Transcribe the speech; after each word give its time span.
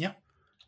Ja. 0.00 0.16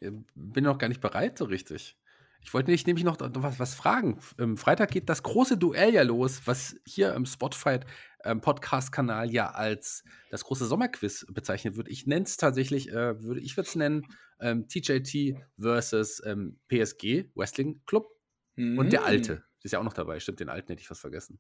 Bin 0.01 0.65
noch 0.65 0.79
gar 0.79 0.89
nicht 0.89 1.01
bereit 1.01 1.39
so 1.39 1.45
richtig. 1.45 1.97
Ich 2.45 2.53
wollte 2.53 2.73
dich 2.73 2.87
nämlich 2.87 3.05
noch 3.05 3.19
was, 3.21 3.61
was 3.61 3.75
fragen. 3.75 4.19
Ähm, 4.39 4.57
Freitag 4.57 4.91
geht 4.91 5.09
das 5.09 5.23
große 5.23 5.57
Duell 5.57 5.95
ja 5.95 6.03
los, 6.03 6.43
was 6.45 6.77
hier 6.85 7.15
im 7.15 7.25
Spotify 7.25 7.79
ähm, 8.25 8.41
Podcast-Kanal 8.41 9.31
ja 9.31 9.51
als 9.51 10.03
das 10.31 10.45
große 10.45 10.67
Sommerquiz 10.67 11.25
bezeichnet 11.31 11.77
wird. 11.77 11.89
Ich 11.89 12.07
nenne 12.07 12.25
es 12.25 12.37
tatsächlich, 12.37 12.91
äh, 12.91 13.23
würde 13.23 13.41
ich 13.41 13.57
würde 13.57 13.69
es 13.69 13.77
nennen, 13.77 14.07
ähm, 14.41 14.67
TJT 14.69 15.37
versus 15.59 16.21
ähm, 16.27 16.59
PSG, 16.69 17.31
Wrestling 17.37 17.81
Club. 17.87 18.09
Mhm. 18.57 18.79
Und 18.79 18.93
der 18.93 19.05
Alte. 19.05 19.45
Das 19.59 19.67
ist 19.67 19.73
ja 19.73 19.79
auch 19.79 19.85
noch 19.85 19.93
dabei. 19.93 20.19
Stimmt, 20.19 20.41
den 20.41 20.49
Alten 20.49 20.69
hätte 20.73 20.81
ich 20.81 20.89
fast 20.89 21.01
vergessen. 21.01 21.39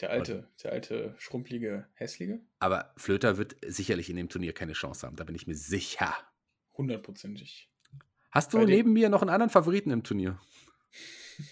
Der 0.00 0.10
alte, 0.10 0.48
der 0.62 0.72
alte, 0.72 1.14
schrumpelige, 1.18 1.86
hässliche. 1.94 2.40
Aber 2.58 2.92
Flöter 2.96 3.38
wird 3.38 3.54
sicherlich 3.64 4.10
in 4.10 4.16
dem 4.16 4.28
Turnier 4.28 4.52
keine 4.52 4.72
Chance 4.72 5.06
haben, 5.06 5.14
da 5.14 5.22
bin 5.22 5.36
ich 5.36 5.46
mir 5.46 5.54
sicher. 5.54 6.12
Hundertprozentig. 6.76 7.70
Hast 8.30 8.52
du 8.52 8.58
neben 8.58 8.92
mir 8.92 9.08
noch 9.08 9.22
einen 9.22 9.30
anderen 9.30 9.50
Favoriten 9.50 9.90
im 9.90 10.02
Turnier? 10.02 10.38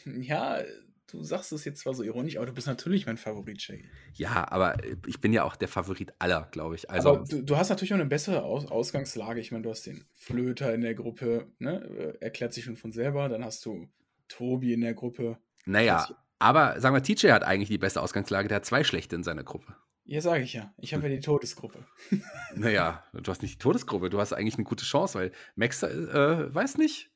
Ja, 0.05 0.60
du 1.09 1.24
sagst 1.24 1.51
es 1.51 1.64
jetzt 1.64 1.80
zwar 1.80 1.92
so 1.92 2.05
ironisch, 2.05 2.37
aber 2.37 2.47
du 2.47 2.52
bist 2.52 2.69
natürlich 2.69 3.05
mein 3.06 3.16
Favorit, 3.16 3.61
Shaggy. 3.61 3.84
Ja, 4.14 4.47
aber 4.48 4.77
ich 5.06 5.20
bin 5.20 5.33
ja 5.33 5.42
auch 5.42 5.56
der 5.56 5.66
Favorit 5.66 6.12
aller, 6.20 6.48
glaube 6.52 6.77
ich. 6.77 6.88
Also, 6.88 7.16
aber 7.16 7.24
du, 7.24 7.42
du, 7.42 7.56
hast 7.56 7.69
natürlich 7.69 7.92
auch 7.92 7.98
eine 7.98 8.06
bessere 8.06 8.42
Aus 8.45 8.66
Ausgangslage. 8.66 9.41
Ich 9.41 9.50
meine, 9.50 9.64
du 9.64 9.70
hast 9.70 9.87
den 9.87 10.05
Flöter 10.12 10.73
in 10.73 10.83
der 10.83 10.95
Gruppe, 10.95 11.48
ne? 11.59 11.83
Äh, 12.20 12.25
erklärt 12.25 12.52
sich 12.52 12.64
schon 12.64 12.77
von 12.77 12.92
selber. 12.92 13.28
Dann 13.28 13.45
hast 13.45 13.64
du 13.66 13.89
Tobi 14.28 14.73
in 14.73 14.80
der 14.80 14.95
Gruppe. 14.95 15.39
Naja, 15.64 16.09
aber 16.39 16.80
sagen 16.80 16.95
wir, 16.95 17.02
TJ 17.02 17.33
hat 17.33 17.45
eigentlich 17.45 17.69
die 17.69 17.78
beste 17.78 18.00
Ausgangslage. 18.00 18.48
Der 18.48 18.56
hat 18.56 18.64
zwei 18.64 18.84
schlechte 18.84 19.16
in 19.16 19.25
seiner 19.25 19.45
Gruppe. 19.45 19.75
Ja, 20.05 20.20
sage 20.20 20.45
ich 20.45 20.52
ja. 20.52 20.74
Ich 20.79 20.95
habe 20.95 21.05
ja 21.05 21.15
die 21.15 21.20
Todesgruppe. 21.24 21.87
naja, 22.55 23.05
du 23.12 23.30
hast 23.30 23.42
nicht 23.42 23.55
die 23.55 23.59
Todesgruppe. 23.59 24.11
Du 24.11 24.19
hast 24.19 24.33
eigentlich 24.33 24.56
eine 24.56 24.65
gute 24.65 24.84
Chance, 24.84 25.19
weil 25.19 25.33
Max, 25.55 25.83
äh, 25.83 26.55
weiß 26.55 26.78
nicht, 26.78 27.11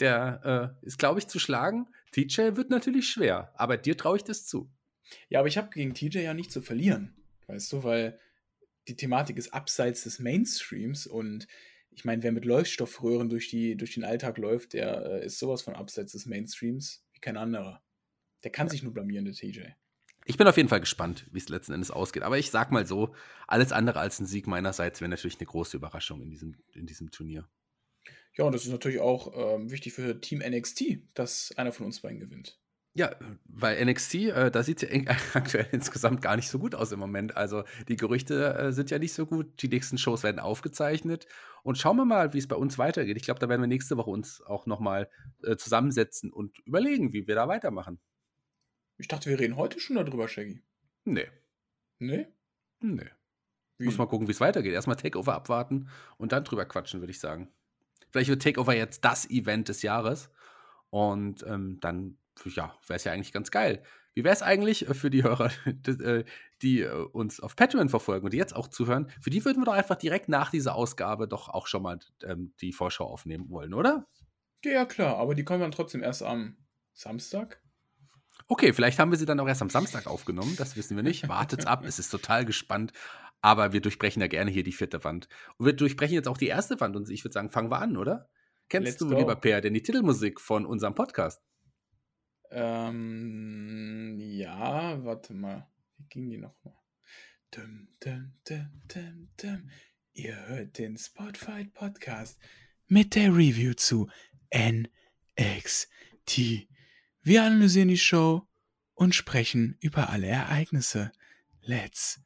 der 0.00 0.76
äh, 0.82 0.86
ist, 0.86 0.98
glaube 0.98 1.18
ich, 1.18 1.28
zu 1.28 1.38
schlagen. 1.38 1.88
TJ 2.12 2.56
wird 2.56 2.70
natürlich 2.70 3.08
schwer, 3.08 3.52
aber 3.56 3.76
dir 3.76 3.96
traue 3.96 4.16
ich 4.16 4.24
das 4.24 4.46
zu. 4.46 4.70
Ja, 5.28 5.40
aber 5.40 5.48
ich 5.48 5.58
habe 5.58 5.70
gegen 5.70 5.94
TJ 5.94 6.20
ja 6.20 6.34
nicht 6.34 6.50
zu 6.50 6.62
verlieren, 6.62 7.14
weißt 7.46 7.72
du, 7.72 7.84
weil 7.84 8.18
die 8.88 8.96
Thematik 8.96 9.36
ist 9.36 9.52
abseits 9.52 10.04
des 10.04 10.18
Mainstreams 10.18 11.06
und 11.06 11.46
ich 11.90 12.04
meine, 12.04 12.22
wer 12.22 12.32
mit 12.32 12.44
Leuchtstoffröhren 12.46 13.28
durch, 13.28 13.48
die, 13.48 13.76
durch 13.76 13.94
den 13.94 14.04
Alltag 14.04 14.38
läuft, 14.38 14.72
der 14.72 15.04
äh, 15.04 15.26
ist 15.26 15.38
sowas 15.38 15.62
von 15.62 15.74
abseits 15.74 16.12
des 16.12 16.26
Mainstreams 16.26 17.04
wie 17.12 17.20
kein 17.20 17.36
anderer. 17.36 17.82
Der 18.44 18.50
kann 18.50 18.68
sich 18.68 18.82
nur 18.82 18.94
blamieren, 18.94 19.26
der 19.26 19.34
TJ. 19.34 19.60
Ich 20.24 20.36
bin 20.36 20.46
auf 20.46 20.56
jeden 20.56 20.68
Fall 20.68 20.80
gespannt, 20.80 21.26
wie 21.32 21.38
es 21.38 21.48
letzten 21.48 21.72
Endes 21.72 21.90
ausgeht. 21.90 22.22
Aber 22.22 22.38
ich 22.38 22.50
sag 22.50 22.70
mal 22.70 22.86
so, 22.86 23.14
alles 23.46 23.72
andere 23.72 24.00
als 24.00 24.20
ein 24.20 24.26
Sieg 24.26 24.46
meinerseits 24.46 25.00
wäre 25.00 25.08
natürlich 25.08 25.38
eine 25.38 25.46
große 25.46 25.76
Überraschung 25.76 26.22
in 26.22 26.30
diesem, 26.30 26.56
in 26.74 26.86
diesem 26.86 27.10
Turnier. 27.10 27.48
Ja, 28.36 28.44
und 28.44 28.52
das 28.52 28.64
ist 28.64 28.70
natürlich 28.70 29.00
auch 29.00 29.32
ähm, 29.36 29.70
wichtig 29.70 29.92
für 29.92 30.20
Team 30.20 30.38
NXT, 30.38 30.98
dass 31.14 31.52
einer 31.56 31.72
von 31.72 31.86
uns 31.86 32.00
beiden 32.00 32.20
gewinnt. 32.20 32.58
Ja, 32.94 33.10
weil 33.46 33.82
NXT, 33.86 34.14
äh, 34.14 34.50
da 34.50 34.62
sieht 34.62 34.82
es 34.82 34.90
ja 34.90 35.16
aktuell 35.34 35.66
insgesamt 35.72 36.20
gar 36.20 36.36
nicht 36.36 36.48
so 36.48 36.58
gut 36.58 36.74
aus 36.74 36.92
im 36.92 37.00
Moment. 37.00 37.36
Also 37.36 37.64
die 37.88 37.96
Gerüchte 37.96 38.54
äh, 38.54 38.72
sind 38.72 38.90
ja 38.90 38.98
nicht 38.98 39.14
so 39.14 39.24
gut. 39.24 39.62
Die 39.62 39.68
nächsten 39.68 39.96
Shows 39.96 40.22
werden 40.22 40.38
aufgezeichnet. 40.38 41.26
Und 41.62 41.78
schauen 41.78 41.96
wir 41.96 42.04
mal, 42.04 42.34
wie 42.34 42.38
es 42.38 42.48
bei 42.48 42.56
uns 42.56 42.78
weitergeht. 42.78 43.16
Ich 43.16 43.24
glaube, 43.24 43.40
da 43.40 43.48
werden 43.48 43.62
wir 43.62 43.66
nächste 43.66 43.96
Woche 43.96 44.10
uns 44.10 44.42
auch 44.42 44.66
nochmal 44.66 45.08
äh, 45.42 45.56
zusammensetzen 45.56 46.32
und 46.32 46.58
überlegen, 46.66 47.14
wie 47.14 47.26
wir 47.26 47.34
da 47.34 47.48
weitermachen. 47.48 47.98
Ich 49.02 49.08
dachte, 49.08 49.28
wir 49.28 49.40
reden 49.40 49.56
heute 49.56 49.80
schon 49.80 49.96
darüber, 49.96 50.28
Shaggy. 50.28 50.62
Nee. 51.04 51.26
Nee? 51.98 52.28
Nee. 52.78 53.10
Wie? 53.76 53.86
Muss 53.86 53.98
mal 53.98 54.06
gucken, 54.06 54.28
wie 54.28 54.30
es 54.30 54.40
weitergeht. 54.40 54.72
Erstmal 54.72 54.94
Takeover 54.94 55.34
abwarten 55.34 55.88
und 56.18 56.30
dann 56.30 56.44
drüber 56.44 56.64
quatschen, 56.66 57.00
würde 57.00 57.10
ich 57.10 57.18
sagen. 57.18 57.52
Vielleicht 58.12 58.30
wird 58.30 58.42
Takeover 58.42 58.76
jetzt 58.76 59.04
das 59.04 59.28
Event 59.28 59.68
des 59.68 59.82
Jahres. 59.82 60.30
Und 60.90 61.44
ähm, 61.48 61.78
dann, 61.80 62.16
ja, 62.44 62.78
wäre 62.86 62.96
es 62.96 63.02
ja 63.02 63.10
eigentlich 63.10 63.32
ganz 63.32 63.50
geil. 63.50 63.82
Wie 64.14 64.22
wäre 64.22 64.34
es 64.34 64.42
eigentlich 64.42 64.86
für 64.92 65.10
die 65.10 65.24
Hörer, 65.24 65.50
äh, 65.66 66.22
die 66.62 66.82
äh, 66.82 66.92
uns 66.92 67.40
auf 67.40 67.56
Patreon 67.56 67.88
verfolgen 67.88 68.26
und 68.26 68.32
die 68.32 68.38
jetzt 68.38 68.54
auch 68.54 68.68
zuhören? 68.68 69.10
Für 69.20 69.30
die 69.30 69.44
würden 69.44 69.62
wir 69.62 69.64
doch 69.64 69.72
einfach 69.72 69.96
direkt 69.96 70.28
nach 70.28 70.52
dieser 70.52 70.76
Ausgabe 70.76 71.26
doch 71.26 71.48
auch 71.48 71.66
schon 71.66 71.82
mal 71.82 71.98
ähm, 72.22 72.54
die 72.60 72.72
Vorschau 72.72 73.06
aufnehmen 73.06 73.50
wollen, 73.50 73.74
oder? 73.74 74.06
Ja, 74.64 74.84
klar, 74.84 75.16
aber 75.16 75.34
die 75.34 75.42
kommen 75.42 75.60
dann 75.60 75.72
trotzdem 75.72 76.04
erst 76.04 76.22
am 76.22 76.56
Samstag. 76.92 77.61
Okay, 78.48 78.72
vielleicht 78.72 78.98
haben 78.98 79.10
wir 79.10 79.18
sie 79.18 79.26
dann 79.26 79.40
auch 79.40 79.48
erst 79.48 79.62
am 79.62 79.70
Samstag 79.70 80.06
aufgenommen, 80.06 80.54
das 80.56 80.76
wissen 80.76 80.96
wir 80.96 81.02
nicht. 81.02 81.28
Wartet's 81.28 81.66
ab, 81.66 81.84
es 81.84 81.98
ist 81.98 82.10
total 82.10 82.44
gespannt. 82.44 82.92
Aber 83.40 83.72
wir 83.72 83.80
durchbrechen 83.80 84.22
ja 84.22 84.28
gerne 84.28 84.50
hier 84.50 84.62
die 84.62 84.72
vierte 84.72 85.02
Wand. 85.04 85.28
Und 85.56 85.66
wir 85.66 85.72
durchbrechen 85.72 86.14
jetzt 86.14 86.28
auch 86.28 86.38
die 86.38 86.46
erste 86.46 86.80
Wand 86.80 86.94
und 86.94 87.10
ich 87.10 87.24
würde 87.24 87.32
sagen, 87.32 87.50
fangen 87.50 87.70
wir 87.70 87.80
an, 87.80 87.96
oder? 87.96 88.28
Kennst 88.68 88.86
Let's 88.86 88.98
du, 88.98 89.08
go. 89.08 89.18
lieber 89.18 89.36
Per, 89.36 89.60
denn 89.60 89.74
die 89.74 89.82
Titelmusik 89.82 90.40
von 90.40 90.64
unserem 90.64 90.94
Podcast? 90.94 91.42
Ähm, 92.50 94.16
ja, 94.18 95.02
warte 95.04 95.34
mal. 95.34 95.66
Wie 95.96 96.06
ging 96.08 96.30
die 96.30 96.38
nochmal? 96.38 96.76
Dum, 97.50 97.88
dum, 98.00 98.32
dum, 98.48 98.82
dum, 98.88 99.28
dum. 99.36 99.70
Ihr 100.12 100.36
hört 100.46 100.78
den 100.78 100.96
Spotfight 100.96 101.74
Podcast 101.74 102.38
mit 102.86 103.14
der 103.14 103.34
Review 103.34 103.74
zu 103.74 104.08
NXT. 104.54 104.88
Wir 107.24 107.44
analysieren 107.44 107.86
die 107.86 107.98
Show 107.98 108.42
und 108.94 109.14
sprechen 109.14 109.76
über 109.80 110.10
alle 110.10 110.26
Ereignisse. 110.26 111.12
Let's 111.60 112.20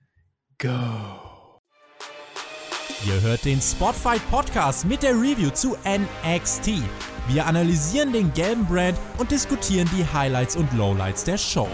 go. 0.58 1.60
Ihr 3.06 3.20
hört 3.20 3.44
den 3.44 3.60
Spotfight 3.60 4.26
Podcast 4.30 4.86
mit 4.86 5.02
der 5.02 5.12
Review 5.12 5.50
zu 5.50 5.76
NXT. 5.84 6.82
Wir 7.28 7.44
analysieren 7.44 8.14
den 8.14 8.32
gelben 8.32 8.64
Brand 8.64 8.98
und 9.18 9.30
diskutieren 9.30 9.88
die 9.94 10.04
Highlights 10.14 10.56
und 10.56 10.72
Lowlights 10.72 11.24
der 11.24 11.36
Show. 11.36 11.68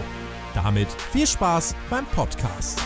Damit 0.53 0.89
viel 1.13 1.25
Spaß 1.25 1.75
beim 1.89 2.05
Podcast. 2.07 2.81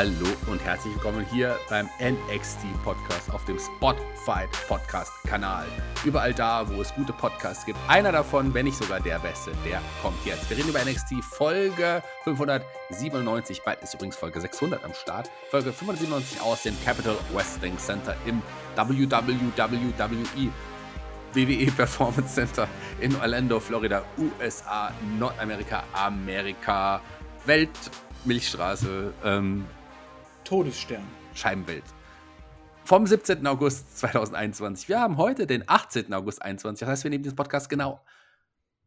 Hallo 0.00 0.30
und 0.46 0.64
herzlich 0.64 0.94
willkommen 0.94 1.26
hier 1.30 1.58
beim 1.68 1.86
NXT 2.00 2.60
Podcast 2.82 3.30
auf 3.34 3.44
dem 3.44 3.58
Spotify 3.58 4.46
Podcast 4.66 5.12
Kanal. 5.28 5.66
Überall 6.06 6.32
da, 6.32 6.66
wo 6.70 6.80
es 6.80 6.94
gute 6.94 7.12
Podcasts 7.12 7.66
gibt. 7.66 7.78
Einer 7.86 8.10
davon, 8.10 8.54
wenn 8.54 8.64
nicht 8.64 8.78
sogar 8.78 8.98
der 9.00 9.18
beste, 9.18 9.52
der 9.62 9.82
kommt 10.00 10.16
jetzt. 10.24 10.48
Wir 10.48 10.56
reden 10.56 10.70
über 10.70 10.82
NXT 10.82 11.22
Folge 11.22 12.02
597. 12.24 13.60
Bald 13.62 13.82
ist 13.82 13.92
übrigens 13.92 14.16
Folge 14.16 14.40
600 14.40 14.82
am 14.82 14.94
Start. 14.94 15.30
Folge 15.50 15.70
597 15.70 16.40
aus 16.40 16.62
dem 16.62 16.82
Capital 16.82 17.16
Wrestling 17.34 17.76
Center 17.76 18.16
im 18.24 18.40
WWE 18.76 20.50
WWE 21.34 21.72
Performance 21.72 22.34
Center 22.36 22.66
in 23.02 23.14
Orlando, 23.16 23.60
Florida, 23.60 24.02
USA, 24.16 24.94
Nordamerika, 25.18 25.84
Amerika, 25.92 27.02
Welt. 27.44 27.68
Milchstraße, 28.24 29.14
ähm, 29.24 29.66
Todesstern. 30.50 31.06
Scheibenwelt. 31.32 31.84
Vom 32.82 33.06
17. 33.06 33.46
August 33.46 33.96
2021. 33.98 34.88
Wir 34.88 34.98
haben 34.98 35.16
heute 35.16 35.46
den 35.46 35.62
18. 35.68 36.12
August 36.12 36.38
2021. 36.38 36.80
Das 36.80 36.88
heißt, 36.88 37.04
wir 37.04 37.10
nehmen 37.12 37.22
diesen 37.22 37.36
Podcast 37.36 37.68
genau 37.70 38.04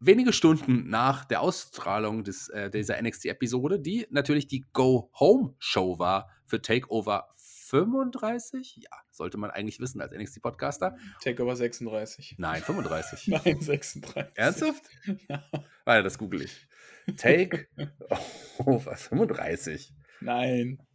wenige 0.01 0.33
Stunden 0.33 0.89
nach 0.89 1.23
der 1.23 1.39
Ausstrahlung 1.39 2.25
des, 2.25 2.49
äh, 2.49 2.69
dieser 2.69 3.01
NXT-Episode, 3.01 3.79
die 3.79 4.05
natürlich 4.09 4.47
die 4.47 4.65
Go-Home-Show 4.73 5.99
war 5.99 6.29
für 6.45 6.61
Takeover 6.61 7.29
35. 7.37 8.81
Ja, 8.81 8.97
sollte 9.09 9.37
man 9.37 9.49
eigentlich 9.49 9.79
wissen 9.79 10.01
als 10.01 10.11
NXT-Podcaster. 10.11 10.97
Takeover 11.23 11.55
36. 11.55 12.35
Nein, 12.39 12.61
35. 12.61 13.27
Nein, 13.45 13.61
36. 13.61 14.33
Ernsthaft? 14.35 14.83
Ja. 15.29 15.41
Warte, 15.85 16.03
das 16.03 16.17
google 16.17 16.41
ich. 16.41 16.67
Takeover 17.15 18.97
35. 18.97 19.93
Nein. 20.19 20.85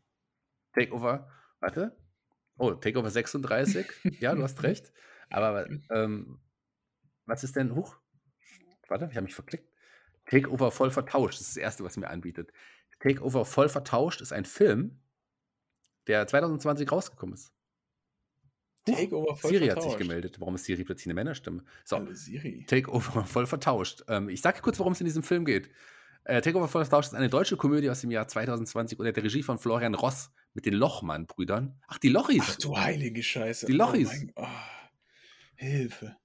Takeover, 0.79 1.29
warte. 1.61 1.97
Oh, 2.57 2.73
Takeover 2.73 3.11
36. 3.11 3.87
ja, 4.21 4.35
du 4.35 4.43
hast 4.43 4.63
recht. 4.63 4.93
Aber 5.31 5.69
ähm, 5.91 6.41
was 7.27 7.45
ist 7.45 7.57
denn, 7.57 7.75
huch, 7.75 7.97
warte, 8.89 9.09
ich 9.11 9.17
habe 9.17 9.25
mich 9.25 9.35
verklickt. 9.35 9.71
Takeover 10.27 10.71
voll 10.71 10.91
vertauscht, 10.91 11.35
das 11.35 11.49
ist 11.49 11.57
das 11.57 11.63
erste, 11.63 11.85
was 11.85 11.97
mir 11.97 12.09
anbietet. 12.09 12.53
Takeover 13.01 13.45
voll 13.45 13.69
vertauscht 13.69 14.21
ist 14.21 14.33
ein 14.33 14.45
Film, 14.45 15.01
der 16.07 16.27
2020 16.27 16.91
rausgekommen 16.91 17.35
ist. 17.35 17.53
Takeover 18.85 19.37
voll 19.37 19.51
Siri 19.51 19.67
vertauscht. 19.67 19.87
hat 19.87 19.91
sich 19.93 19.99
gemeldet. 19.99 20.41
Warum 20.41 20.55
ist 20.55 20.65
Siri 20.65 20.85
plötzlich 20.85 21.07
eine 21.07 21.15
Männerstimme? 21.15 21.63
So, 21.85 21.97
Hallo 21.97 22.13
Siri. 22.13 22.65
Takeover 22.67 23.25
voll 23.25 23.47
vertauscht. 23.47 24.05
Ähm, 24.09 24.29
ich 24.31 24.41
sage 24.41 24.61
kurz, 24.63 24.79
worum 24.79 24.93
es 24.93 25.01
in 25.01 25.05
diesem 25.05 25.23
Film 25.23 25.45
geht. 25.45 25.71
Äh, 26.25 26.41
Takeover 26.41 26.69
voll 26.69 26.85
vertauscht 26.85 27.09
ist 27.09 27.15
eine 27.15 27.29
deutsche 27.29 27.57
Komödie 27.57 27.91
aus 27.91 28.01
dem 28.01 28.11
Jahr 28.11 28.27
2020 28.27 28.99
unter 28.99 29.13
der 29.13 29.23
Regie 29.23 29.43
von 29.43 29.59
Florian 29.59 29.95
Ross 29.95 30.31
mit 30.59 30.67
den 30.67 30.75
Lochmann-Brüdern. 30.75 31.77
Ach, 31.87 31.99
die 31.99 32.09
Lochis. 32.09 32.43
Ach 32.45 32.57
du 32.57 32.77
heilige 32.77 33.23
Scheiße. 33.23 33.67
Die 33.67 33.73
Lochis. 33.75 34.09
Oh 34.09 34.13
mein, 34.17 34.33
oh, 34.35 34.47
Hilfe. 35.55 36.17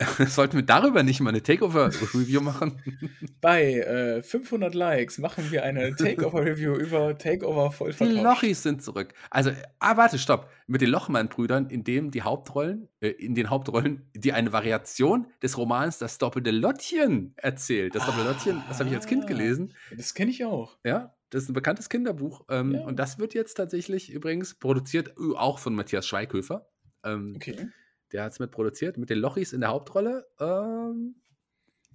Sollten 0.26 0.56
wir 0.56 0.64
darüber 0.64 1.04
nicht 1.04 1.20
mal 1.20 1.30
eine 1.30 1.40
Takeover-Review 1.42 2.40
machen? 2.40 2.82
Bei 3.40 3.74
äh, 3.74 4.22
500 4.24 4.74
Likes 4.74 5.18
machen 5.18 5.52
wir 5.52 5.62
eine 5.62 5.94
Takeover-Review 5.94 6.74
über 6.78 7.16
Takeover 7.16 7.70
voll 7.70 7.92
Die. 7.92 8.04
Lochis 8.20 8.64
sind 8.64 8.82
zurück. 8.82 9.14
Also, 9.30 9.52
ah, 9.78 9.96
warte, 9.96 10.18
stopp. 10.18 10.50
Mit 10.66 10.80
den 10.80 10.90
Lochmann-Brüdern, 10.90 11.70
in 11.70 11.84
dem 11.84 12.10
die 12.10 12.22
Hauptrollen, 12.22 12.88
äh, 13.00 13.08
in 13.10 13.36
den 13.36 13.50
Hauptrollen, 13.50 14.10
die 14.16 14.32
eine 14.32 14.52
Variation 14.52 15.28
des 15.44 15.56
Romans 15.56 15.98
Das 15.98 16.18
doppelte 16.18 16.50
Lottchen 16.50 17.34
erzählt. 17.36 17.94
Das 17.94 18.04
doppelte 18.04 18.28
Lottchen, 18.30 18.64
das 18.68 18.80
habe 18.80 18.88
ich 18.88 18.96
als 18.96 19.06
Kind 19.06 19.24
Ah. 19.24 19.26
gelesen. 19.28 19.74
Das 19.96 20.14
kenne 20.14 20.32
ich 20.32 20.44
auch. 20.44 20.76
Ja, 20.84 21.14
das 21.30 21.42
ist 21.44 21.48
ein 21.50 21.54
bekanntes 21.54 21.88
Kinderbuch. 21.88 22.44
Ähm, 22.48 22.72
Ja. 22.74 22.80
Und 22.84 22.96
das 22.98 23.18
wird 23.18 23.34
jetzt 23.34 23.54
tatsächlich 23.54 24.10
übrigens 24.12 24.54
produziert, 24.54 25.08
äh, 25.18 25.36
auch 25.36 25.58
von 25.58 25.74
Matthias 25.74 26.06
Schweighöfer. 26.06 26.68
Ähm, 27.04 27.34
Okay. 27.36 27.68
Der 28.12 28.24
hat 28.24 28.32
es 28.32 28.38
mit 28.38 28.50
produziert, 28.50 28.96
mit 28.96 29.10
den 29.10 29.18
Lochis 29.18 29.52
in 29.52 29.60
der 29.60 29.68
Hauptrolle. 29.70 30.26
Ähm, 30.40 31.16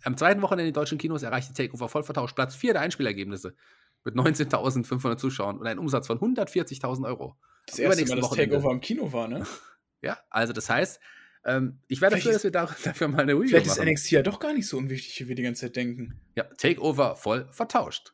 am 0.04 0.16
zweiten 0.18 0.42
Wochenende 0.42 0.68
in 0.68 0.74
den 0.74 0.76
deutschen 0.76 0.98
Kinos 1.00 1.24
erreichte 1.24 1.54
Takeover 1.54 1.90
voll 1.90 2.04
vertauscht 2.04 2.36
Platz 2.36 2.56
4 2.56 2.74
der 2.74 2.82
Einspielergebnisse 2.84 3.56
mit 4.04 4.16
19.500 4.16 5.18
Zuschauern 5.18 5.58
und 5.58 5.66
einem 5.66 5.80
Umsatz 5.80 6.06
von 6.08 6.20
140.000 6.20 7.06
Euro. 7.06 7.36
Das 7.66 7.80
erste 7.80 8.06
Mal, 8.06 8.16
dass 8.18 8.26
Wochenende. 8.26 8.56
Takeover 8.56 8.72
im 8.74 8.82
Kino 8.82 9.12
war, 9.14 9.28
ne? 9.28 9.46
Ja, 10.02 10.20
also 10.30 10.52
das 10.54 10.70
heißt, 10.70 11.00
ähm, 11.46 11.80
ich 11.88 12.02
wäre 12.02 12.12
Vielleicht 12.12 12.26
dafür, 12.28 12.36
ist- 12.36 12.44
dass 12.44 12.44
wir 12.44 12.52
da, 12.52 12.66
dafür 12.84 13.08
mal 13.08 13.22
eine 13.22 13.34
Review 13.34 13.48
Vielleicht 13.48 13.68
ist 13.68 13.78
machen. 13.78 13.90
NXT 13.90 14.12
ja 14.12 14.22
doch 14.22 14.40
gar 14.40 14.54
nicht 14.54 14.68
so 14.68 14.78
unwichtig, 14.78 15.20
wie 15.24 15.30
wir 15.30 15.36
die 15.36 15.44
ganze 15.44 15.62
Zeit 15.62 15.76
denken. 15.78 16.20
Ja, 16.36 16.44
Takeover 16.44 17.16
voll 17.16 17.48
vertauscht. 17.52 18.14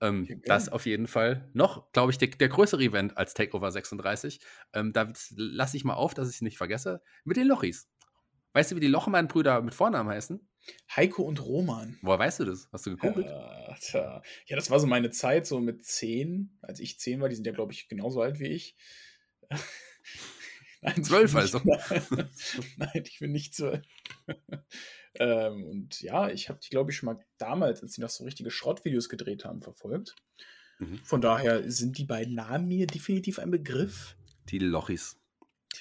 Ähm, 0.00 0.26
Ja, 0.28 0.36
das 0.44 0.68
auf 0.68 0.86
jeden 0.86 1.06
Fall 1.06 1.50
noch, 1.52 1.92
glaube 1.92 2.12
ich, 2.12 2.18
der, 2.18 2.28
der 2.28 2.48
größere 2.48 2.82
Event 2.82 3.16
als 3.16 3.34
Takeover 3.34 3.70
36. 3.70 4.40
Ähm, 4.72 4.92
da 4.92 5.12
lasse 5.36 5.76
ich 5.76 5.84
mal 5.84 5.94
auf, 5.94 6.14
dass 6.14 6.28
ich 6.28 6.36
es 6.36 6.42
nicht 6.42 6.58
vergesse. 6.58 7.02
Mit 7.24 7.36
den 7.36 7.46
Lochis. 7.46 7.88
Weißt 8.52 8.72
du, 8.72 8.76
wie 8.76 8.80
die 8.80 8.88
Lochmann-Brüder 8.88 9.62
mit 9.62 9.74
Vornamen 9.74 10.08
heißen? 10.08 10.40
Heiko 10.94 11.22
und 11.22 11.44
Roman. 11.44 11.98
Woher 12.02 12.18
weißt 12.18 12.40
du 12.40 12.44
das? 12.44 12.68
Hast 12.72 12.86
du 12.86 12.90
gegoogelt? 12.90 13.26
Ja, 13.26 14.22
ja, 14.46 14.56
das 14.56 14.70
war 14.70 14.80
so 14.80 14.86
meine 14.86 15.10
Zeit, 15.10 15.46
so 15.46 15.60
mit 15.60 15.84
zehn, 15.84 16.58
als 16.60 16.80
ich 16.80 16.98
zehn 16.98 17.20
war. 17.20 17.28
Die 17.28 17.34
sind 17.34 17.46
ja, 17.46 17.52
glaube 17.52 17.72
ich, 17.72 17.88
genauso 17.88 18.20
alt 18.20 18.40
wie 18.40 18.48
ich. 18.48 18.76
Nein, 20.82 21.04
Zwölf 21.04 21.34
also. 21.36 21.60
Nein, 22.76 23.02
ich 23.04 23.18
bin 23.18 23.32
nicht 23.32 23.54
zwölf. 23.54 23.84
Ähm, 25.14 25.64
und 25.64 26.00
ja, 26.00 26.30
ich 26.30 26.48
habe 26.48 26.60
die, 26.60 26.70
glaube 26.70 26.90
ich, 26.90 26.96
schon 26.96 27.06
mal 27.06 27.18
damals, 27.38 27.82
als 27.82 27.94
sie 27.94 28.00
noch 28.00 28.10
so 28.10 28.24
richtige 28.24 28.50
Schrottvideos 28.50 29.08
gedreht 29.08 29.44
haben, 29.44 29.62
verfolgt. 29.62 30.14
Mhm. 30.78 31.00
Von 31.04 31.20
daher 31.20 31.70
sind 31.70 31.98
die 31.98 32.04
beiden 32.04 32.34
Namen 32.34 32.68
mir 32.68 32.86
definitiv 32.86 33.38
ein 33.38 33.50
Begriff. 33.50 34.16
Die 34.48 34.58
Lochis. 34.58 35.19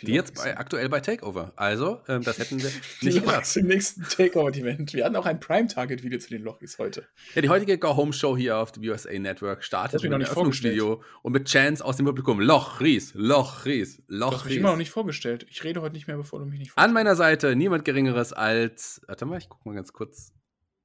Die 0.02 0.14
jetzt 0.14 0.36
bei, 0.36 0.58
aktuell 0.58 0.88
bei 0.88 1.02
Takeover. 1.02 1.52
Also, 1.58 2.02
ähm, 2.08 2.24
das 2.24 2.40
hätten 2.40 2.62
wir 2.62 2.70
die 3.02 3.08
nicht 3.08 3.22
gedacht. 3.22 3.56
Im 3.58 3.68
nächsten 3.68 4.04
Takeover-Event. 4.04 4.94
Wir 4.94 5.04
hatten 5.04 5.16
auch 5.18 5.26
ein 5.26 5.40
Prime-Target-Video 5.42 6.20
zu 6.20 6.30
den 6.30 6.44
Lochis 6.44 6.78
heute. 6.80 7.06
Ja, 7.36 7.42
die 7.42 7.50
heutige 7.50 7.78
Go-Home-Show 7.78 8.38
hier 8.38 8.58
auf 8.58 8.72
dem 8.72 8.84
USA 8.84 9.12
Network 9.12 9.64
startet 9.64 9.96
Das 9.96 10.04
ich 10.04 10.10
mit 10.10 10.14
einem 10.16 10.24
Eröffnungsvideo 10.24 11.04
und 11.22 11.34
mit 11.34 11.50
Chance 11.50 11.84
aus 11.84 11.98
dem 11.98 12.06
Publikum. 12.06 12.40
Loch, 12.40 12.80
Ries, 12.80 13.14
Loch, 13.14 13.66
Ries, 13.66 14.02
Loch, 14.08 14.32
hast 14.34 14.46
mich 14.46 14.54
Ries. 14.54 14.60
immer 14.60 14.70
noch 14.72 14.78
nicht 14.78 14.92
vorgestellt. 14.92 15.46
Ich 15.50 15.64
rede 15.66 15.82
heute 15.82 15.96
nicht 15.96 16.08
mehr, 16.08 16.18
bevor 16.18 16.40
du 16.40 16.46
mich 16.46 16.60
nicht 16.60 16.72
An 16.78 16.94
meiner 16.94 17.16
Seite 17.16 17.56
niemand 17.56 17.84
Geringeres 17.84 18.32
als. 18.32 19.02
Warte 19.08 19.26
mal, 19.26 19.38
ich 19.38 19.50
guck 19.50 19.66
mal 19.66 19.76
ganz 19.76 19.92
kurz 19.92 20.32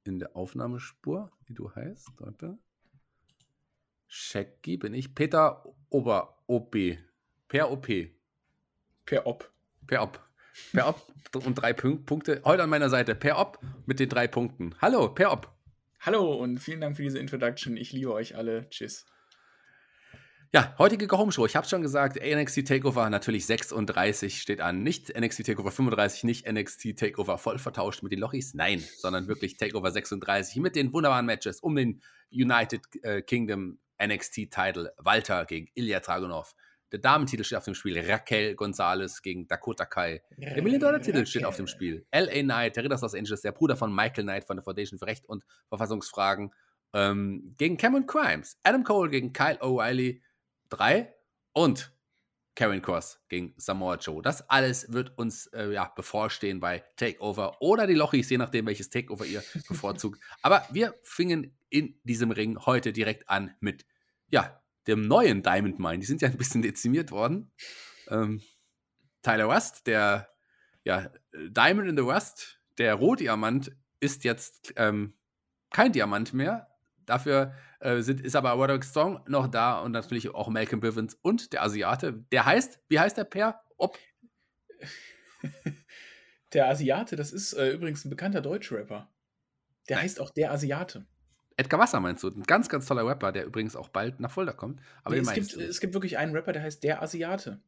in 0.03 0.19
der 0.19 0.35
Aufnahmespur, 0.35 1.31
wie 1.45 1.53
du 1.53 1.73
heißt. 1.73 2.09
Warte. 2.17 2.57
Shaggy 4.07 4.77
bin 4.77 4.93
ich. 4.93 5.15
Peter 5.15 5.63
Ober 5.89 6.37
OB. 6.47 6.75
Per 7.47 7.71
OP. 7.71 7.87
Per 9.05 9.27
Op. 9.27 9.51
Per 9.85 10.01
Op. 10.01 10.19
Per 10.73 10.87
Op 10.87 11.05
und 11.45 11.55
drei 11.55 11.73
Punk 11.73 12.05
Punkte. 12.05 12.41
Heute 12.43 12.63
an 12.63 12.69
meiner 12.69 12.89
Seite. 12.89 13.13
Per 13.13 13.37
Op 13.37 13.59
mit 13.85 13.99
den 13.99 14.09
drei 14.09 14.27
Punkten. 14.27 14.73
Hallo, 14.81 15.09
Per 15.09 15.31
Op. 15.31 15.53
Hallo 15.99 16.33
und 16.33 16.59
vielen 16.59 16.81
Dank 16.81 16.95
für 16.95 17.03
diese 17.03 17.19
Introduction. 17.19 17.77
Ich 17.77 17.91
liebe 17.91 18.11
euch 18.11 18.35
alle. 18.35 18.67
Tschüss. 18.69 19.05
Ja, 20.53 20.73
heutige 20.79 21.05
Go 21.07 21.17
Home 21.17 21.31
Show. 21.31 21.45
Ich 21.45 21.55
habe 21.55 21.67
schon 21.67 21.81
gesagt, 21.81 22.15
NXT 22.15 22.67
Takeover 22.67 23.09
natürlich 23.09 23.45
36 23.45 24.41
steht 24.41 24.61
an. 24.61 24.81
Nicht 24.81 25.15
NXT 25.15 25.45
Takeover 25.45 25.71
35, 25.71 26.23
nicht 26.23 26.51
NXT 26.51 26.97
Takeover 26.97 27.37
voll 27.37 27.59
vertauscht 27.59 28.01
mit 28.01 28.11
den 28.11 28.19
Lochis. 28.19 28.53
Nein, 28.53 28.83
sondern 28.97 29.27
wirklich 29.27 29.57
Takeover 29.57 29.91
36 29.91 30.61
mit 30.61 30.75
den 30.75 30.93
wunderbaren 30.93 31.25
Matches 31.25 31.59
um 31.59 31.75
den 31.75 32.01
United 32.31 32.81
äh, 33.03 33.21
Kingdom 33.21 33.79
NXT 34.01 34.49
Title. 34.49 34.93
Walter 34.97 35.45
gegen 35.45 35.67
Ilya 35.75 35.99
Dragunov. 35.99 36.55
Der 36.95 37.01
Damentitel 37.01 37.43
steht 37.43 37.57
auf 37.57 37.65
dem 37.65 37.75
Spiel. 37.75 37.99
Raquel 37.99 38.55
Gonzalez 38.55 39.21
gegen 39.21 39.49
Dakota 39.49 39.85
Kai. 39.85 40.21
Der 40.37 40.63
Million-Dollar-Titel 40.63 41.25
steht 41.25 41.43
auf 41.43 41.57
dem 41.57 41.67
Spiel. 41.67 42.05
L.A. 42.09 42.41
Knight, 42.41 42.77
der 42.77 42.85
Ritter 42.85 42.95
aus 42.95 43.01
Los 43.01 43.15
Angeles, 43.15 43.41
der 43.41 43.51
Bruder 43.51 43.75
von 43.75 43.93
Michael 43.93 44.23
Knight 44.23 44.45
von 44.45 44.55
der 44.55 44.63
Foundation 44.63 44.97
für 44.97 45.05
Recht 45.05 45.25
und 45.27 45.43
Verfassungsfragen, 45.67 46.53
ähm, 46.93 47.53
gegen 47.57 47.75
Cameron 47.75 48.07
Crimes. 48.07 48.57
Adam 48.63 48.85
Cole 48.85 49.09
gegen 49.09 49.33
Kyle 49.33 49.61
O'Reilly 49.61 50.21
3 50.69 51.13
und 51.51 51.91
Karen 52.55 52.81
Cross 52.81 53.19
gegen 53.27 53.53
Samoa 53.57 53.95
Joe. 53.95 54.21
Das 54.21 54.49
alles 54.49 54.93
wird 54.93 55.17
uns 55.17 55.47
äh, 55.47 55.73
ja, 55.73 55.91
bevorstehen 55.93 56.61
bei 56.61 56.85
Takeover 56.95 57.61
oder 57.61 57.87
die 57.87 57.93
Lochis, 57.93 58.29
je 58.29 58.37
nachdem, 58.37 58.67
welches 58.67 58.89
Takeover 58.89 59.25
ihr 59.25 59.43
bevorzugt. 59.67 60.23
Aber 60.41 60.65
wir 60.71 60.95
fingen 61.03 61.57
in 61.67 61.99
diesem 62.05 62.31
Ring 62.31 62.57
heute 62.65 62.93
direkt 62.93 63.29
an 63.29 63.53
mit 63.59 63.85
ja, 64.29 64.61
dem 64.87 65.07
neuen 65.07 65.43
Diamond 65.43 65.79
Mine. 65.79 65.99
Die 65.99 66.05
sind 66.05 66.21
ja 66.21 66.29
ein 66.29 66.37
bisschen 66.37 66.61
dezimiert 66.61 67.11
worden. 67.11 67.51
Ähm, 68.09 68.41
Tyler 69.21 69.45
Rust, 69.45 69.87
der 69.87 70.29
ja, 70.83 71.09
Diamond 71.33 71.89
in 71.89 71.97
the 71.97 72.03
Rust, 72.03 72.59
der 72.77 72.95
Rohdiamant, 72.95 73.71
ist 73.99 74.23
jetzt 74.23 74.73
ähm, 74.77 75.15
kein 75.71 75.91
Diamant 75.91 76.33
mehr. 76.33 76.67
Dafür 77.05 77.53
äh, 77.79 78.01
sind, 78.01 78.21
ist 78.21 78.35
aber 78.35 78.51
Roderick 78.51 78.85
Strong 78.85 79.23
noch 79.27 79.47
da 79.47 79.79
und 79.79 79.91
natürlich 79.91 80.33
auch 80.33 80.47
Malcolm 80.49 80.81
Bivens 80.81 81.15
und 81.15 81.53
der 81.53 81.63
Asiate. 81.63 82.25
Der 82.31 82.45
heißt, 82.45 82.79
wie 82.87 82.99
heißt 82.99 83.17
der 83.17 83.23
Per? 83.23 83.61
Ob 83.77 83.97
Der 86.53 86.69
Asiate, 86.69 87.15
das 87.15 87.33
ist 87.33 87.53
äh, 87.53 87.71
übrigens 87.71 88.05
ein 88.05 88.09
bekannter 88.09 88.41
Deutschrapper. 88.41 89.11
Der 89.89 89.97
Nein. 89.97 90.05
heißt 90.05 90.21
auch 90.21 90.29
der 90.29 90.51
Asiate. 90.51 91.05
Edgar 91.57 91.79
Wasser 91.79 91.99
meinst 91.99 92.21
du? 92.23 92.27
Ein 92.29 92.43
ganz, 92.43 92.67
ganz 92.69 92.85
toller 92.85 93.05
Rapper, 93.07 93.31
der 93.31 93.45
übrigens 93.45 93.75
auch 93.75 93.87
bald 93.89 94.19
nach 94.19 94.31
Fulda 94.31 94.51
kommt. 94.53 94.81
Aber 95.03 95.15
Nee, 95.15 95.21
es, 95.21 95.33
gibt, 95.33 95.55
du. 95.55 95.61
es 95.61 95.79
gibt 95.79 95.93
wirklich 95.93 96.17
einen 96.17 96.35
Rapper, 96.35 96.51
der 96.53 96.63
heißt 96.63 96.83
der 96.83 97.01
Asiate. 97.01 97.61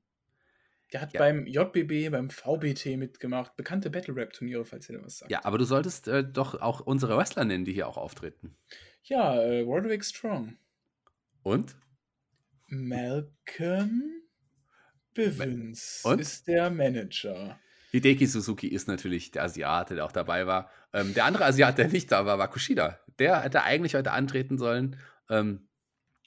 Der 0.94 1.02
hat 1.02 1.14
Ja. 1.14 1.20
beim 1.20 1.46
JBB, 1.46 2.10
beim 2.12 2.30
VBT 2.30 2.98
mitgemacht. 2.98 3.56
Bekannte 3.58 3.90
Battle-Rap-Turniere, 3.90 4.66
falls 4.66 4.90
ihr 4.90 4.98
da 4.98 5.06
was 5.06 5.18
sagt. 5.20 5.32
Ja, 5.32 5.44
aber 5.46 5.58
du 5.58 5.66
solltest 5.66 6.08
äh, 6.08 6.24
doch 6.24 6.60
auch 6.62 6.80
unsere 6.82 7.18
Wrestler 7.18 7.46
nennen, 7.46 7.66
die 7.66 7.74
hier 7.74 7.88
auch 7.88 7.98
auftreten. 7.98 8.56
Ja, 9.04 9.36
äh, 9.36 9.62
Roderick 9.62 10.04
Strong. 10.04 10.58
Und? 11.44 11.76
Malcolm 12.68 14.02
Bivens 15.14 16.02
Und? 16.04 16.20
ist 16.20 16.48
der 16.48 16.70
Manager. 16.70 17.60
Hideki 17.92 18.26
Suzuki 18.28 18.68
ist 18.68 18.88
natürlich 18.88 19.32
der 19.32 19.44
Asiate, 19.44 19.96
der 19.96 20.06
auch 20.06 20.12
dabei 20.12 20.46
war. 20.46 20.70
Ähm, 20.94 21.14
der 21.14 21.26
andere 21.26 21.46
Asiate, 21.46 21.78
der 21.84 21.88
nicht 21.88 22.12
da 22.12 22.26
war, 22.26 22.38
war 22.38 22.50
Kushida. 22.50 23.00
Der 23.20 23.42
hätte 23.42 23.64
eigentlich 23.64 23.96
heute 23.96 24.12
antreten 24.12 24.58
sollen. 24.58 24.98
Ähm, 25.30 25.68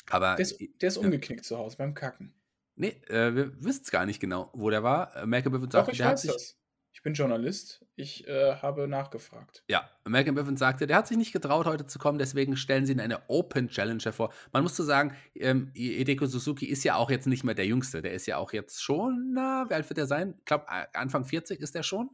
aber 0.09 0.35
Der 0.37 0.43
ist, 0.43 0.59
der 0.81 0.89
ist 0.89 0.97
umgeknickt 0.97 1.45
zu 1.45 1.57
Hause 1.59 1.77
beim 1.77 1.95
Kacken. 1.95 2.35
nee, 2.75 3.01
äh, 3.09 3.35
wir 3.35 3.63
wissen 3.65 3.83
es 3.85 3.91
gar 3.91 4.07
nicht 4.07 4.21
genau, 4.21 4.51
wo 4.55 4.71
der 4.71 4.83
war. 4.83 5.15
Äh, 5.17 5.27
Malcolm 5.27 5.53
Bivens 5.53 5.73
Doch, 5.73 5.81
sagte, 5.81 5.93
ich 5.93 5.99
der 5.99 6.07
hat 6.09 6.19
sich, 6.19 6.33
das. 6.33 6.57
Ich 6.93 7.03
bin 7.03 7.15
Journalist. 7.15 7.87
Ich 7.95 8.27
äh, 8.27 8.57
habe 8.57 8.89
nachgefragt. 8.89 9.63
Ja, 9.69 9.89
Malcolm 10.05 10.35
Bivens 10.35 10.59
sagte, 10.59 10.87
der 10.89 10.97
hat 10.97 11.07
sich 11.07 11.17
nicht 11.17 11.33
getraut, 11.33 11.67
heute 11.67 11.87
zu 11.87 11.99
kommen, 12.01 12.19
deswegen 12.19 12.57
stellen 12.57 12.85
sie 12.85 12.93
ihn 12.93 13.01
eine 13.01 13.29
Open 13.29 13.69
Challenge 13.69 14.03
hervor. 14.03 14.33
Man 14.53 14.65
muss 14.65 14.77
so 14.77 14.83
sagen, 14.83 15.15
ähm, 15.37 15.71
Hideko 15.75 16.27
Suzuki 16.27 16.67
ist 16.67 16.83
ja 16.83 16.97
auch 16.97 17.11
jetzt 17.11 17.27
nicht 17.29 17.45
mehr 17.45 17.55
der 17.55 17.67
Jüngste. 17.67 18.03
Der 18.03 18.13
ist 18.13 18.27
ja 18.27 18.37
auch 18.39 18.53
jetzt 18.53 18.83
schon, 18.83 19.33
na, 19.35 19.67
wie 19.71 19.75
alt 19.75 19.89
wird 19.89 19.99
er 19.99 20.07
sein? 20.07 20.35
Ich 20.39 20.45
glaube, 20.47 20.67
Anfang 20.95 21.25
40 21.25 21.61
ist 21.61 21.77
er 21.77 21.85
schon. 21.85 22.11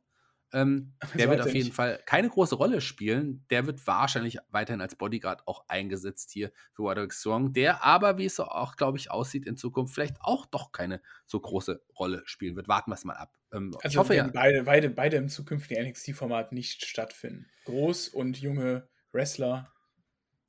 Ähm, 0.53 0.95
der 1.15 1.29
wird 1.29 1.41
auf 1.41 1.53
jeden 1.53 1.67
nicht. 1.67 1.75
Fall 1.75 2.01
keine 2.07 2.29
große 2.29 2.55
Rolle 2.55 2.81
spielen. 2.81 3.45
Der 3.51 3.67
wird 3.67 3.87
wahrscheinlich 3.87 4.39
weiterhin 4.51 4.81
als 4.81 4.95
Bodyguard 4.97 5.47
auch 5.47 5.65
eingesetzt 5.69 6.31
hier 6.31 6.53
für 6.73 6.83
Roderick 6.83 7.13
Strong, 7.13 7.53
der 7.53 7.85
aber, 7.85 8.17
wie 8.19 8.27
es 8.27 8.37
so 8.37 8.45
auch, 8.45 8.77
glaube 8.77 8.99
ich, 8.99 9.11
aussieht 9.11 9.47
in 9.47 9.57
Zukunft, 9.57 9.95
vielleicht 9.95 10.17
auch 10.21 10.47
doch 10.47 10.73
keine 10.73 11.03
so 11.27 11.41
große 11.41 11.83
Rolle 11.99 12.23
spielen 12.27 12.57
wird. 12.57 12.69
Warten 12.69 12.91
wir 12.91 12.95
es 12.95 13.05
mal 13.05 13.17
ab. 13.17 13.37
Ähm, 13.53 13.81
ich 13.85 13.85
Also 13.85 13.99
hoffe 13.99 14.15
ja. 14.15 14.31
beide, 14.33 14.63
beide, 14.65 14.91
beide 14.91 15.17
im 15.17 15.29
zukünftigen 15.29 15.85
NXT-Format 15.89 16.53
nicht 16.53 16.85
stattfinden. 16.85 17.47
Groß 17.65 18.09
und 18.09 18.39
junge 18.41 18.89
Wrestler. 19.13 19.73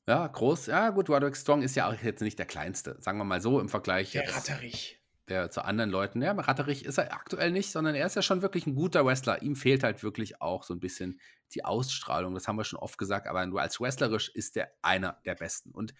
Ja, 0.08 0.25
groß. 0.27 0.68
Ja, 0.68 0.89
gut, 0.92 1.10
Roderick 1.10 1.36
Strong 1.36 1.62
ist 1.63 1.75
ja 1.75 1.88
auch 1.89 1.94
jetzt 2.01 2.22
nicht 2.22 2.39
der 2.39 2.46
kleinste. 2.46 2.96
Sagen 3.01 3.18
wir 3.18 3.25
mal 3.25 3.42
so 3.42 3.60
im 3.60 3.68
Vergleich 3.70 4.12
Der 4.12 4.34
Ratterich. 4.34 4.97
Der, 5.29 5.50
zu 5.51 5.63
anderen 5.63 5.89
Leuten. 5.89 6.22
Ja, 6.22 6.31
Ratterich 6.31 6.86
ist 6.86 6.98
er 6.98 7.13
aktuell 7.13 7.51
nicht, 7.51 7.72
sondern 7.72 7.96
er 7.96 8.05
ist 8.05 8.15
ja 8.15 8.22
schon 8.22 8.41
wirklich 8.41 8.65
ein 8.65 8.75
guter 8.75 9.05
Wrestler. 9.05 9.41
Ihm 9.41 9.55
fehlt 9.55 9.84
halt 9.84 10.03
wirklich 10.03 10.41
auch 10.41 10.63
so 10.63 10.74
ein 10.74 10.79
bisschen 10.79 11.19
die 11.53 11.65
Ausstrahlung. 11.65 12.34
Das 12.34 12.48
haben 12.48 12.57
wir 12.57 12.63
schon 12.63 12.79
oft 12.79 12.98
gesagt, 12.98 13.27
aber 13.27 13.46
nur 13.46 13.62
als 13.62 13.79
wrestlerisch 13.79 14.29
ist 14.29 14.55
der 14.55 14.72
einer 14.81 15.19
der 15.25 15.36
besten. 15.36 15.72
Und 15.72 15.93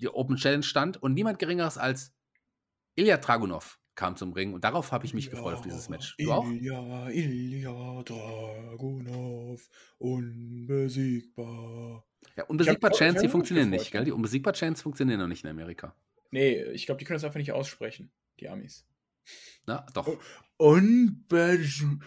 die 0.00 0.08
Open 0.08 0.36
Challenge 0.36 0.64
stand 0.64 1.02
und 1.02 1.14
niemand 1.14 1.38
Geringeres 1.38 1.78
als 1.78 2.12
Ilya 2.96 3.18
Dragunov 3.18 3.78
kam 3.94 4.16
zum 4.16 4.32
Ring. 4.32 4.52
Und 4.54 4.64
darauf 4.64 4.90
habe 4.92 5.06
ich 5.06 5.14
mich 5.14 5.30
gefreut, 5.30 5.54
auf 5.54 5.62
dieses 5.62 5.88
Match. 5.88 6.16
Du 6.18 6.32
auch? 6.32 6.44
Ilya, 6.46 7.08
Ilya 7.10 8.02
Dragunov, 8.02 9.68
unbesiegbar. 9.98 11.44
Ja, 12.36 12.44
unbesiegbar 12.44 12.90
ich 12.92 13.20
die 13.20 13.28
funktionieren 13.28 13.70
nicht, 13.70 13.90
gell? 13.92 14.04
Die 14.04 14.12
unbesiegbar 14.12 14.54
Chants 14.54 14.82
funktionieren 14.82 15.20
noch 15.20 15.28
nicht 15.28 15.44
in 15.44 15.50
Amerika. 15.50 15.94
Nee, 16.30 16.62
ich 16.72 16.86
glaube, 16.86 16.98
die 16.98 17.04
können 17.04 17.16
das 17.16 17.24
einfach 17.24 17.38
nicht 17.38 17.52
aussprechen, 17.52 18.10
die 18.40 18.48
Amis. 18.48 18.86
Na, 19.66 19.86
doch. 19.94 20.08
Oh. 20.08 20.18
Unbesiegbar. 20.56 22.02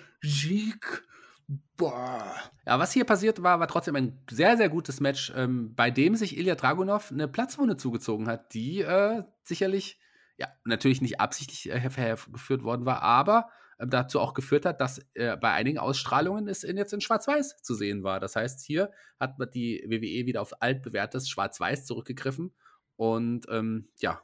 Ja, 2.65 2.79
was 2.79 2.93
hier 2.93 3.03
passiert 3.05 3.43
war, 3.43 3.59
war 3.59 3.67
trotzdem 3.67 3.95
ein 3.95 4.23
sehr, 4.29 4.55
sehr 4.57 4.69
gutes 4.69 4.99
Match, 5.01 5.33
ähm, 5.35 5.75
bei 5.75 5.91
dem 5.91 6.15
sich 6.15 6.37
Ilya 6.37 6.55
Dragunov 6.55 7.11
eine 7.11 7.27
Platzwunde 7.27 7.75
zugezogen 7.77 8.27
hat, 8.27 8.53
die 8.53 8.81
äh, 8.81 9.23
sicherlich, 9.43 9.99
ja, 10.37 10.47
natürlich 10.63 11.01
nicht 11.01 11.19
absichtlich 11.19 11.69
äh, 11.69 11.79
hergeführt 11.79 12.63
worden 12.63 12.85
war, 12.85 13.01
aber 13.01 13.49
äh, 13.77 13.87
dazu 13.87 14.19
auch 14.21 14.33
geführt 14.33 14.65
hat, 14.65 14.79
dass 14.79 14.99
äh, 15.15 15.35
bei 15.37 15.51
einigen 15.51 15.77
Ausstrahlungen 15.77 16.47
es 16.47 16.63
in, 16.63 16.77
jetzt 16.77 16.93
in 16.93 17.01
Schwarz-Weiß 17.01 17.61
zu 17.61 17.75
sehen 17.75 18.03
war. 18.03 18.19
Das 18.21 18.35
heißt, 18.37 18.65
hier 18.65 18.91
hat 19.19 19.37
man 19.37 19.49
die 19.51 19.83
WWE 19.87 20.25
wieder 20.25 20.41
auf 20.41 20.61
altbewährtes 20.61 21.29
Schwarz-Weiß 21.29 21.85
zurückgegriffen 21.85 22.53
und 22.95 23.47
ähm, 23.49 23.89
ja, 23.99 24.21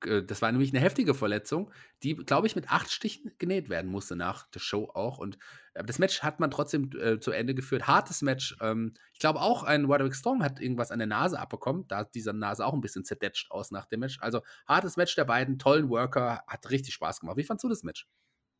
das 0.00 0.42
war 0.42 0.52
nämlich 0.52 0.70
eine 0.72 0.80
heftige 0.80 1.14
Verletzung, 1.14 1.72
die, 2.02 2.14
glaube 2.14 2.46
ich, 2.46 2.54
mit 2.56 2.70
acht 2.70 2.90
Stichen 2.90 3.32
genäht 3.38 3.68
werden 3.68 3.90
musste 3.90 4.16
nach 4.16 4.46
der 4.50 4.60
Show 4.60 4.90
auch. 4.94 5.18
Und 5.18 5.38
äh, 5.74 5.84
das 5.84 5.98
Match 5.98 6.22
hat 6.22 6.40
man 6.40 6.50
trotzdem 6.50 6.90
äh, 7.00 7.18
zu 7.20 7.30
Ende 7.32 7.54
geführt. 7.54 7.86
Hartes 7.86 8.22
Match. 8.22 8.56
Ähm, 8.60 8.94
ich 9.12 9.18
glaube 9.18 9.40
auch 9.40 9.64
ein 9.64 9.84
Roderick 9.86 10.14
Strong 10.14 10.42
hat 10.42 10.60
irgendwas 10.60 10.90
an 10.90 10.98
der 10.98 11.08
Nase 11.08 11.38
abbekommen. 11.38 11.86
Da 11.88 12.00
sah 12.00 12.10
diese 12.14 12.32
Nase 12.32 12.64
auch 12.64 12.74
ein 12.74 12.80
bisschen 12.80 13.04
zerdetscht 13.04 13.50
aus 13.50 13.70
nach 13.70 13.86
dem 13.86 14.00
Match. 14.00 14.18
Also 14.20 14.42
hartes 14.66 14.96
Match 14.96 15.14
der 15.16 15.24
beiden, 15.24 15.58
tollen 15.58 15.88
Worker, 15.90 16.42
hat 16.46 16.70
richtig 16.70 16.94
Spaß 16.94 17.20
gemacht. 17.20 17.36
Wie 17.36 17.44
fandst 17.44 17.64
du 17.64 17.68
das 17.68 17.82
Match? 17.82 18.06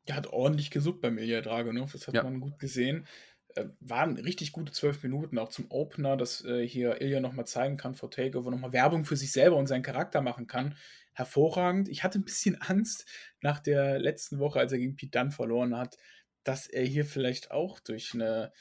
Der 0.09 0.17
hat 0.17 0.27
ordentlich 0.29 0.71
gesuppt 0.71 1.03
beim 1.03 1.19
Ilya 1.19 1.41
Dragunov, 1.43 1.93
das 1.93 2.09
hat 2.09 2.15
Ja. 2.15 2.23
man 2.23 2.41
gut 2.41 2.59
gesehen. 2.59 3.07
Äh, 3.55 3.67
waren 3.81 4.17
richtig 4.17 4.53
gute 4.53 4.73
zwölf 4.73 5.03
Minuten, 5.03 5.39
auch 5.39 5.49
zum 5.51 5.67
Opener, 5.71 6.17
dass 6.17 6.45
äh, 6.45 6.67
hier 6.67 7.01
Ilya 7.01 7.21
nochmal 7.21 7.47
zeigen 7.47 7.77
kann 7.77 7.95
vor 7.95 8.11
Takeover, 8.11 8.51
nochmal 8.51 8.73
Werbung 8.73 9.05
für 9.05 9.17
sich 9.17 9.33
selber 9.33 9.57
und 9.57 9.67
seinen 9.67 9.83
Charakter 9.83 10.21
machen 10.23 10.47
kann. 10.47 10.77
Hervorragend. 11.19 11.89
Ich 11.89 12.05
hatte 12.05 12.21
ein 12.21 12.25
bisschen 12.25 12.55
Angst 12.63 13.05
nach 13.41 13.59
der 13.59 13.99
letzten 13.99 14.39
Woche, 14.39 14.61
als 14.61 14.73
er 14.73 14.79
gegen 14.79 14.95
Pete 14.95 15.19
Dunne 15.19 15.33
verloren 15.33 15.77
hat, 15.77 15.97
dass 16.45 16.69
er 16.69 16.85
hier 16.85 17.05
vielleicht 17.05 17.51
auch 17.51 17.81
durch 17.81 18.15
eine 18.15 18.53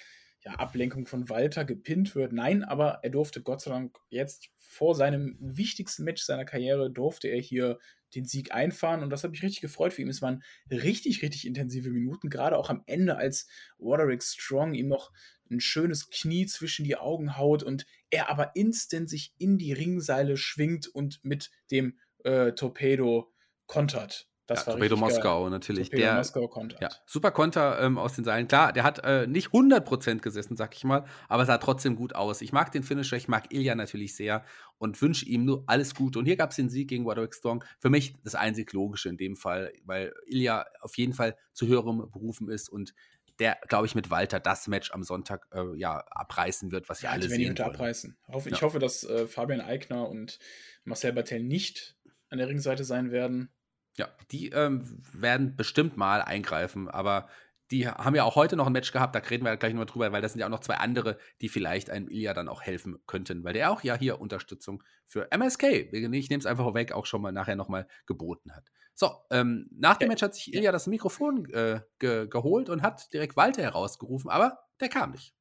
ja, 0.42 0.54
Ablenkung 0.54 1.06
von 1.06 1.30
Walter 1.30 1.66
gepinnt 1.66 2.16
wird. 2.16 2.34
Nein, 2.34 2.64
aber 2.64 3.00
er 3.04 3.12
durfte 3.12 3.44
Gott 3.44 3.62
sei 3.62 3.72
Dank 3.72 3.98
jetzt 4.10 4.50
vor 4.58 4.96
seinem 4.96 5.38
wichtigsten 5.40 6.04
Match 6.04 6.24
seiner 6.24 6.46
Karriere, 6.46 6.92
durfte 6.92 7.28
er 7.28 7.40
hier 7.40 7.78
den 8.16 8.26
Sieg 8.26 8.52
einfahren 8.52 9.04
und 9.04 9.12
das 9.12 9.24
hat 9.24 9.32
mich 9.32 9.44
richtig 9.44 9.62
gefreut 9.62 9.94
für 9.94 10.02
ihn. 10.02 10.08
Es 10.08 10.22
waren 10.22 10.44
richtig, 10.72 11.22
richtig 11.22 11.46
intensive 11.46 11.90
Minuten, 11.92 12.30
gerade 12.30 12.58
auch 12.58 12.70
am 12.70 12.82
Ende, 12.88 13.18
als 13.18 13.48
Roderick 13.80 14.24
Strong 14.24 14.74
ihm 14.74 14.88
noch 14.88 15.12
ein 15.52 15.60
schönes 15.60 16.10
Knie 16.10 16.46
zwischen 16.46 16.86
die 16.86 16.98
Augen 16.98 17.38
haut 17.38 17.64
und 17.64 17.86
er 18.10 18.30
aber 18.30 18.56
instant 18.56 19.10
sich 19.10 19.34
in 19.38 19.58
die 19.58 19.74
Ringseile 19.74 20.38
schwingt 20.38 20.88
und 20.88 21.20
mit 21.24 21.52
dem 21.72 22.00
äh, 22.24 22.54
Torpedo 22.54 23.34
kontert. 23.68 24.28
Das 24.48 24.62
ja, 24.62 24.68
war 24.68 24.74
Torpedo 24.76 24.96
Moskau 24.96 25.42
geil. 25.44 25.50
natürlich. 25.52 25.90
Torpedo 25.90 26.04
der, 26.08 26.16
Moskau 26.16 26.48
kontert. 26.48 26.82
Ja, 26.82 26.90
super 27.06 27.32
Konter 27.32 27.82
ähm, 27.82 27.98
aus 27.98 28.14
den 28.16 28.24
Seilen. 28.24 28.48
Klar, 28.48 28.72
der 28.72 28.84
hat 28.84 29.04
äh, 29.04 29.28
nicht 29.28 29.50
100% 29.50 30.20
gesessen, 30.20 30.56
sag 30.56 30.74
ich 30.74 30.86
mal, 30.86 31.04
aber 31.28 31.46
sah 31.46 31.58
trotzdem 31.58 31.98
gut 31.98 32.16
aus. 32.16 32.40
Ich 32.42 32.54
mag 32.54 32.72
den 32.72 32.84
Finisher, 32.84 33.18
ich 33.18 33.28
mag 33.28 33.54
Ilya 33.54 33.76
natürlich 33.76 34.16
sehr 34.16 34.46
und 34.78 35.02
wünsche 35.02 35.26
ihm 35.26 35.44
nur 35.44 35.66
alles 35.68 35.96
Gute. 35.96 36.18
Und 36.20 36.26
hier 36.26 36.38
gab 36.38 36.52
es 36.52 36.56
den 36.56 36.70
Sieg 36.70 36.88
gegen 36.88 37.04
Roderick 37.04 37.36
Strong. 37.36 37.62
Für 37.80 37.90
mich 37.90 38.16
das 38.24 38.36
einzig 38.36 38.72
Logische 38.72 39.10
in 39.10 39.18
dem 39.18 39.36
Fall, 39.36 39.74
weil 39.84 40.14
Ilya 40.28 40.66
auf 40.80 40.98
jeden 40.98 41.12
Fall 41.14 41.36
zu 41.52 41.68
höherem 41.68 42.10
berufen 42.10 42.50
ist 42.50 42.70
und 42.70 42.94
der, 43.40 43.58
glaube 43.68 43.86
ich, 43.86 43.96
mit 43.96 44.10
Walter 44.10 44.40
das 44.40 44.68
Match 44.68 44.92
am 44.92 45.04
Sonntag 45.04 45.46
äh, 45.52 45.78
ja, 45.78 46.00
abreißen 46.10 46.72
wird, 46.72 46.90
was 46.90 47.02
wir 47.02 47.08
Ja, 47.10 47.14
alle 47.14 47.24
werden 47.24 47.38
die 47.38 47.46
sehen 47.46 47.58
wollen. 47.58 47.70
abreißen. 47.70 48.18
Hoffe, 48.30 48.50
Ja. 48.50 48.56
Ich 48.56 48.62
hoffe, 48.62 48.80
dass 48.80 49.04
äh, 49.04 49.28
Fabian 49.28 49.62
Eigner 49.62 50.08
und 50.10 50.40
Marcel 50.86 51.14
Bartel 51.14 51.44
nicht 51.44 51.97
an 52.30 52.38
der 52.38 52.48
Ringseite 52.48 52.84
sein 52.84 53.12
werden. 53.12 53.50
Ja, 53.98 54.10
die 54.32 54.50
ähm, 54.50 55.02
werden 55.12 55.56
bestimmt 55.56 55.98
mal 55.98 56.22
eingreifen, 56.22 56.88
aber 56.88 57.28
die 57.72 57.88
haben 57.88 58.16
ja 58.16 58.24
auch 58.24 58.36
heute 58.36 58.56
noch 58.56 58.68
ein 58.68 58.72
Match 58.74 58.92
gehabt, 58.94 59.14
da 59.16 59.20
reden 59.20 59.44
wir 59.44 59.58
gleich 59.58 59.74
noch 59.74 59.86
drüber, 59.86 60.12
weil 60.12 60.22
das 60.22 60.34
sind 60.34 60.40
ja 60.40 60.46
auch 60.46 60.52
noch 60.52 60.62
zwei 60.62 60.76
andere, 60.76 61.18
die 61.42 61.50
vielleicht 61.50 61.90
einem 61.90 62.08
Ilya 62.08 62.34
dann 62.34 62.48
auch 62.48 62.62
helfen 62.62 62.98
könnten, 63.08 63.44
weil 63.44 63.54
der 63.54 63.72
auch 63.72 63.84
ja 63.84 63.96
hier 63.98 64.22
Unterstützung 64.22 64.84
für 65.06 65.30
MSK, 65.32 65.64
ich 65.92 66.30
nehme 66.30 66.40
es 66.40 66.46
einfach 66.46 66.64
vorweg, 66.64 66.94
auch 66.94 67.06
schon 67.06 67.22
mal 67.22 67.32
nachher 67.32 67.56
nochmal 67.56 67.88
geboten 68.06 68.56
hat. 68.56 68.72
So, 68.94 69.12
ähm, 69.32 69.68
nach 69.72 69.98
dem 69.98 70.08
Ja. 70.08 70.10
Match 70.10 70.22
hat 70.22 70.34
sich 70.36 70.54
Ilya 70.54 70.72
das 70.72 70.88
Mikrofon 70.88 71.50
äh, 71.52 71.82
ge 72.00 72.28
geholt 72.28 72.70
und 72.70 72.82
hat 72.84 73.12
direkt 73.14 73.36
Walter 73.36 73.64
herausgerufen, 73.64 74.30
aber 74.30 74.60
der 74.80 74.90
kam 74.90 75.12
nicht. 75.12 75.36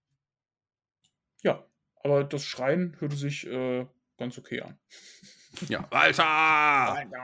Ja, 1.42 1.64
aber 2.02 2.24
das 2.24 2.44
Schreien 2.44 2.96
hörte 3.00 3.16
sich 3.16 3.46
äh, 3.46 3.86
ganz 4.18 4.38
okay 4.38 4.62
an. 4.62 4.78
Ja, 5.68 5.84
Walter! 5.90 6.24
Alter, 6.26 7.18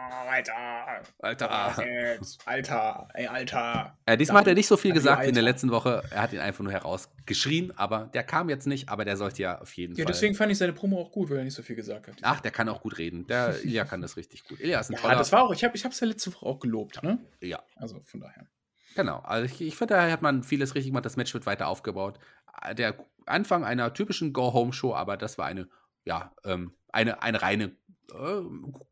Alter, 1.20 1.50
Alter! 1.50 1.86
jetzt, 1.86 2.40
Alter, 2.46 3.08
ey, 3.14 3.26
Alter. 3.26 3.98
Äh, 4.06 4.16
diesmal 4.16 4.40
hat 4.40 4.46
er 4.46 4.54
nicht 4.54 4.66
so 4.66 4.76
viel 4.76 4.92
gesagt 4.92 5.22
wie 5.24 5.28
in 5.28 5.34
der 5.34 5.42
Alter. 5.42 5.52
letzten 5.52 5.70
Woche. 5.70 6.02
Er 6.10 6.22
hat 6.22 6.32
ihn 6.32 6.38
einfach 6.40 6.64
nur 6.64 6.72
herausgeschrien, 6.72 7.76
aber 7.76 8.10
der 8.14 8.22
kam 8.24 8.48
jetzt 8.48 8.66
nicht, 8.66 8.88
aber 8.88 9.04
der 9.04 9.16
sollte 9.16 9.42
ja 9.42 9.60
auf 9.60 9.72
jeden 9.74 9.94
Ja, 9.96 10.04
Fall. 10.04 10.12
deswegen 10.12 10.34
fand 10.34 10.50
ich 10.50 10.58
seine 10.58 10.72
Promo 10.72 11.00
auch 11.00 11.12
gut, 11.12 11.30
weil 11.30 11.38
er 11.38 11.44
nicht 11.44 11.54
so 11.54 11.62
viel 11.62 11.76
gesagt 11.76 12.08
hat. 12.08 12.14
Ach, 12.22 12.40
der 12.40 12.50
kann 12.50 12.68
auch 12.68 12.80
gut 12.80 12.98
reden. 12.98 13.26
Der 13.26 13.54
Ilya 13.64 13.84
kann 13.84 14.00
das 14.00 14.16
richtig 14.16 14.44
gut. 14.44 14.60
Ilya 14.60 14.80
ist 14.80 14.90
ein 14.90 14.94
ja, 14.94 15.00
toller. 15.00 15.16
das 15.16 15.30
war 15.32 15.42
auch, 15.42 15.52
ich 15.52 15.64
habe 15.64 15.74
es 15.76 16.00
ja 16.00 16.06
letzte 16.06 16.32
Woche 16.34 16.46
auch 16.46 16.58
gelobt, 16.60 17.02
ne? 17.02 17.18
ja, 17.40 17.62
Also 17.76 18.00
von 18.04 18.20
daher. 18.20 18.46
genau. 18.94 19.18
Also 19.20 19.44
ich, 19.44 19.60
ich 19.60 19.76
finde, 19.76 19.94
da 19.94 20.10
hat 20.10 20.22
man 20.22 20.42
vieles 20.42 20.74
richtig 20.74 20.90
gemacht. 20.90 21.04
Das 21.04 21.16
Match 21.16 21.34
wird 21.34 21.44
weiter 21.46 21.68
aufgebaut. 21.68 22.18
Der 22.72 22.94
Anfang 23.26 23.64
einer 23.64 23.92
typischen 23.92 24.32
Go-Home-Show, 24.32 24.94
aber 24.94 25.16
das 25.16 25.36
war 25.38 25.46
eine, 25.46 25.68
ja, 26.04 26.32
ähm, 26.44 26.74
eine, 26.92 27.22
eine 27.22 27.40
reine 27.40 27.74
äh, 28.12 28.42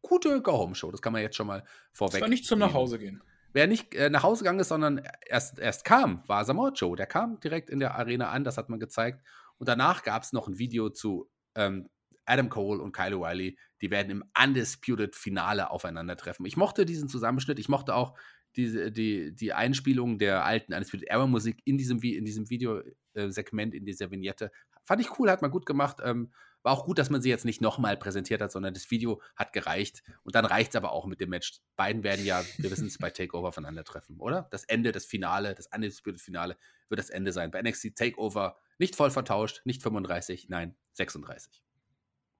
gute 0.02 0.40
Go-Home-Show. 0.42 0.90
Das 0.90 1.02
kann 1.02 1.12
man 1.12 1.22
jetzt 1.22 1.36
schon 1.36 1.46
mal 1.46 1.64
vorweg. 1.92 2.16
Es 2.16 2.20
war 2.22 2.28
nicht 2.28 2.46
zum. 2.46 2.58
Nachhause 2.58 2.98
gehen. 2.98 3.22
Wer 3.52 3.66
nicht 3.66 3.94
äh, 3.94 4.10
nach 4.10 4.22
Hause 4.22 4.44
gegangen 4.44 4.60
ist, 4.60 4.68
sondern 4.68 5.02
erst, 5.26 5.58
erst 5.58 5.84
kam, 5.84 6.22
war 6.28 6.44
Samoa 6.44 6.70
Joe. 6.70 6.96
Der 6.96 7.06
kam 7.06 7.40
direkt 7.40 7.68
in 7.68 7.80
der 7.80 7.96
Arena 7.96 8.30
an, 8.30 8.44
das 8.44 8.56
hat 8.56 8.68
man 8.68 8.78
gezeigt. 8.78 9.24
Und 9.58 9.68
danach 9.68 10.04
gab 10.04 10.22
es 10.22 10.32
noch 10.32 10.46
ein 10.46 10.58
Video 10.58 10.88
zu 10.90 11.28
ähm, 11.56 11.88
Adam 12.26 12.48
Cole 12.48 12.80
und 12.80 12.92
Kyle 12.92 13.16
O'Reilly. 13.16 13.56
Die 13.80 13.90
werden 13.90 14.10
im 14.10 14.24
Undisputed 14.40 15.16
Finale 15.16 15.70
aufeinandertreffen. 15.70 16.46
Ich 16.46 16.56
mochte 16.56 16.86
diesen 16.86 17.08
Zusammenschnitt. 17.08 17.58
Ich 17.58 17.68
mochte 17.68 17.94
auch 17.94 18.16
diese, 18.56 18.92
die, 18.92 19.34
die 19.34 19.52
Einspielung 19.52 20.18
der 20.18 20.44
alten 20.44 20.72
Undisputed 20.72 21.08
Era 21.08 21.26
Musik 21.26 21.60
in 21.64 21.76
diesem, 21.76 22.00
in 22.02 22.24
diesem 22.24 22.50
Videosegment, 22.50 23.74
in 23.74 23.84
dieser 23.84 24.10
Vignette. 24.10 24.52
Fand 24.84 25.00
ich 25.00 25.18
cool, 25.18 25.30
hat 25.30 25.42
man 25.42 25.50
gut 25.50 25.66
gemacht. 25.66 25.98
Ähm, 26.04 26.32
war 26.62 26.72
auch 26.72 26.84
gut, 26.84 26.98
dass 26.98 27.10
man 27.10 27.22
sie 27.22 27.30
jetzt 27.30 27.44
nicht 27.44 27.60
nochmal 27.60 27.96
präsentiert 27.96 28.40
hat, 28.40 28.52
sondern 28.52 28.74
das 28.74 28.90
Video 28.90 29.22
hat 29.36 29.52
gereicht. 29.52 30.02
Und 30.22 30.34
dann 30.34 30.44
reicht 30.44 30.70
es 30.70 30.76
aber 30.76 30.92
auch 30.92 31.06
mit 31.06 31.20
dem 31.20 31.30
Match. 31.30 31.60
Beiden 31.76 32.02
werden 32.02 32.24
ja, 32.24 32.44
wir 32.58 32.70
wissen 32.70 32.86
es, 32.86 32.98
bei 32.98 33.10
Takeover 33.10 33.48
aufeinandertreffen, 33.48 34.18
oder? 34.20 34.48
Das 34.50 34.64
Ende, 34.64 34.92
das 34.92 35.06
Finale, 35.06 35.54
das 35.54 35.68
Undisputed 35.74 36.20
Finale 36.20 36.56
wird 36.88 36.98
das 36.98 37.10
Ende 37.10 37.32
sein. 37.32 37.50
Bei 37.50 37.62
NXT 37.62 37.96
Takeover 37.96 38.58
nicht 38.78 38.96
voll 38.96 39.10
vertauscht, 39.10 39.62
nicht 39.64 39.82
35, 39.82 40.48
nein, 40.48 40.76
36. 40.92 41.62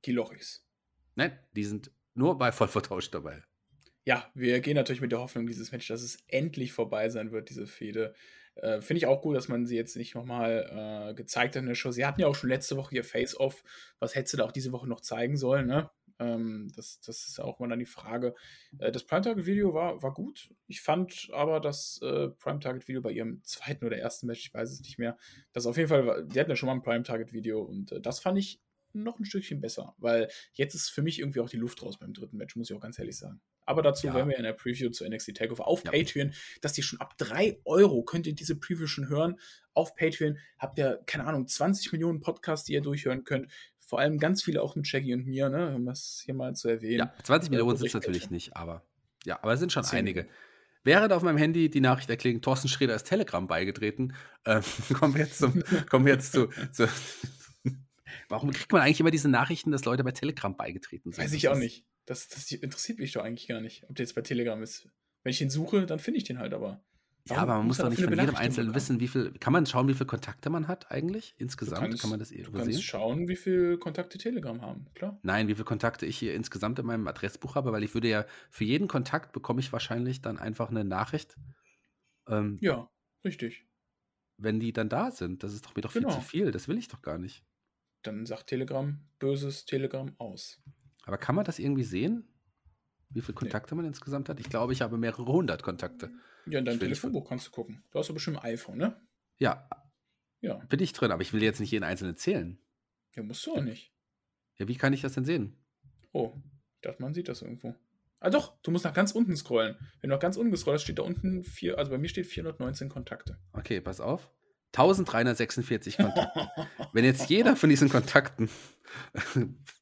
Die 0.05 0.13
Lochis. 0.13 0.67
Nein, 1.15 1.39
die 1.53 1.65
sind 1.65 1.91
nur 2.15 2.39
bei 2.39 2.53
voll 2.53 2.69
vertauscht 2.69 3.15
dabei. 3.15 3.43
Ja, 4.07 4.31
wir 4.35 4.61
gehen 4.61 4.75
natürlich 4.75 5.03
mit 5.03 5.13
der 5.13 5.21
Hoffnung, 5.21 5.47
dieses 5.47 5.73
Match, 5.73 5.89
dass 5.89 6.03
es 6.03 6.25
endlich 6.27 6.73
vorbei 6.73 7.09
sein 7.11 7.33
wird, 7.33 7.51
diese 7.51 7.67
Fehde. 7.67 8.15
Äh, 8.57 8.81
Finde 8.81 8.99
ich 8.99 9.07
auch 9.07 9.23
gut, 9.23 9.37
dass 9.37 9.49
man 9.49 9.67
sie 9.67 9.77
jetzt 9.77 9.97
nicht 9.97 10.15
nochmal 10.15 11.11
äh, 11.11 11.15
gezeigt 11.15 11.57
hat 11.57 11.63
in 11.63 11.69
der 11.69 11.75
Show. 11.75 11.91
Sie 11.91 12.05
hatten 12.05 12.21
ja 12.21 12.27
auch 12.27 12.35
schon 12.35 12.51
letzte 12.51 12.77
Woche 12.77 12.95
ihr 12.95 13.05
Face-Off. 13.05 13.63
Was 13.99 14.15
hättest 14.15 14.35
du 14.35 14.39
da 14.39 14.45
auch 14.45 14.53
diese 14.53 14.73
Woche 14.73 14.89
noch 14.89 15.01
zeigen 15.01 15.37
sollen, 15.37 15.67
ne? 15.67 15.91
Ähm, 16.21 16.71
das, 16.77 17.01
das 17.01 17.27
ist 17.27 17.39
ja 17.39 17.45
auch 17.45 17.59
mal 17.59 17.69
dann 17.69 17.79
die 17.79 17.87
Frage. 17.87 18.35
Äh, 18.79 18.93
das 18.93 19.05
Prime-Target-Video 19.05 19.73
war, 19.73 20.03
war 20.03 20.13
gut. 20.13 20.55
Ich 20.67 20.83
fand 20.83 21.31
aber 21.33 21.61
das 21.61 21.99
äh, 22.03 22.29
Prime-Target-Video 22.29 23.01
bei 23.01 23.13
ihrem 23.13 23.43
zweiten 23.43 23.87
oder 23.87 23.97
ersten 23.97 24.27
Match, 24.27 24.47
ich 24.47 24.55
weiß 24.55 24.71
es 24.71 24.81
nicht 24.83 24.99
mehr, 24.99 25.17
das 25.53 25.67
auf 25.67 25.79
jeden 25.79 25.89
Fall, 25.89 26.07
war, 26.07 26.23
die 26.23 26.39
hatten 26.39 26.51
ja 26.51 26.57
schon 26.57 26.67
mal 26.67 26.75
ein 26.75 26.83
Prime-Target-Video 26.83 27.63
und 27.63 27.93
äh, 27.93 28.01
das 28.01 28.21
fand 28.21 28.39
ich 28.39 28.61
noch 28.93 29.19
ein 29.19 29.25
Stückchen 29.25 29.61
besser, 29.61 29.95
weil 29.99 30.29
jetzt 30.53 30.75
ist 30.75 30.91
für 30.91 31.03
mich 31.03 31.21
irgendwie 31.21 31.41
auch 31.41 31.49
die 31.49 31.57
Luft 31.57 31.83
raus 31.83 31.99
beim 31.99 32.13
dritten 32.13 32.37
Match, 32.37 32.57
muss 32.57 32.71
ich 32.71 32.77
auch 32.77 32.81
ganz 32.81 32.99
ehrlich 32.99 33.17
sagen. 33.17 33.41
Aber 33.71 33.83
dazu 33.83 34.09
Ja. 34.09 34.15
werden 34.15 34.29
wir 34.29 34.37
in 34.37 34.43
der 34.43 34.53
Preview 34.53 34.91
zu 34.91 35.05
NXT 35.09 35.35
Takeover 35.37 35.67
auf 35.69 35.85
Ja. 35.85 35.93
Patreon, 35.93 36.33
dass 36.61 36.77
ihr 36.77 36.83
schon 36.85 37.01
ab 37.01 37.17
3 37.19 37.61
Euro 37.65 38.03
könnt 38.03 38.27
ihr 38.27 38.35
diese 38.35 38.57
Preview 38.57 38.87
schon 38.89 39.09
hören. 39.09 39.39
Auf 39.75 39.95
Patreon 39.95 40.39
habt 40.59 40.77
ihr, 40.79 41.01
keine 41.07 41.25
Ahnung, 41.25 41.47
20 41.47 41.93
Millionen 41.93 42.21
Podcasts, 42.21 42.67
die 42.67 42.73
ihr 42.73 42.81
durchhören 42.81 43.23
könnt. 43.25 43.51
Vor 43.79 44.01
allem 44.01 44.19
ganz 44.19 44.43
viele 44.43 44.61
auch 44.63 44.75
mit 44.77 44.87
Shaggy 44.89 45.15
und 45.15 45.27
mir, 45.27 45.49
ne, 45.49 45.75
um 45.75 45.87
das 45.87 46.23
hier 46.25 46.35
mal 46.35 46.55
zu 46.55 46.69
erwähnen. 46.69 46.99
Ja, 46.99 47.15
20 47.23 47.49
Äh, 47.49 47.51
Millionen 47.53 47.77
sind 47.77 47.87
es 47.87 47.95
natürlich 47.95 48.31
nicht, 48.31 48.57
aber 48.57 48.85
ja, 49.25 49.39
aber 49.43 49.53
es 49.53 49.61
sind 49.61 49.73
schon 49.73 49.85
Zehn 49.85 50.01
einige. 50.01 50.27
Während 50.83 51.13
auf 51.13 51.23
meinem 51.23 51.37
Handy 51.39 51.69
die 51.71 51.81
Nachricht 51.81 52.09
erklingt, 52.11 52.45
Thorsten 52.45 52.69
Schröder 52.69 52.95
ist 52.95 53.05
Telegram 53.05 53.47
beigetreten, 53.47 54.15
ähm, 54.47 54.63
kommen 54.99 55.15
wir 55.15 55.23
jetzt, 55.25 55.39
zum, 55.39 55.63
kommen 55.89 56.07
wir 56.07 56.15
jetzt 56.15 56.33
zu, 56.33 56.49
zu 56.73 56.89
Warum 58.29 58.51
kriegt 58.53 58.73
man 58.73 58.83
eigentlich 58.83 59.01
immer 59.01 59.11
diese 59.11 59.29
Nachrichten, 59.29 59.71
dass 59.71 59.85
Leute 59.85 60.05
bei 60.05 60.13
Telegram 60.13 60.57
beigetreten 60.57 61.13
sind? 61.13 61.23
Weiß 61.25 61.33
ich 61.33 61.49
auch 61.49 61.57
nicht. 61.57 61.85
Das, 62.11 62.27
das 62.29 62.51
interessiert 62.51 62.99
mich 62.99 63.13
doch 63.13 63.23
eigentlich 63.23 63.47
gar 63.47 63.61
nicht, 63.61 63.85
ob 63.89 63.95
der 63.95 64.05
jetzt 64.05 64.15
bei 64.15 64.23
Telegram 64.23 64.61
ist. 64.63 64.89
Wenn 65.23 65.31
ich 65.31 65.41
ihn 65.41 65.49
suche, 65.51 65.87
dann 65.87 66.01
finde 66.01 66.19
ich 66.19 66.25
den 66.25 66.39
halt 66.41 66.53
aber. 66.53 66.83
Ja, 67.29 67.37
aber 67.37 67.59
man 67.59 67.67
muss 67.69 67.77
doch 67.77 67.89
nicht 67.89 68.03
von 68.03 68.19
jedem 68.19 68.35
Einzelnen 68.35 68.75
wissen, 68.75 68.99
wie 68.99 69.07
viel. 69.07 69.31
Kann 69.39 69.53
man 69.53 69.65
schauen, 69.67 69.87
wie 69.87 69.95
viele 69.95 70.07
Kontakte 70.07 70.51
man 70.51 70.67
hat 70.67 70.91
eigentlich 70.91 71.35
Du 71.39 71.45
insgesamt? 71.45 71.83
kannst, 71.83 72.01
kann 72.01 72.11
man 72.11 72.19
das 72.19 72.31
du 72.31 72.35
irgendwo 72.35 72.59
kannst 72.59 72.73
sehen? 72.73 72.83
schauen, 72.83 73.29
wie 73.29 73.37
viele 73.37 73.79
Kontakte 73.79 74.19
Telegram 74.19 74.61
haben. 74.61 74.87
Klar. 74.95 75.21
Nein, 75.23 75.47
wie 75.47 75.55
viele 75.55 75.67
Kontakte 75.67 76.05
ich 76.07 76.19
hier 76.19 76.35
insgesamt 76.35 76.81
in 76.81 76.87
meinem 76.87 77.07
Adressbuch 77.07 77.55
habe, 77.55 77.71
weil 77.71 77.85
ich 77.85 77.95
würde 77.95 78.09
ja 78.09 78.25
für 78.51 78.65
jeden 78.65 78.89
Kontakt 78.89 79.33
bekomme 79.33 79.61
ich 79.61 79.73
wahrscheinlich 79.73 80.21
dann 80.21 80.37
einfach 80.39 80.71
eine 80.71 80.83
Nachricht, 80.85 81.37
ähm, 82.27 82.59
Ja, 82.61 82.91
richtig. 83.25 83.67
wenn 84.39 84.59
die 84.59 84.73
dann 84.73 84.89
da 84.89 85.13
sind. 85.13 85.45
Das 85.45 85.53
ist 85.53 85.65
doch 85.65 85.77
mir 85.77 85.83
doch 85.83 85.93
viel 85.93 86.03
Genau. 86.03 86.15
zu 86.15 86.23
viel. 86.23 86.51
Das 86.51 86.67
will 86.67 86.79
ich 86.79 86.89
doch 86.89 87.03
gar 87.03 87.19
nicht. 87.19 87.45
Dann 88.03 88.27
sagt 88.27 88.49
Telegram 88.49 88.99
böses 89.21 89.65
Telegram 89.67 90.13
aus. 90.19 90.61
Aber 91.05 91.19
kann 91.19 91.35
man 91.35 91.45
das 91.45 91.59
irgendwie 91.59 91.85
sehen? 91.85 92.27
Wie 93.11 93.21
viele 93.21 93.35
Kontakte 93.35 93.75
man 93.75 93.85
insgesamt 93.85 94.29
hat? 94.29 94.39
Ich 94.39 94.49
glaube, 94.49 94.73
ich 94.73 94.83
habe 94.83 94.97
mehrere 94.97 95.25
hundert 95.27 95.63
Kontakte. 95.63 96.11
Ja, 96.47 96.59
in 96.61 96.65
deinem 96.65 96.79
Telefonbuch 96.79 97.29
kannst 97.29 97.49
du 97.49 97.51
gucken. 97.51 97.83
Du 97.91 97.99
hast 97.99 98.09
aber 98.09 98.15
bestimmt 98.15 98.39
ein 98.39 98.45
iPhone, 98.53 98.79
ne? 98.79 98.97
Ja, 99.39 99.69
Ja. 100.41 100.55
bin 100.69 100.81
ich 100.81 100.93
drin, 100.93 101.11
aber 101.11 101.23
ich 101.23 101.33
will 101.33 101.43
jetzt 101.43 101.59
nicht 101.61 101.71
jeden 101.73 101.85
einzelnen 101.85 102.17
zählen. 102.17 102.59
Ja, 103.17 103.23
musst 103.23 103.45
du 103.47 103.55
auch 103.55 103.63
nicht. 103.63 103.93
Ja, 104.57 104.69
wie 104.69 104.77
kann 104.77 104.93
ich 104.93 105.01
das 105.01 105.15
denn 105.15 105.25
sehen? 105.25 105.57
Oh, 106.13 106.33
ich 106.77 106.83
dachte, 106.83 107.03
man 107.03 107.13
sieht 107.15 107.29
das 107.29 107.43
irgendwo. 107.43 107.75
Ah 108.21 108.31
doch, 108.31 108.61
du 108.63 108.71
musst 108.71 108.85
nach 108.85 108.93
ganz 108.93 109.13
unten 109.13 109.35
scrollen. 109.37 109.77
Wenn 110.01 110.11
du 110.11 110.15
nach 110.17 110.21
ganz 110.21 110.37
unten 110.37 110.55
scrollst, 110.57 110.85
steht 110.85 110.99
da 110.99 111.03
unten 111.03 111.43
vier, 111.43 111.79
also 111.79 111.91
bei 111.91 111.99
mir 111.99 112.09
steht 112.09 112.27
419 112.27 112.89
Kontakte. 112.91 113.39
Okay, 113.53 113.81
pass 113.81 114.01
auf. 114.01 114.31
1346 114.75 115.97
Kontakte. 115.97 116.49
Wenn 116.93 117.05
jetzt 117.05 117.29
jeder 117.31 117.57
von 117.57 117.71
diesen 117.71 117.89
Kontakten 117.89 118.49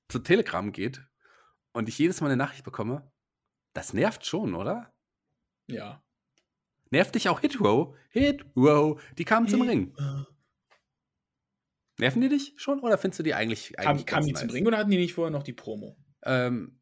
zu 0.09 0.19
Telegram 0.21 0.73
geht 0.73 1.07
und 1.73 1.88
ich 1.88 1.99
jedes 1.99 2.21
Mal 2.21 2.29
eine 2.29 2.37
Nachricht 2.37 2.65
bekomme, 2.65 3.11
das 3.75 3.93
nervt 3.93 4.25
schon, 4.27 4.55
oder? 4.55 4.93
ja. 5.67 6.03
Nervt 6.91 7.15
dich 7.15 7.29
auch 7.29 7.41
Hitro? 7.41 7.95
Hitro, 8.09 8.99
die 9.19 9.27
kamen 9.27 9.47
zum 9.47 9.61
Hit- 9.61 9.71
Ring. 9.71 9.95
Nerven 11.99 12.23
die 12.23 12.31
dich 12.31 12.55
schon 12.57 12.81
oder 12.81 12.97
findest 12.97 13.19
du 13.19 13.23
die 13.25 13.35
eigentlich, 13.35 13.75
Kam, 13.75 13.88
eigentlich 13.88 14.07
kamen 14.07 14.25
die 14.27 14.33
ganz 14.33 14.41
zum 14.41 14.47
nice? 14.47 14.55
Ring 14.57 14.67
oder 14.67 14.79
hatten 14.79 14.91
die 14.91 14.97
nicht 14.97 15.12
vorher 15.12 15.31
noch 15.31 15.43
die 15.43 15.53
Promo? 15.53 15.99
Ähm, 16.23 16.81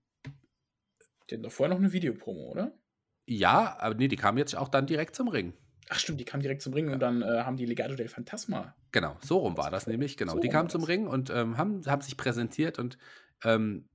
Die 1.29 1.35
hatten 1.35 1.43
doch 1.43 1.51
vorher 1.51 1.75
noch 1.75 1.83
eine 1.83 1.93
Videopromo, 1.93 2.53
oder? 2.53 2.79
ja, 3.27 3.77
aber 3.81 3.97
nee, 3.97 4.07
die 4.07 4.15
kamen 4.15 4.39
jetzt 4.39 4.55
auch 4.55 4.69
dann 4.69 4.87
direkt 4.87 5.17
zum 5.17 5.27
Ring. 5.27 5.55
Ach 5.89 5.99
stimmt, 5.99 6.19
die 6.21 6.25
kamen 6.25 6.43
direkt 6.43 6.63
zum 6.63 6.73
Ring 6.73 6.91
und 6.91 7.01
dann 7.01 7.23
äh, 7.23 7.43
haben 7.45 7.57
die 7.57 7.67
Legado 7.67 7.95
del 7.95 8.09
Fantasma. 8.09 8.75
Genau, 8.93 9.17
so 9.21 9.39
rum 9.39 9.57
war 9.57 9.71
das 9.71 9.87
nämlich, 9.87 10.17
genau. 10.17 10.33
So 10.33 10.39
die 10.41 10.49
kamen 10.49 10.69
zum 10.69 10.81
das. 10.81 10.89
Ring 10.89 11.07
und 11.07 11.31
ähm, 11.31 11.57
haben, 11.59 11.85
haben 11.87 12.03
sich 12.03 12.17
präsentiert 12.17 12.79
und 12.79 12.99
ähm, 13.45 13.89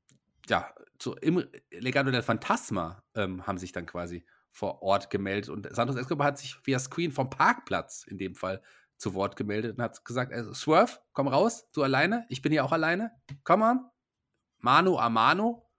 ja, 0.47 0.73
zu, 0.99 1.15
im 1.15 1.43
Legado 1.71 2.11
del 2.11 2.21
Fantasma 2.21 3.03
ähm, 3.15 3.45
haben 3.45 3.57
sich 3.57 3.71
dann 3.71 3.85
quasi 3.85 4.25
vor 4.51 4.81
Ort 4.81 5.09
gemeldet 5.09 5.49
und 5.49 5.73
Santos 5.73 5.95
Escobar 5.95 6.27
hat 6.27 6.37
sich 6.37 6.57
via 6.65 6.79
Screen 6.79 7.11
vom 7.11 7.29
Parkplatz 7.29 8.05
in 8.07 8.17
dem 8.17 8.35
Fall 8.35 8.61
zu 8.97 9.13
Wort 9.13 9.35
gemeldet 9.35 9.77
und 9.77 9.83
hat 9.83 10.05
gesagt, 10.05 10.31
also, 10.31 10.53
Swerve, 10.53 10.99
komm 11.13 11.27
raus, 11.27 11.69
du 11.71 11.83
alleine, 11.83 12.25
ich 12.29 12.41
bin 12.41 12.51
hier 12.51 12.63
auch 12.63 12.71
alleine, 12.71 13.11
komm 13.43 13.63
on, 13.63 13.89
Mano 14.59 14.99
a 14.99 15.09
Mano, 15.09 15.69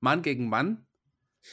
Mann 0.00 0.22
gegen 0.22 0.48
Mann, 0.48 0.86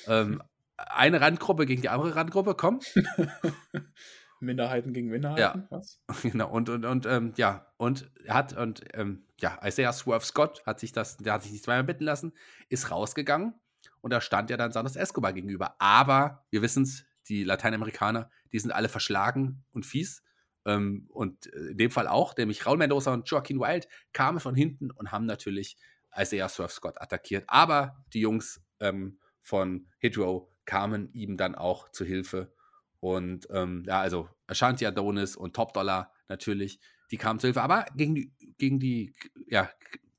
ähm, 0.08 0.42
eine 0.88 1.22
Randgruppe 1.22 1.66
gegen 1.66 1.82
die 1.82 1.90
andere 1.90 2.16
Randgruppe, 2.16 2.56
komm, 2.56 2.80
Minderheiten 4.40 4.94
gegen 4.94 5.10
Minderheiten, 5.10 5.68
was? 5.70 6.02
Genau, 6.24 6.50
und, 6.50 6.70
und, 6.70 6.86
und 6.86 7.06
ähm, 7.06 7.34
ja, 7.36 7.68
und 7.78 8.10
hat, 8.28 8.54
und 8.54 8.84
ähm, 8.94 9.24
ja, 9.40 9.60
Isaiah 9.66 9.94
Swerve 9.94 10.26
Scott 10.26 10.66
hat 10.66 10.80
sich 10.80 10.92
das, 10.92 11.18
der 11.18 11.34
hat 11.34 11.44
sich 11.44 11.52
nicht 11.52 11.64
zweimal 11.64 11.84
bitten 11.84 12.06
lassen, 12.06 12.34
ist 12.70 12.92
rausgegangen 12.92 13.54
und 14.02 14.12
da 14.12 14.22
stand 14.22 14.50
ja 14.50 14.58
dann 14.58 14.72
Santos 14.72 14.96
Escobar 14.96 15.34
gegenüber. 15.34 15.76
Aber 15.80 16.46
wir 16.50 16.62
wissen 16.62 16.84
es, 16.84 17.06
die 17.28 17.44
Lateinamerikaner, 17.44 18.30
die 18.52 18.60
sind 18.60 18.72
alle 18.72 18.90
verschlagen 18.90 19.64
und 19.72 19.86
fies. 19.86 20.24
Ähm, 20.66 21.08
und 21.10 21.52
äh, 21.54 21.72
in 21.72 21.78
dem 21.78 21.92
Fall 21.92 22.08
auch, 22.08 22.36
nämlich 22.36 22.66
Raul 22.66 22.78
Mendoza 22.78 23.14
und 23.14 23.30
Joaquin 23.30 23.60
Wild 23.60 23.88
kamen 24.14 24.40
von 24.40 24.56
hinten 24.56 24.92
und 24.92 25.12
haben 25.12 25.26
natürlich 25.26 25.78
Isaiah 26.16 26.50
Swerve 26.50 26.72
Scott 26.72 27.02
attackiert. 27.02 27.46
Aber 27.48 28.04
die 28.14 28.22
Jungs 28.22 28.62
ähm, 28.80 29.20
von 29.42 29.88
Hydro 30.00 30.52
kamen 30.69 31.12
ihm 31.13 31.36
dann 31.36 31.55
auch 31.55 31.89
zu 31.89 32.05
Hilfe. 32.05 32.53
Und 32.99 33.47
ähm, 33.49 33.84
ja, 33.88 34.01
also 34.01 34.29
Ashanti 34.45 34.86
Adonis 34.86 35.36
und 35.36 35.55
Top 35.55 35.73
Dollar 35.73 36.13
natürlich, 36.27 36.79
die 37.10 37.17
kamen 37.17 37.39
zu 37.39 37.47
Hilfe. 37.47 37.63
Aber 37.63 37.88
gegen 37.95 38.13
die, 38.13 38.32
gegen 38.60 38.79
die 38.79 39.15
ja, 39.47 39.67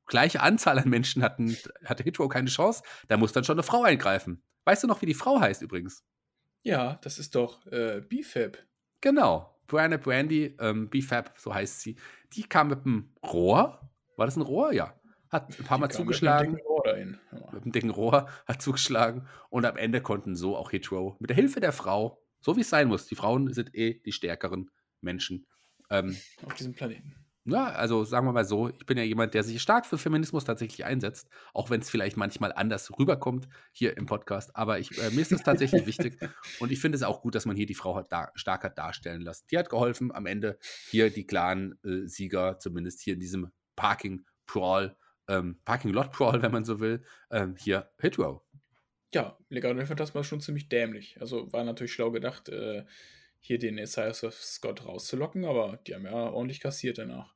gleiche 0.06 0.40
Anzahl 0.40 0.76
an 0.80 0.88
Menschen 0.88 1.22
hatten, 1.22 1.56
hatte 1.84 2.02
Hitro 2.02 2.26
keine 2.26 2.48
Chance. 2.48 2.82
Da 3.06 3.16
muss 3.16 3.32
dann 3.32 3.44
schon 3.44 3.54
eine 3.54 3.62
Frau 3.62 3.84
eingreifen. 3.84 4.42
Weißt 4.64 4.82
du 4.82 4.88
noch, 4.88 5.02
wie 5.02 5.06
die 5.06 5.14
Frau 5.14 5.40
heißt 5.40 5.62
übrigens? 5.62 6.04
Ja, 6.62 6.98
das 7.02 7.20
ist 7.20 7.36
doch 7.36 7.64
äh, 7.68 8.00
BFAB. 8.00 8.58
Genau. 9.00 9.56
Brianna 9.68 9.98
Brandy, 9.98 10.56
ähm, 10.58 10.90
BFAB, 10.90 11.32
so 11.38 11.54
heißt 11.54 11.80
sie. 11.80 11.94
Die 12.32 12.42
kam 12.42 12.68
mit 12.68 12.84
einem 12.84 13.14
Rohr. 13.24 13.88
War 14.16 14.26
das 14.26 14.36
ein 14.36 14.42
Rohr? 14.42 14.72
Ja. 14.72 14.98
Hat 15.30 15.48
ein 15.48 15.64
paar 15.64 15.78
Mal 15.78 15.86
Die 15.86 15.94
einem 15.94 16.06
zugeschlagen. 16.06 16.58
Dahin. 16.92 17.18
Mal. 17.32 17.54
mit 17.54 17.64
dem 17.64 17.72
dicken 17.72 17.90
Rohr, 17.90 18.28
hat 18.46 18.62
zugeschlagen 18.62 19.26
und 19.48 19.64
am 19.64 19.76
Ende 19.76 20.00
konnten 20.00 20.36
so 20.36 20.56
auch 20.56 20.70
Hitro 20.70 21.16
mit 21.18 21.30
der 21.30 21.36
Hilfe 21.36 21.60
der 21.60 21.72
Frau, 21.72 22.22
so 22.40 22.56
wie 22.56 22.60
es 22.60 22.70
sein 22.70 22.88
muss, 22.88 23.06
die 23.06 23.14
Frauen 23.16 23.52
sind 23.52 23.74
eh 23.74 24.00
die 24.00 24.12
stärkeren 24.12 24.70
Menschen. 25.00 25.46
Ähm, 25.90 26.16
Auf 26.44 26.54
diesem 26.54 26.74
Planeten. 26.74 27.16
ja, 27.44 27.66
also 27.66 28.04
sagen 28.04 28.26
wir 28.26 28.32
mal 28.32 28.44
so, 28.44 28.68
ich 28.68 28.86
bin 28.86 28.96
ja 28.96 29.04
jemand, 29.04 29.34
der 29.34 29.42
sich 29.42 29.60
stark 29.60 29.86
für 29.86 29.98
Feminismus 29.98 30.44
tatsächlich 30.44 30.84
einsetzt, 30.84 31.28
auch 31.52 31.68
wenn 31.70 31.80
es 31.80 31.90
vielleicht 31.90 32.16
manchmal 32.16 32.52
anders 32.52 32.96
rüberkommt 32.98 33.48
hier 33.72 33.96
im 33.96 34.06
Podcast, 34.06 34.54
aber 34.54 34.78
ich, 34.78 34.96
äh, 35.02 35.10
mir 35.10 35.22
ist 35.22 35.32
das 35.32 35.42
tatsächlich 35.42 35.86
wichtig 35.86 36.18
und 36.60 36.70
ich 36.70 36.80
finde 36.80 36.96
es 36.96 37.02
auch 37.02 37.22
gut, 37.22 37.34
dass 37.34 37.46
man 37.46 37.56
hier 37.56 37.66
die 37.66 37.74
Frau 37.74 37.96
hat 37.96 38.12
da, 38.12 38.30
stark 38.34 38.64
hat 38.64 38.78
darstellen 38.78 39.22
lassen. 39.22 39.46
Die 39.50 39.58
hat 39.58 39.68
geholfen, 39.68 40.12
am 40.12 40.26
Ende 40.26 40.58
hier 40.88 41.10
die 41.10 41.26
klaren 41.26 41.78
äh, 41.84 42.06
Sieger, 42.06 42.58
zumindest 42.58 43.00
hier 43.00 43.14
in 43.14 43.20
diesem 43.20 43.50
Parking 43.74 44.24
Brawl, 44.46 44.96
ähm, 45.30 45.60
Parking 45.64 45.92
Lot 45.92 46.12
Brawl, 46.12 46.42
wenn 46.42 46.52
man 46.52 46.64
so 46.64 46.80
will, 46.80 47.02
ähm, 47.30 47.56
hier 47.56 47.90
Hitro. 47.98 48.42
Ja, 49.12 49.38
Legado 49.48 49.74
del 49.74 49.86
Fantasma 49.86 50.20
ist 50.20 50.26
schon 50.26 50.40
ziemlich 50.40 50.68
dämlich. 50.68 51.16
Also 51.20 51.52
war 51.52 51.64
natürlich 51.64 51.92
schlau 51.92 52.10
gedacht, 52.10 52.48
äh, 52.48 52.84
hier 53.40 53.58
den 53.58 53.78
Isaiah 53.78 54.10
of 54.10 54.34
Scott 54.34 54.84
rauszulocken, 54.84 55.44
aber 55.44 55.78
die 55.86 55.94
haben 55.94 56.04
ja 56.04 56.12
ordentlich 56.12 56.60
kassiert 56.60 56.98
danach. 56.98 57.34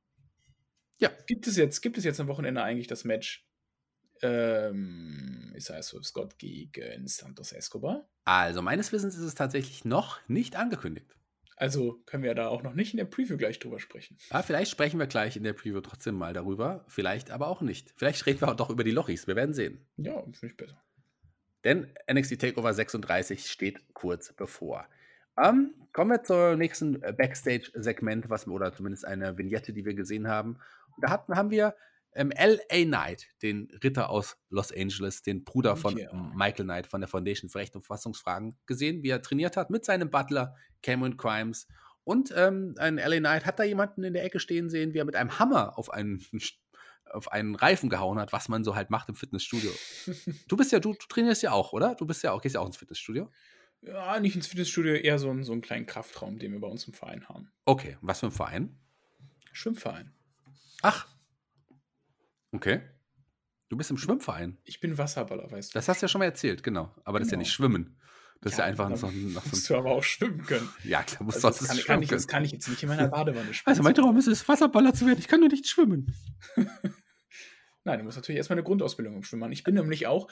Ja. 0.98 1.10
Gibt 1.26 1.46
es 1.46 1.56
jetzt, 1.56 1.80
gibt 1.80 1.98
es 1.98 2.04
jetzt 2.04 2.20
am 2.20 2.28
Wochenende 2.28 2.62
eigentlich 2.62 2.86
das 2.86 3.04
Match 3.04 3.48
ähm, 4.22 5.52
Isaiah 5.56 5.78
of 5.78 6.04
Scott 6.04 6.38
gegen 6.38 7.06
Santos 7.08 7.52
Escobar? 7.52 8.08
Also 8.24 8.62
meines 8.62 8.92
Wissens 8.92 9.16
ist 9.16 9.22
es 9.22 9.34
tatsächlich 9.34 9.84
noch 9.84 10.20
nicht 10.28 10.56
angekündigt. 10.56 11.16
Also 11.56 12.02
können 12.06 12.22
wir 12.22 12.34
da 12.34 12.48
auch 12.48 12.62
noch 12.62 12.74
nicht 12.74 12.92
in 12.92 12.98
der 12.98 13.04
Preview 13.04 13.36
gleich 13.36 13.58
drüber 13.58 13.78
sprechen. 13.78 14.18
Ah, 14.30 14.42
vielleicht 14.42 14.70
sprechen 14.70 14.98
wir 14.98 15.06
gleich 15.06 15.36
in 15.36 15.44
der 15.44 15.52
Preview 15.52 15.80
trotzdem 15.80 16.16
mal 16.16 16.32
darüber, 16.32 16.84
vielleicht 16.88 17.30
aber 17.30 17.48
auch 17.48 17.60
nicht. 17.60 17.92
Vielleicht 17.96 18.26
reden 18.26 18.40
wir 18.40 18.48
auch 18.48 18.56
doch 18.56 18.70
über 18.70 18.84
die 18.84 18.90
Lochis, 18.90 19.26
wir 19.26 19.36
werden 19.36 19.54
sehen. 19.54 19.86
Ja, 19.96 20.20
finde 20.22 20.46
ich 20.46 20.56
besser. 20.56 20.82
Denn 21.64 21.86
NXT 22.12 22.40
Takeover 22.40 22.74
36 22.74 23.50
steht 23.50 23.94
kurz 23.94 24.32
bevor. 24.32 24.86
Ähm, 25.42 25.74
kommen 25.92 26.10
wir 26.10 26.22
zum 26.22 26.58
nächsten 26.58 27.02
äh, 27.02 27.12
Backstage-Segment, 27.12 28.30
was 28.30 28.46
oder 28.46 28.72
zumindest 28.72 29.04
eine 29.04 29.36
Vignette, 29.38 29.72
die 29.72 29.84
wir 29.84 29.94
gesehen 29.94 30.28
haben. 30.28 30.58
Da 31.00 31.10
hatten, 31.10 31.34
haben 31.34 31.50
wir 31.50 31.74
ähm, 32.14 32.30
L.A. 32.30 32.84
Knight, 32.84 33.26
den 33.42 33.68
Ritter 33.82 34.08
aus 34.10 34.36
Los 34.48 34.72
Angeles, 34.72 35.22
den 35.22 35.44
Bruder 35.44 35.76
von 35.76 35.96
Ja. 35.96 36.12
Michael 36.12 36.64
Knight 36.64 36.86
von 36.86 37.00
der 37.00 37.08
Foundation 37.08 37.48
für 37.50 37.58
Recht 37.58 37.74
und 37.74 37.82
Verfassungsfragen, 37.82 38.56
gesehen, 38.66 39.02
wie 39.02 39.08
er 39.10 39.22
trainiert 39.22 39.56
hat 39.56 39.70
mit 39.70 39.84
seinem 39.84 40.10
Butler 40.10 40.54
Cameron 40.82 41.16
Crimes. 41.16 41.66
Und 42.04 42.32
ähm, 42.36 42.74
ein 42.78 42.98
L.A. 42.98 43.18
Knight 43.18 43.46
hat 43.46 43.58
da 43.58 43.64
jemanden 43.64 44.04
in 44.04 44.12
der 44.12 44.24
Ecke 44.24 44.38
stehen 44.40 44.68
sehen, 44.68 44.92
wie 44.94 44.98
er 44.98 45.04
mit 45.06 45.16
einem 45.16 45.38
Hammer 45.38 45.78
auf 45.78 45.90
einen, 45.90 46.24
auf 47.10 47.32
einen 47.32 47.54
Reifen 47.54 47.88
gehauen 47.90 48.18
hat, 48.18 48.32
was 48.32 48.48
man 48.48 48.62
so 48.64 48.74
halt 48.76 48.90
macht 48.90 49.08
im 49.08 49.14
Fitnessstudio. 49.14 49.70
Du 50.48 50.56
bist 50.56 50.70
ja, 50.72 50.80
du, 50.80 50.92
du 50.92 51.06
trainierst 51.08 51.42
ja 51.42 51.52
auch, 51.52 51.72
oder? 51.72 51.94
Du 51.94 52.06
bist 52.06 52.22
ja 52.22 52.32
auch, 52.32 52.42
gehst 52.42 52.54
ja 52.54 52.60
auch 52.60 52.66
ins 52.66 52.76
Fitnessstudio. 52.76 53.30
Ja, 53.82 54.18
nicht 54.20 54.34
ins 54.36 54.46
Fitnessstudio, 54.46 54.94
eher 54.94 55.18
so, 55.18 55.28
einen- 55.30 55.44
so 55.44 55.52
einen 55.52 55.60
kleinen 55.62 55.84
Kraftraum, 55.86 56.38
den 56.38 56.52
wir 56.52 56.60
bei 56.60 56.68
uns 56.68 56.86
im 56.86 56.94
Verein 56.94 57.28
haben. 57.28 57.50
Okay, 57.66 57.98
was 58.00 58.20
für 58.20 58.26
ein 58.26 58.32
Verein? 58.32 58.78
Schwimmverein. 59.52 60.12
Ach. 60.82 61.06
Okay. 62.54 62.80
Du 63.68 63.76
bist 63.76 63.90
im 63.90 63.96
Schwimmverein. 63.96 64.58
Ich 64.64 64.80
bin 64.80 64.96
Wasserballer, 64.98 65.50
weißt 65.50 65.74
du. 65.74 65.78
Das 65.78 65.88
hast 65.88 66.00
du 66.00 66.04
ja 66.04 66.08
schon 66.08 66.20
mal 66.20 66.26
erzählt, 66.26 66.62
genau. 66.62 66.94
Aber 67.04 67.18
das 67.18 67.26
ist 67.26 67.32
ja 67.32 67.36
Genau. 67.36 67.40
nicht 67.42 67.52
Schwimmen. 67.52 68.00
Das 68.40 68.52
ist 68.52 68.58
ja 68.58 68.64
Ja, 68.64 68.70
einfach 68.70 68.88
dann 68.88 68.96
so 68.96 69.06
ein. 69.06 69.32
Noch 69.32 69.42
so 69.42 69.48
Musst 69.50 69.70
du 69.70 69.74
aber 69.76 69.90
auch 69.92 70.02
schwimmen 70.04 70.44
können. 70.44 70.68
ja, 70.84 71.02
klar, 71.02 71.22
muss 71.24 71.36
Also 71.36 71.48
sonst 71.48 71.60
das, 71.62 71.68
kann, 71.68 71.76
das 71.76 71.86
kann 71.86 71.94
schwimmen 71.94 72.02
ich, 72.02 72.08
das 72.10 72.28
kann 72.28 72.44
ich 72.44 72.52
jetzt 72.52 72.68
nicht 72.68 72.82
in 72.82 72.88
meiner 72.90 73.08
Badewanne 73.08 73.54
schwimmen. 73.54 73.62
Also, 73.66 73.82
mein 73.82 73.94
Traum 73.94 74.16
ist 74.18 74.28
es, 74.28 74.46
Wasserballer 74.48 74.92
zu 74.94 75.06
werden. 75.06 75.18
Ich 75.18 75.28
kann 75.28 75.40
nur 75.40 75.48
nicht 75.48 75.66
schwimmen. 75.66 76.14
Nein, 77.84 77.98
du 77.98 78.04
musst 78.04 78.16
natürlich 78.16 78.36
erstmal 78.38 78.58
eine 78.58 78.64
Grundausbildung 78.64 79.14
im 79.14 79.22
Schwimmen 79.24 79.40
machen. 79.40 79.52
Ich 79.52 79.64
bin 79.64 79.74
nämlich 79.74 80.06
auch, 80.06 80.30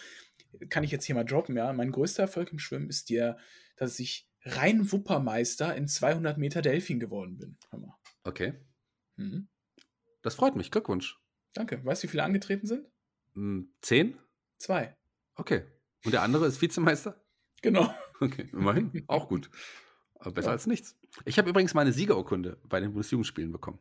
kann 0.70 0.84
ich 0.84 0.90
jetzt 0.90 1.04
hier 1.04 1.14
mal 1.14 1.24
droppen, 1.24 1.56
ja, 1.56 1.72
mein 1.72 1.90
größter 1.90 2.22
Erfolg 2.22 2.50
im 2.52 2.58
Schwimmen 2.58 2.88
ist 2.88 3.10
der, 3.10 3.38
dass 3.76 3.98
ich 3.98 4.28
rein 4.44 4.90
Wuppermeister 4.90 5.74
in 5.74 5.86
200 5.88 6.38
Meter 6.38 6.62
Delfin 6.62 6.98
geworden 7.00 7.36
bin. 7.38 7.58
Hör 7.70 7.78
mal. 7.80 7.94
Okay. 8.24 8.54
Mhm. 9.16 9.48
Das 10.22 10.34
freut 10.34 10.56
mich. 10.56 10.70
Glückwunsch. 10.70 11.18
Danke. 11.54 11.84
Weißt 11.84 12.02
du, 12.02 12.06
wie 12.06 12.10
viele 12.10 12.22
angetreten 12.24 12.66
sind? 12.66 12.86
Hm, 13.34 13.72
Zehn? 13.80 14.18
Zwei. 14.58 14.96
Okay. 15.34 15.64
Und 16.04 16.12
der 16.12 16.22
andere 16.22 16.46
ist 16.46 16.60
Vizemeister? 16.60 17.20
Genau. 17.62 17.92
Okay, 18.20 18.48
immerhin. 18.52 19.04
Auch 19.08 19.28
gut. 19.28 19.50
Aber 20.14 20.32
besser 20.32 20.48
Ja. 20.48 20.52
als 20.52 20.66
nichts. 20.66 20.96
Ich 21.24 21.38
habe 21.38 21.50
übrigens 21.50 21.74
meine 21.74 21.92
Siegerurkunde 21.92 22.58
bei 22.68 22.78
den 22.80 22.92
Bundesjugendspielen 22.92 23.50
bekommen. 23.52 23.78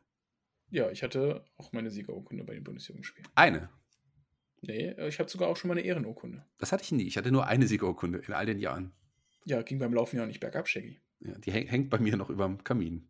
Ja, 0.70 0.90
ich 0.90 1.04
hatte 1.04 1.46
auch 1.58 1.72
meine 1.74 1.92
Siegerurkunde 1.92 2.44
bei 2.44 2.54
den 2.56 2.64
Bundesjugendspielen. 2.64 3.28
Eine. 3.36 3.70
Nee, 4.62 4.88
äh, 4.90 5.08
ich 5.08 5.20
hatte 5.20 5.32
sogar 5.32 5.50
auch 5.50 5.58
schon 5.58 5.68
meine 5.70 5.82
Ehrenurkunde. 5.82 6.46
Das 6.58 6.72
hatte 6.72 6.84
ich 6.84 6.92
nie. 6.92 7.08
Ich 7.08 7.18
hatte 7.18 7.32
nur 7.32 7.46
eine 7.48 7.68
Siegerurkunde 7.68 8.20
in 8.20 8.34
all 8.34 8.46
den 8.46 8.60
Jahren. 8.60 8.94
Ja, 9.46 9.62
ging 9.64 9.80
beim 9.80 9.94
Laufen 9.94 10.18
ja 10.18 10.24
auch 10.24 10.28
nicht 10.28 10.40
bergab, 10.40 10.68
Shaggy. 10.68 11.00
Ja, 11.20 11.38
die 11.40 11.52
häng- 11.52 11.68
hängt 11.68 11.90
bei 11.90 12.00
mir 12.00 12.16
noch 12.18 12.30
über 12.30 12.46
dem 12.48 12.64
Kamin. 12.64 13.10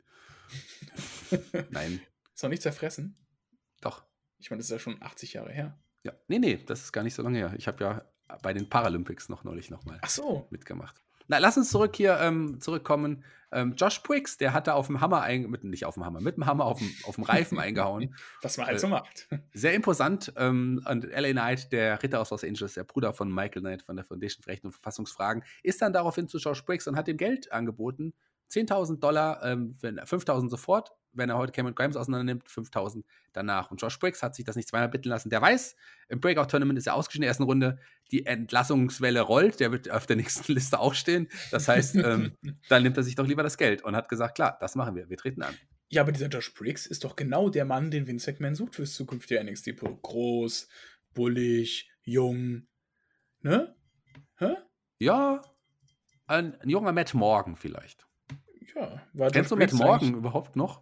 Nein, 1.69 2.02
Ist 2.34 2.43
noch 2.43 2.50
nicht 2.50 2.62
zerfressen. 2.62 3.15
doch. 3.82 4.04
Ich 4.41 4.49
meine, 4.49 4.60
das 4.60 4.65
ist 4.67 4.71
ja 4.71 4.80
schon 4.80 5.01
80 5.01 5.34
Jahre 5.34 5.51
her. 5.51 5.77
Ja. 6.04 6.13
Nee, 6.27 6.39
nee, 6.39 6.58
das 6.65 6.82
ist 6.82 6.91
gar 6.91 7.04
nicht 7.04 7.13
so 7.13 7.21
lange 7.21 7.38
her. 7.38 7.54
Ich 7.58 7.67
habe 7.67 7.84
ja 7.84 8.01
bei 8.41 8.54
den 8.54 8.67
Paralympics 8.69 9.30
noch 9.30 9.43
neulich 9.43 9.69
nochmal 9.69 9.99
so. 10.08 10.47
mitgemacht. 10.49 11.01
Na, 11.27 11.38
lass 11.38 11.56
uns 11.58 11.69
zurück 11.69 11.95
hier 11.95 12.17
ähm, 12.19 12.60
zurückkommen. 12.60 13.23
Ähm, 13.54 13.73
Josh 13.75 14.01
Briggs, 14.01 14.38
der 14.38 14.54
hatte 14.54 14.73
auf 14.73 14.88
dem 14.88 14.99
Hammer, 15.01 15.27
mit, 15.47 15.63
nicht 15.63 15.86
auf 15.86 15.93
dem 15.95 16.06
Hammer, 16.06 16.21
mit 16.21 16.38
dem 16.38 16.45
Hammer 16.45 16.65
auf 16.65 16.80
dem, 16.80 16.89
auf 17.06 17.15
dem 17.15 17.23
Reifen 17.25 17.60
eingehauen. 17.60 18.15
Was 18.41 18.58
man 18.58 18.65
halt 18.67 18.77
Äh, 18.77 18.80
so 18.80 18.88
macht. 18.88 19.27
Sehr 19.54 19.73
imposant. 19.73 20.34
Ähm, 20.38 20.82
und 20.89 21.04
LA 21.04 21.32
Knight, 21.32 21.71
der 21.71 22.01
Ritter 22.01 22.19
aus 22.21 22.32
Los 22.32 22.43
Angeles, 22.43 22.73
der 22.73 22.84
Bruder 22.86 23.13
von 23.13 23.30
Michael 23.34 23.62
Knight 23.62 23.84
von 23.84 23.95
der 23.95 24.06
Foundation 24.06 24.41
für 24.43 24.49
Recht 24.49 24.63
und 24.65 24.71
Verfassungsfragen, 24.71 25.43
ist 25.63 25.82
dann 25.82 25.93
daraufhin 25.93 26.27
zu 26.27 26.38
Josh 26.38 26.65
Briggs 26.65 26.88
und 26.88 26.95
hat 26.95 27.08
ihm 27.08 27.17
Geld 27.17 27.51
angeboten. 27.51 28.13
10.000 28.49 28.99
Dollar, 28.99 29.43
ähm, 29.45 29.77
wenn- 29.82 29.99
5.000 29.99 30.49
sofort, 30.49 30.91
wenn 31.13 31.30
er 31.30 31.38
heute 31.38 31.52
Cameron 31.52 31.76
Grimes 31.76 31.95
auseinandernimmt, 31.95 32.47
5.000 32.47 33.04
danach. 33.34 33.71
Und 33.71 33.82
Josh 33.82 34.00
Briggs 34.00 34.24
hat 34.24 34.36
sich 34.36 34.45
das 34.45 34.56
nicht 34.56 34.67
zweimal 34.69 34.89
bitten 34.89 35.10
lassen. 35.10 35.30
Der 35.30 35.41
weiß, 35.41 35.76
im 36.10 36.19
Breakout-Tournament 36.21 36.78
ist 36.80 36.88
er 36.88 36.95
ausgeschieden 36.95 37.24
in 37.24 37.28
der 37.28 37.30
ersten 37.32 37.43
Runde. 37.43 37.80
Die 38.12 38.26
Entlassungswelle 38.26 39.21
rollt, 39.21 39.60
der 39.60 39.71
wird 39.71 39.89
auf 39.91 40.06
der 40.06 40.15
nächsten 40.17 40.54
Liste 40.54 40.80
auch 40.80 40.93
stehen. 40.93 41.28
Das 41.52 41.67
heißt, 41.67 41.95
ähm, 41.95 42.34
dann 42.69 42.84
nimmt 42.84 42.97
er 42.97 43.04
sich 43.04 43.15
doch 43.15 43.28
lieber 43.28 43.43
das 43.43 43.58
Geld 43.58 43.84
und 43.84 43.95
hat 43.95 44.10
gesagt, 44.10 44.36
klar, 44.36 44.58
das 44.60 44.76
machen 44.76 44.95
wir, 44.95 45.10
wir 45.10 45.17
treten 45.17 45.41
an. 45.41 45.56
Ja, 45.89 46.04
aber 46.04 46.13
dieser 46.13 46.28
Josh 46.28 46.54
Briggs 46.54 46.86
ist 46.86 47.04
doch 47.04 47.17
genau 47.17 47.50
der 47.50 47.65
Mann, 47.65 47.91
den 47.91 48.08
Vince 48.08 48.32
McMahon 48.32 48.56
sucht 48.56 48.76
fürs 48.76 48.93
zukünftige 48.93 49.43
NXT-Produkt. 49.43 50.02
Groß, 50.04 50.69
bullig, 51.13 51.91
jung. 52.04 52.67
Ne? 53.41 53.76
Hä? 54.38 54.56
Ja, 55.00 55.41
ein, 56.28 56.56
ein 56.62 56.69
junger 56.69 56.93
Matt 56.93 57.13
Morgan 57.13 57.58
vielleicht. 57.58 58.08
Ja. 58.74 59.02
War 59.12 59.32
Kennst 59.32 59.52
du 59.52 59.56
Josh 59.56 59.60
Matt 59.60 59.69
Briggs 59.71 59.74
Morgan 59.74 60.00
eigentlich- 60.08 60.15
überhaupt 60.17 60.56
noch? 60.56 60.82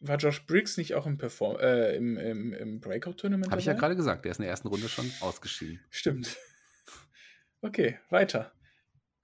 War 0.00 0.16
Josh 0.16 0.46
Briggs 0.46 0.76
nicht 0.76 0.94
auch 0.94 1.06
im, 1.06 1.18
Perform 1.18 1.58
äh, 1.58 1.96
im, 1.96 2.16
im, 2.16 2.52
im 2.52 2.80
Breakout-Tournament? 2.80 3.50
Habe 3.50 3.60
ich 3.60 3.66
ja 3.66 3.72
gerade 3.72 3.96
gesagt, 3.96 4.24
der 4.24 4.32
ist 4.32 4.38
in 4.38 4.42
der 4.42 4.50
ersten 4.50 4.68
Runde 4.68 4.88
schon 4.88 5.10
ausgeschieden. 5.20 5.80
Stimmt. 5.90 6.36
Okay, 7.60 7.98
weiter. 8.08 8.52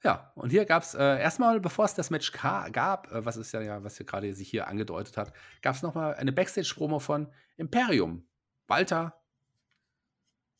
Ja, 0.02 0.32
und 0.34 0.50
hier 0.50 0.64
gab 0.64 0.82
es 0.82 0.94
äh, 0.94 1.20
erstmal, 1.20 1.60
bevor 1.60 1.84
es 1.84 1.94
das 1.94 2.10
Match 2.10 2.32
gab, 2.32 3.12
äh, 3.12 3.24
was 3.24 3.36
ist 3.36 3.52
ja, 3.52 3.60
ja, 3.62 3.84
was 3.84 3.96
hier 3.96 4.04
gerade 4.04 4.34
sich 4.34 4.50
hier 4.50 4.66
angedeutet 4.66 5.16
hat, 5.16 5.32
gab 5.62 5.76
es 5.76 5.82
nochmal 5.82 6.14
eine 6.16 6.32
Backstage-Promo 6.32 6.98
von 6.98 7.28
Imperium. 7.56 8.26
Walter, 8.66 9.14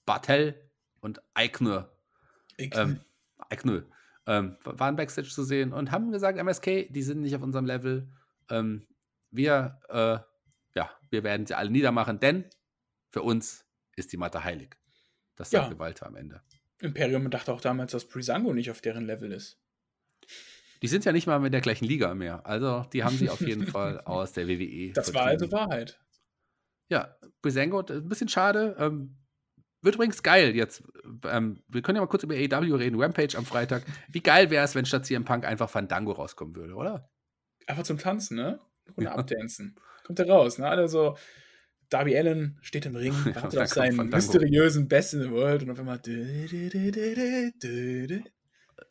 Bartel 0.07 0.55
und 1.01 1.21
Eichner. 1.35 1.91
Ich, 2.57 2.75
Ähm, 2.77 3.01
Eichner. 3.51 3.83
Ähm, 4.27 4.57
waren 4.65 4.97
Backstage 4.97 5.29
zu 5.29 5.43
sehen 5.43 5.73
und 5.73 5.91
haben 5.91 6.11
gesagt, 6.11 6.39
MSK, 6.39 6.89
die 6.91 7.03
sind 7.03 7.21
nicht 7.21 7.37
auf 7.37 7.43
unserem 7.43 7.67
Level. 7.67 8.09
Ähm, 8.49 8.87
wir, 9.35 9.81
äh, 9.89 10.19
ja, 10.79 10.91
wir 11.11 11.23
werden 11.25 11.47
sie 11.47 11.57
alle 11.57 11.71
niedermachen, 11.71 12.21
denn 12.21 12.49
für 13.11 13.23
uns 13.23 13.65
ist 13.97 14.13
die 14.13 14.17
Matte 14.17 14.45
heilig. 14.45 14.77
Das 15.37 15.51
Ja. 15.51 15.63
sagte 15.63 15.79
Walter 15.79 16.07
am 16.07 16.17
Ende. 16.17 16.43
Imperium 16.81 17.31
dachte 17.31 17.53
auch 17.53 17.61
damals, 17.61 17.93
dass 17.93 18.07
Brisango 18.09 18.53
nicht 18.53 18.71
auf 18.71 18.81
deren 18.81 19.07
Level 19.07 19.33
ist. 19.33 19.59
Die 20.83 20.89
sind 20.89 21.05
ja 21.05 21.13
nicht 21.13 21.27
mal 21.27 21.45
in 21.45 21.53
der 21.53 21.61
gleichen 21.61 21.87
Liga 21.87 22.15
mehr. 22.15 22.45
Also, 22.47 22.85
die 22.93 23.05
haben 23.05 23.17
sie 23.17 23.31
auf 23.31 23.41
jeden 23.41 23.67
Fall 23.67 24.01
aus 24.01 24.33
der 24.33 24.49
WWE. 24.49 24.93
Das 24.93 25.15
war 25.15 25.25
also. 25.27 25.51
Wahrheit. 25.51 26.01
Ja, 26.91 27.17
Brisango, 27.41 27.81
äh, 27.81 27.95
ein 27.95 28.09
bisschen 28.09 28.29
schade. 28.29 28.77
Ähm, 28.79 29.17
wird 29.81 29.95
übrigens 29.95 30.23
geil 30.23 30.55
jetzt. 30.55 30.83
Ähm, 31.25 31.63
wir 31.69 31.83
können 31.83 31.97
ja 31.97 32.03
mal 32.03 32.09
kurz 32.09 32.23
über 32.23 32.35
AEW 32.35 32.75
reden. 32.77 33.01
Rampage 33.01 33.37
am 33.37 33.47
Freitag. 33.47 33.85
Wie 34.09 34.21
geil 34.21 34.51
wäre 34.51 34.65
es, 34.65 34.75
wenn 34.75 34.85
statt 34.87 35.07
CM 35.07 35.25
Punk 35.25 35.45
einfach 35.45 35.71
Fandango 35.71 36.13
rauskommen 36.13 36.55
würde, 36.57 36.75
oder? 36.75 37.11
Einfach 37.67 37.85
zum 37.85 37.99
Tanzen, 37.99 38.37
ne? 38.37 38.59
Runde 38.97 39.05
Ja. 39.11 39.17
abdancen. 39.17 39.77
Kommt 40.05 40.19
er 40.19 40.29
raus, 40.29 40.59
ne? 40.59 40.67
Alle 40.69 40.89
so. 40.89 41.17
Darby 41.91 42.17
Allen 42.17 42.59
steht 42.63 42.87
im 42.87 42.97
Ring, 42.97 43.13
Ja, 43.27 43.35
wartet 43.37 43.55
dann 43.55 43.63
auf 43.63 43.69
seinen 43.69 43.97
Fandango. 43.97 44.17
mysteriösen 44.17 44.89
Best 44.89 45.15
in 45.15 45.23
the 45.23 45.31
World 45.31 45.63
und 45.63 45.71
auf 45.71 45.79
einmal. 45.79 46.01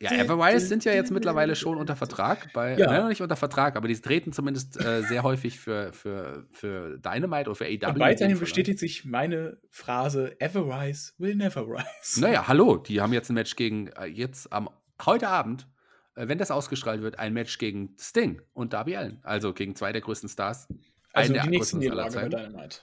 Ja, 0.00 0.12
Everwise 0.12 0.66
sind 0.66 0.84
ja 0.84 0.92
jetzt 0.92 1.10
mittlerweile 1.12 1.54
schon 1.54 1.76
unter 1.78 1.96
Vertrag. 1.96 2.52
Bei, 2.52 2.76
Ja. 2.76 2.86
Nein, 2.86 3.02
noch 3.02 3.08
nicht 3.08 3.22
unter 3.22 3.36
Vertrag, 3.36 3.76
aber 3.76 3.88
die 3.88 3.94
treten 4.00 4.32
zumindest 4.32 4.82
äh, 4.84 5.02
sehr 5.02 5.22
häufig 5.22 5.60
für, 5.60 5.92
für, 5.92 6.46
für 6.50 6.98
Dynamite 6.98 7.48
oder 7.50 7.54
für 7.54 7.64
AEW. 7.64 7.86
Und 7.88 7.94
in 7.96 8.00
weiterhin 8.00 8.34
an. 8.34 8.40
bestätigt 8.40 8.78
sich 8.78 9.04
meine 9.04 9.58
Phrase: 9.70 10.38
Ever 10.40 10.66
rise 10.66 11.12
will 11.18 11.34
never 11.36 11.66
rise. 11.66 12.20
Naja, 12.20 12.48
hallo, 12.48 12.76
die 12.76 13.00
haben 13.00 13.12
jetzt 13.12 13.30
ein 13.30 13.34
Match 13.34 13.54
gegen, 13.56 13.88
äh, 13.88 14.06
jetzt 14.06 14.52
am, 14.52 14.68
heute 15.04 15.28
Abend, 15.28 15.66
wenn 16.14 16.38
das 16.38 16.50
ausgestrahlt 16.50 17.02
wird, 17.02 17.18
ein 17.18 17.32
Match 17.32 17.58
gegen 17.58 17.96
Sting 17.98 18.40
und 18.52 18.72
Darby 18.72 18.96
Allen. 18.96 19.20
Also 19.22 19.52
gegen 19.52 19.74
zwei 19.74 19.92
der 19.92 20.00
größten 20.00 20.28
Stars. 20.28 20.68
Also 21.12 21.32
die 21.32 21.38
der 21.38 21.48
nächsten 21.48 21.78
Niederlage 21.78 22.14
bei. 22.14 22.28
Dynamite. 22.28 22.78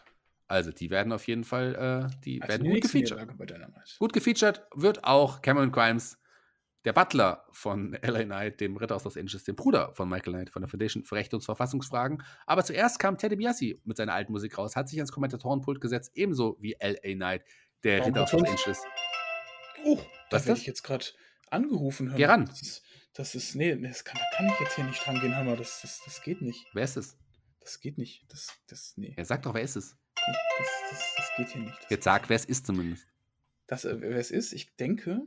Also 0.47 0.71
die 0.71 0.89
werden 0.89 1.13
auf 1.13 1.27
jeden 1.27 1.45
Fall, 1.45 1.75
äh, 1.75 2.19
die 2.25 2.41
Also 2.41 2.51
werden 2.51 2.63
die 2.65 2.71
gut 2.71 2.81
gefeatured. 2.81 3.99
Gut 3.99 4.13
gefeatured 4.13 4.61
wird 4.75 5.03
auch 5.05 5.41
Cameron 5.41 5.71
Grimes, 5.71 6.17
der 6.83 6.91
Butler 6.91 7.45
von 7.51 7.97
LA 8.01 8.23
Knight, 8.23 8.59
dem 8.59 8.75
Ritter 8.75 8.95
aus 8.95 9.05
Los 9.05 9.15
Angeles, 9.15 9.45
dem 9.45 9.55
Bruder 9.55 9.93
von 9.93 10.09
Michael 10.09 10.33
Knight 10.33 10.49
von 10.49 10.61
der 10.61 10.69
Foundation 10.69 11.05
für 11.05 11.15
Recht 11.15 11.33
und 11.33 11.41
Verfassungsfragen. 11.41 12.21
Aber 12.45 12.65
zuerst 12.65 12.99
kam 12.99 13.17
Teddy 13.17 13.37
Biassi 13.37 13.79
mit 13.85 13.95
seiner 13.95 14.13
alten 14.13 14.33
Musik 14.33 14.57
raus, 14.57 14.75
hat 14.75 14.89
sich 14.89 14.99
ans 14.99 15.13
Kommentatorenpult 15.13 15.79
gesetzt, 15.79 16.11
ebenso 16.15 16.57
wie 16.59 16.75
LA 16.81 17.13
Knight, 17.15 17.45
der 17.83 17.99
Warum 17.99 18.09
Ritter 18.09 18.23
aus 18.23 18.31
Los 18.33 18.49
Angeles. 18.49 18.83
Oh, 19.85 19.99
da 20.29 20.45
werde 20.45 20.59
ich 20.59 20.67
jetzt 20.67 20.83
gerade 20.83 21.05
angerufen. 21.49 22.13
Geh 22.15 22.25
ran. 22.25 22.45
Das 22.45 22.61
ist, 22.61 22.83
das 23.13 23.35
ist 23.35 23.55
nee, 23.55 23.75
das 23.75 24.03
kann, 24.03 24.19
da 24.19 24.37
kann 24.37 24.47
ich 24.47 24.59
jetzt 24.59 24.75
hier 24.75 24.85
nicht 24.85 25.05
dran 25.05 25.19
gehen. 25.19 25.35
Hör 25.35 25.43
mal, 25.43 25.57
das, 25.57 25.81
das, 25.81 26.01
das 26.05 26.21
geht 26.21 26.41
nicht. 26.41 26.65
Wer 26.73 26.83
ist 26.83 26.97
es? 26.97 27.17
Das 27.59 27.79
geht 27.79 27.97
nicht. 27.97 28.25
Das, 28.31 28.47
das, 28.67 28.93
nee. 28.97 29.13
Er 29.17 29.25
sagt 29.25 29.45
doch, 29.45 29.53
wer 29.53 29.61
ist 29.61 29.75
es? 29.75 29.95
nee 30.27 30.33
das, 30.57 30.67
das, 30.89 31.13
das 31.17 31.31
geht 31.37 31.49
hier 31.49 31.61
nicht. 31.61 31.77
Das, 31.83 31.89
Jetzt 31.89 32.03
sag, 32.03 32.29
wer 32.29 32.35
es 32.35 32.45
ist 32.45 32.65
zumindest. 32.65 33.07
das, 33.67 33.85
äh, 33.85 33.99
wer 34.01 34.17
es 34.17 34.31
ist, 34.31 34.53
ich 34.53 34.75
denke. 34.75 35.21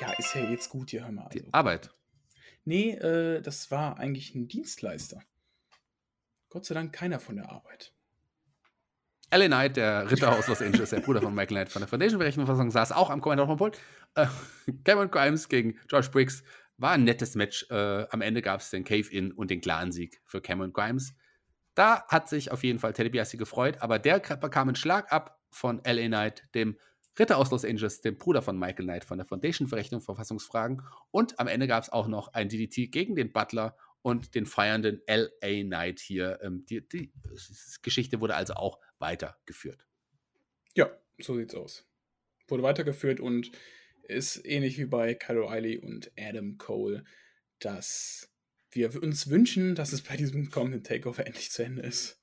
Ja, 0.00 0.12
ist 0.14 0.34
ja 0.34 0.42
jetzt 0.50 0.68
gut 0.68 0.90
hier, 0.90 1.04
hör 1.04 1.12
mal. 1.12 1.28
Die 1.30 1.40
Also, 1.40 1.52
Arbeit. 1.52 1.90
nee, 2.64 2.90
äh, 2.92 3.40
das 3.40 3.70
war 3.70 3.98
eigentlich 3.98 4.34
ein 4.34 4.46
Dienstleister. 4.48 5.22
Gott 6.50 6.66
sei 6.66 6.74
Dank 6.74 6.92
keiner 6.92 7.18
von 7.20 7.36
der 7.36 7.50
Arbeit. 7.50 7.92
LA 9.30 9.46
Knight, 9.46 9.76
der 9.76 10.10
Ritter 10.10 10.32
aus 10.32 10.46
Los 10.46 10.62
Angeles, 10.62 10.90
der 10.90 11.00
Bruder 11.00 11.20
von 11.20 11.34
Michael 11.34 11.56
Knight 11.56 11.68
von 11.68 11.80
der 11.80 11.88
Foundation 11.88 12.20
für 12.20 12.26
Recht 12.26 12.38
und 12.38 12.46
Verfassung, 12.46 12.70
saß 12.70 12.92
auch 12.92 13.10
am 13.10 13.20
Kommentatorenpult. 13.20 13.78
Äh, 14.14 14.26
Cameron 14.84 15.10
Grimes 15.10 15.48
gegen 15.48 15.78
George 15.88 16.08
Briggs 16.12 16.44
war 16.78 16.92
ein 16.92 17.04
nettes 17.04 17.34
Match. 17.34 17.66
Äh, 17.70 18.06
am 18.10 18.20
Ende 18.20 18.40
gab 18.40 18.60
es 18.60 18.70
den 18.70 18.84
Cave-In 18.84 19.32
und 19.32 19.50
den 19.50 19.60
klaren 19.60 19.90
Sieg 19.90 20.20
für 20.26 20.40
Cameron 20.40 20.72
Grimes. 20.72 21.14
Da 21.74 22.06
hat 22.08 22.28
sich 22.28 22.52
auf 22.52 22.62
jeden 22.62 22.78
Fall 22.78 22.92
Teddy 22.92 23.10
Biassi 23.10 23.36
gefreut, 23.36 23.78
aber 23.80 23.98
der 23.98 24.20
bekam 24.20 24.68
einen 24.68 24.76
Schlag 24.76 25.12
ab 25.12 25.40
von 25.50 25.80
LA 25.84 26.06
Knight, 26.06 26.44
dem 26.54 26.76
Ritter 27.18 27.38
aus 27.38 27.50
Los 27.50 27.64
Angeles, 27.64 28.02
dem 28.02 28.18
Bruder 28.18 28.42
von 28.42 28.58
Michael 28.58 28.84
Knight 28.84 29.04
von 29.04 29.18
der 29.18 29.26
Foundation 29.26 29.68
für 29.68 29.76
Recht 29.76 29.92
und 29.92 30.02
Verfassungsfragen. 30.02 30.82
Und 31.10 31.40
am 31.40 31.48
Ende 31.48 31.66
gab 31.66 31.82
es 31.82 31.90
auch 31.90 32.08
noch 32.08 32.32
ein 32.32 32.48
DDT 32.48 32.92
gegen 32.92 33.16
den 33.16 33.32
Butler 33.32 33.76
und 34.02 34.34
den 34.34 34.46
feiernden 34.46 35.02
LA 35.08 35.64
Knight 35.64 35.98
hier. 35.98 36.38
Ähm, 36.42 36.64
die, 36.66 36.86
die 36.86 37.12
Geschichte 37.82 38.20
wurde 38.20 38.36
also 38.36 38.54
auch 38.54 38.78
weitergeführt. 38.98 39.86
Ja, 40.74 40.90
so 41.18 41.36
sieht's 41.36 41.54
aus. 41.54 41.84
Wurde 42.48 42.62
weitergeführt 42.62 43.20
und 43.20 43.50
ist 44.08 44.44
ähnlich 44.44 44.78
wie 44.78 44.84
bei 44.86 45.14
Kyle 45.14 45.40
O'Reilly 45.40 45.80
und 45.80 46.12
Adam 46.18 46.58
Cole, 46.58 47.04
dass 47.58 48.30
wir 48.70 49.02
uns 49.02 49.28
wünschen, 49.30 49.74
dass 49.74 49.92
es 49.92 50.02
bei 50.02 50.16
diesem 50.16 50.50
kommenden 50.50 50.84
Takeover 50.84 51.26
endlich 51.26 51.50
zu 51.50 51.64
Ende 51.64 51.82
ist. 51.82 52.20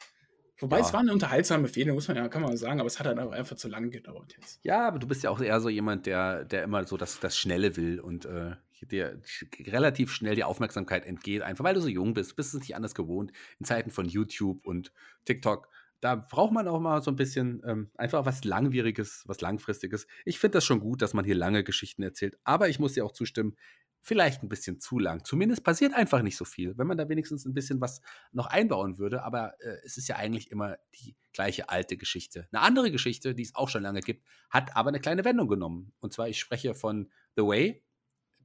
Wobei 0.59 0.79
Ja. 0.79 0.85
es 0.85 0.93
war 0.93 0.99
eine 1.01 1.11
unterhaltsame 1.11 1.67
Fehde, 1.67 1.91
muss 1.93 2.07
man 2.07 2.15
ja, 2.15 2.29
kann 2.29 2.41
man 2.43 2.55
sagen, 2.55 2.79
aber 2.79 2.87
es 2.87 2.99
hat 2.99 3.07
halt 3.07 3.17
einfach- 3.17 3.33
einfach 3.35 3.57
zu 3.57 3.67
lange 3.67 3.89
gedauert 3.89 4.35
jetzt. 4.39 4.59
Ja, 4.63 4.87
aber 4.87 4.99
du 4.99 5.07
bist 5.07 5.23
ja 5.23 5.29
auch 5.29 5.41
eher 5.41 5.59
so 5.59 5.67
jemand, 5.67 6.05
der, 6.05 6.45
der 6.45 6.63
immer 6.63 6.85
so 6.85 6.95
das, 6.95 7.19
das 7.19 7.37
Schnelle 7.37 7.75
will 7.75 7.99
und 7.99 8.25
äh, 8.25 8.55
dir 8.83 9.21
relativ 9.59 10.11
schnell 10.11 10.35
die 10.35 10.43
Aufmerksamkeit 10.43 11.05
entgeht, 11.05 11.41
einfach 11.41 11.63
weil 11.63 11.73
du 11.73 11.79
so 11.79 11.87
jung 11.87 12.13
bist, 12.13 12.35
bist 12.35 12.53
es 12.53 12.59
nicht 12.59 12.75
anders 12.75 12.93
gewohnt. 12.93 13.31
In 13.59 13.65
Zeiten 13.65 13.91
von 13.91 14.05
YouTube 14.05 14.65
und 14.67 14.91
TikTok, 15.25 15.69
da 16.03 16.15
braucht 16.15 16.51
man 16.51 16.67
auch 16.67 16.81
mal 16.81 17.01
so 17.01 17.11
ein 17.11 17.15
bisschen 17.15 17.61
ähm, 17.65 17.89
einfach 17.95 18.25
was 18.25 18.43
Langwieriges, 18.43 19.23
was 19.25 19.39
Langfristiges. 19.39 20.05
Ich 20.25 20.37
finde 20.37 20.57
das 20.57 20.65
schon 20.65 20.81
gut, 20.81 21.01
dass 21.01 21.13
man 21.13 21.23
hier 21.23 21.35
lange 21.35 21.63
Geschichten 21.63 22.03
erzählt, 22.03 22.37
aber 22.43 22.67
ich 22.67 22.77
muss 22.77 22.91
dir 22.91 23.05
auch 23.05 23.13
zustimmen, 23.13 23.55
vielleicht 24.01 24.43
ein 24.43 24.49
bisschen 24.49 24.81
zu 24.81 24.99
lang. 24.99 25.23
Zumindest 25.23 25.63
passiert 25.63 25.93
einfach 25.93 26.21
nicht 26.21 26.35
so 26.35 26.43
viel, 26.43 26.77
wenn 26.77 26.87
man 26.87 26.97
da 26.97 27.07
wenigstens 27.07 27.45
ein 27.45 27.53
bisschen 27.53 27.79
was 27.79 28.01
noch 28.33 28.47
einbauen 28.47 28.97
würde, 28.97 29.23
aber 29.23 29.53
äh, 29.61 29.77
es 29.85 29.95
ist 29.95 30.09
ja 30.09 30.17
eigentlich 30.17 30.51
immer 30.51 30.75
die 30.99 31.15
gleiche 31.31 31.69
alte 31.69 31.95
Geschichte. 31.95 32.49
Eine 32.51 32.63
andere 32.63 32.91
Geschichte, 32.91 33.33
die 33.33 33.43
es 33.43 33.55
auch 33.55 33.69
schon 33.69 33.83
lange 33.83 34.01
gibt, 34.01 34.27
hat 34.49 34.75
aber 34.75 34.89
eine 34.89 34.99
kleine 34.99 35.23
Wendung 35.23 35.47
genommen. 35.47 35.93
Und 36.01 36.11
zwar, 36.11 36.27
ich 36.27 36.37
spreche 36.37 36.75
von 36.75 37.13
The 37.37 37.43
Way, 37.43 37.81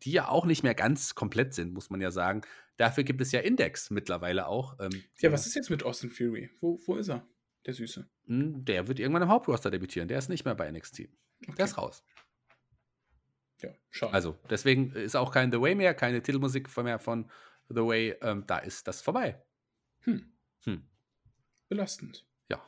die 0.04 0.12
ja 0.12 0.28
auch 0.28 0.46
nicht 0.46 0.62
mehr 0.62 0.76
ganz 0.76 1.16
komplett 1.16 1.54
sind, 1.54 1.74
muss 1.74 1.90
man 1.90 2.00
ja 2.00 2.12
sagen. 2.12 2.42
Dafür 2.76 3.02
gibt 3.02 3.20
es 3.20 3.32
ja 3.32 3.40
Index 3.40 3.90
mittlerweile 3.90 4.46
auch. 4.46 4.78
Ähm, 4.78 5.02
ja, 5.18 5.32
was 5.32 5.48
ist 5.48 5.56
jetzt 5.56 5.70
mit 5.70 5.82
Austin 5.82 6.10
Fury? 6.10 6.50
Wo, 6.60 6.78
wo 6.86 6.94
ist 6.94 7.08
er, 7.08 7.26
der 7.68 7.74
Süße? 7.74 8.08
Hm, 8.26 8.64
der 8.64 8.88
wird 8.88 8.98
irgendwann 8.98 9.22
im 9.22 9.28
Hauptroster 9.28 9.70
debütieren. 9.70 10.08
Der 10.08 10.18
ist 10.18 10.28
nicht 10.28 10.44
mehr 10.44 10.54
bei 10.54 10.70
NXT. 10.70 11.00
Okay. 11.00 11.54
Der 11.58 11.66
ist 11.66 11.76
raus. 11.76 12.02
Ja, 13.62 13.70
schade. 13.90 14.14
Also, 14.14 14.38
deswegen 14.48 14.92
ist 14.92 15.16
auch 15.16 15.32
kein 15.32 15.52
The 15.52 15.60
Way 15.60 15.74
mehr, 15.74 15.94
keine 15.94 16.22
Titelmusik 16.22 16.74
mehr 16.78 16.98
von 16.98 17.30
The 17.68 17.82
Way. 17.82 18.16
Ähm, 18.22 18.44
da 18.46 18.58
ist 18.58 18.88
das 18.88 19.02
vorbei. 19.02 19.42
Hm. 20.00 20.32
hm. 20.64 20.88
Belastend. 21.68 22.24
Ja. 22.48 22.62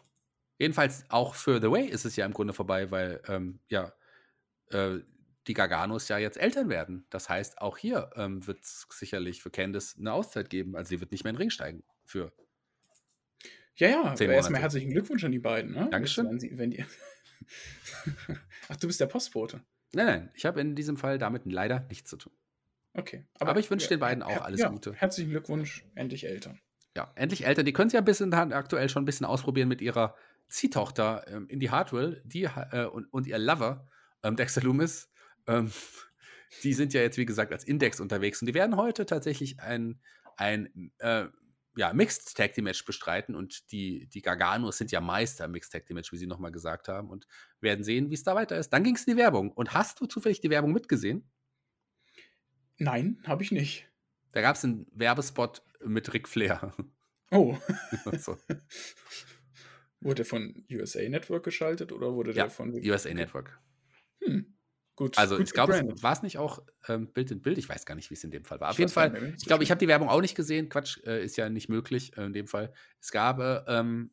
Jedenfalls 0.59 1.07
auch 1.09 1.35
für 1.35 1.61
The 1.63 1.71
Way 1.71 1.87
ist 1.87 2.05
es 2.05 2.17
ja 2.17 2.27
im 2.27 2.35
Grunde 2.35 2.53
vorbei, 2.53 2.91
weil, 2.91 3.23
ähm, 3.27 3.61
ja, 3.69 3.95
äh, 4.67 4.99
die 5.47 5.55
Garganos 5.55 6.09
ja 6.09 6.19
jetzt 6.19 6.37
Eltern 6.37 6.69
werden. 6.69 7.07
Das 7.09 7.31
heißt, 7.31 7.63
auch 7.63 7.79
hier 7.79 8.11
ähm, 8.17 8.47
wird 8.47 8.63
es 8.63 8.87
sicherlich 8.91 9.43
für 9.43 9.51
Candice 9.51 9.97
eine 9.99 10.13
Auszeit 10.13 10.51
geben. 10.51 10.77
Also 10.77 10.91
sie 10.91 11.01
wird 11.01 11.11
nicht 11.11 11.25
mehr 11.25 11.31
in 11.31 11.37
den 11.37 11.43
Ring 11.43 11.51
steigen 11.51 11.83
für. 12.05 12.33
Ja, 13.81 13.89
ja, 13.89 14.03
aber 14.03 14.27
erstmal 14.27 14.61
herzlichen 14.61 14.91
Glückwunsch 14.91 15.25
an 15.25 15.33
die 15.33 15.39
beiden. 15.39 15.73
Ne? 15.73 15.89
Dankeschön. 15.91 16.29
Wenn 16.29 16.39
sie, 16.39 16.57
wenn 16.59 16.71
die 16.71 16.85
Ach, 18.69 18.77
du 18.77 18.87
bist 18.87 19.01
der 19.01 19.07
Postbote. 19.07 19.63
Nein, 19.93 20.07
nein, 20.07 20.31
ich 20.35 20.45
habe 20.45 20.61
in 20.61 20.77
diesem 20.77 20.99
Fall 20.99 21.19
damit 21.19 21.43
leider 21.47 21.81
nichts 21.89 22.11
zu 22.11 22.19
tun. 22.19 22.33
Okay. 22.93 23.25
Aber, 23.39 23.51
aber 23.51 23.61
ich 23.61 23.71
wünsche 23.71 23.87
ja, 23.87 23.91
den 23.91 24.01
beiden 24.01 24.23
auch 24.23 24.43
alles 24.43 24.61
ja, 24.61 24.69
Gute. 24.69 24.93
Herzlichen 24.93 25.31
Glückwunsch, 25.31 25.85
endlich 25.95 26.27
Eltern. 26.27 26.61
Ja, 26.95 27.11
endlich 27.15 27.47
Eltern. 27.47 27.65
Die 27.65 27.73
können 27.73 27.89
sie 27.89 27.95
ja 27.95 28.03
ein 28.03 28.05
bisschen 28.05 28.35
aktuell 28.35 28.89
schon 28.89 29.03
ein 29.03 29.07
bisschen 29.07 29.27
ausprobieren 29.27 29.69
mit 29.69 29.81
ihrer 29.81 30.15
Ziehtochter 30.49 31.25
ähm, 31.29 31.49
Indy 31.49 31.67
Hartwell 31.67 32.21
die, 32.25 32.45
äh, 32.45 32.85
und, 32.85 33.07
und 33.13 33.27
ihr 33.27 33.39
Lover, 33.39 33.89
ähm, 34.23 34.37
Dexter 34.37 34.61
Loomis. 34.61 35.11
Ähm, 35.47 35.73
die 36.65 36.75
sind 36.75 36.93
ja 36.93 37.01
jetzt, 37.01 37.17
wie 37.17 37.27
gesagt, 37.27 37.53
als 37.53 37.65
Index 37.65 38.01
unterwegs 38.01 38.43
und 38.43 38.47
die 38.47 38.55
werden 38.55 38.77
heute 38.77 39.07
tatsächlich 39.07 39.61
ein, 39.61 40.01
ein 40.37 40.93
äh, 40.99 41.27
ja, 41.77 41.93
Mixed 41.93 42.37
Tag 42.37 42.53
Team 42.53 42.65
Match 42.65 42.85
bestreiten 42.85 43.35
und 43.35 43.71
die, 43.73 44.09
die 44.09 44.23
Garganos 44.23 44.79
sind 44.79 44.91
ja 44.91 45.01
Meister 45.01 45.45
im 45.45 45.53
Mixed 45.53 45.73
Tag 45.73 45.87
Team 45.87 45.97
Match, 45.97 46.13
wie 46.13 46.17
sie 46.17 46.27
nochmal 46.27 46.53
gesagt 46.53 46.89
haben 46.89 47.11
und 47.11 47.27
werden 47.61 47.85
sehen, 47.85 48.11
wie 48.11 48.15
es 48.15 48.25
da 48.25 48.35
weiter 48.35 48.57
ist. 48.59 48.71
Dann 48.71 48.85
ging 48.85 48.97
es 48.97 49.05
in 49.05 49.15
die 49.15 49.21
Werbung. 49.21 49.53
Und 49.53 49.73
hast 49.73 50.01
du 50.01 50.07
zufällig 50.07 50.41
die 50.41 50.51
Werbung 50.51 50.73
mitgesehen? 50.73 51.31
Nein, 52.79 53.23
habe 53.27 53.43
ich 53.43 53.53
nicht. 53.53 53.89
Da 54.33 54.41
gab 54.41 54.57
es 54.57 54.65
einen 54.65 54.87
Werbespot 54.93 55.63
mit 55.85 56.13
Ric 56.13 56.29
Flair. 56.29 56.75
Oh. 57.31 57.57
so. 58.19 58.37
Wurde 60.01 60.25
von 60.25 60.65
USA 60.73 61.09
Network 61.09 61.45
geschaltet 61.45 61.93
oder 61.93 62.15
wurde 62.15 62.31
ja, 62.31 62.45
der 62.45 62.51
von 62.51 62.73
USA 62.73 63.13
Network? 63.13 63.61
Hm. 64.25 64.57
Gut, 65.01 65.17
also 65.17 65.39
gut 65.39 65.47
ich 65.47 65.55
glaube, 65.55 65.73
war 66.03 66.13
es 66.13 66.21
nicht 66.21 66.37
auch 66.37 66.63
ähm, 66.87 67.11
Bild 67.11 67.31
in 67.31 67.41
Bild? 67.41 67.57
Ich 67.57 67.71
weiß 67.71 67.87
gar 67.87 67.95
nicht, 67.95 68.11
wie 68.11 68.15
es 68.15 68.23
in 68.23 68.31
dem 68.31 68.45
Fall 68.45 68.61
war. 68.61 68.69
Auf 68.69 68.79
jeden 68.79 68.91
Fall, 68.91 69.33
ich 69.35 69.47
glaube, 69.47 69.65
ich 69.65 69.71
habe 69.71 69.79
die 69.79 69.89
Werbung 69.89 70.11
auch 70.11 70.21
nicht 70.21 70.35
gesehen. 70.35 70.69
Quatsch, 70.69 70.99
äh, 71.07 71.25
ist 71.25 71.39
ja 71.39 71.49
nicht 71.49 71.71
möglich 71.71 72.15
äh, 72.19 72.27
in 72.27 72.35
dem 72.35 72.47
Fall. 72.47 72.71
Es 73.01 73.11
gab, 73.11 73.39
äh, 73.39 73.63
ähm, 73.67 74.11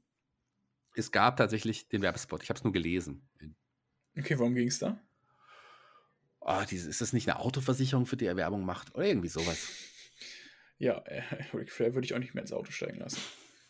es 0.95 1.11
gab 1.11 1.35
tatsächlich 1.35 1.89
den 1.89 2.01
Werbespot. 2.01 2.41
Ich 2.41 2.47
habe 2.47 2.57
es 2.57 2.63
nur 2.63 2.71
gelesen. 2.71 3.27
Okay, 4.17 4.39
worum 4.39 4.55
ging 4.55 4.69
es 4.69 4.79
da? 4.79 4.97
Oh, 6.39 6.61
diese, 6.71 6.89
ist 6.89 7.01
das 7.01 7.11
nicht 7.11 7.29
eine 7.29 7.41
Autoversicherung, 7.41 8.05
für 8.05 8.15
die 8.15 8.25
er 8.25 8.37
Werbung 8.37 8.63
macht? 8.63 8.95
Oder 8.95 9.07
irgendwie 9.07 9.27
sowas? 9.27 9.67
Ja, 10.77 10.99
äh, 10.99 11.21
Ric 11.53 11.69
Flair 11.69 11.95
würde 11.95 12.05
ich 12.05 12.13
auch 12.13 12.19
nicht 12.19 12.33
mehr 12.33 12.43
ins 12.43 12.53
Auto 12.53 12.71
steigen 12.71 12.99
lassen. 12.99 13.19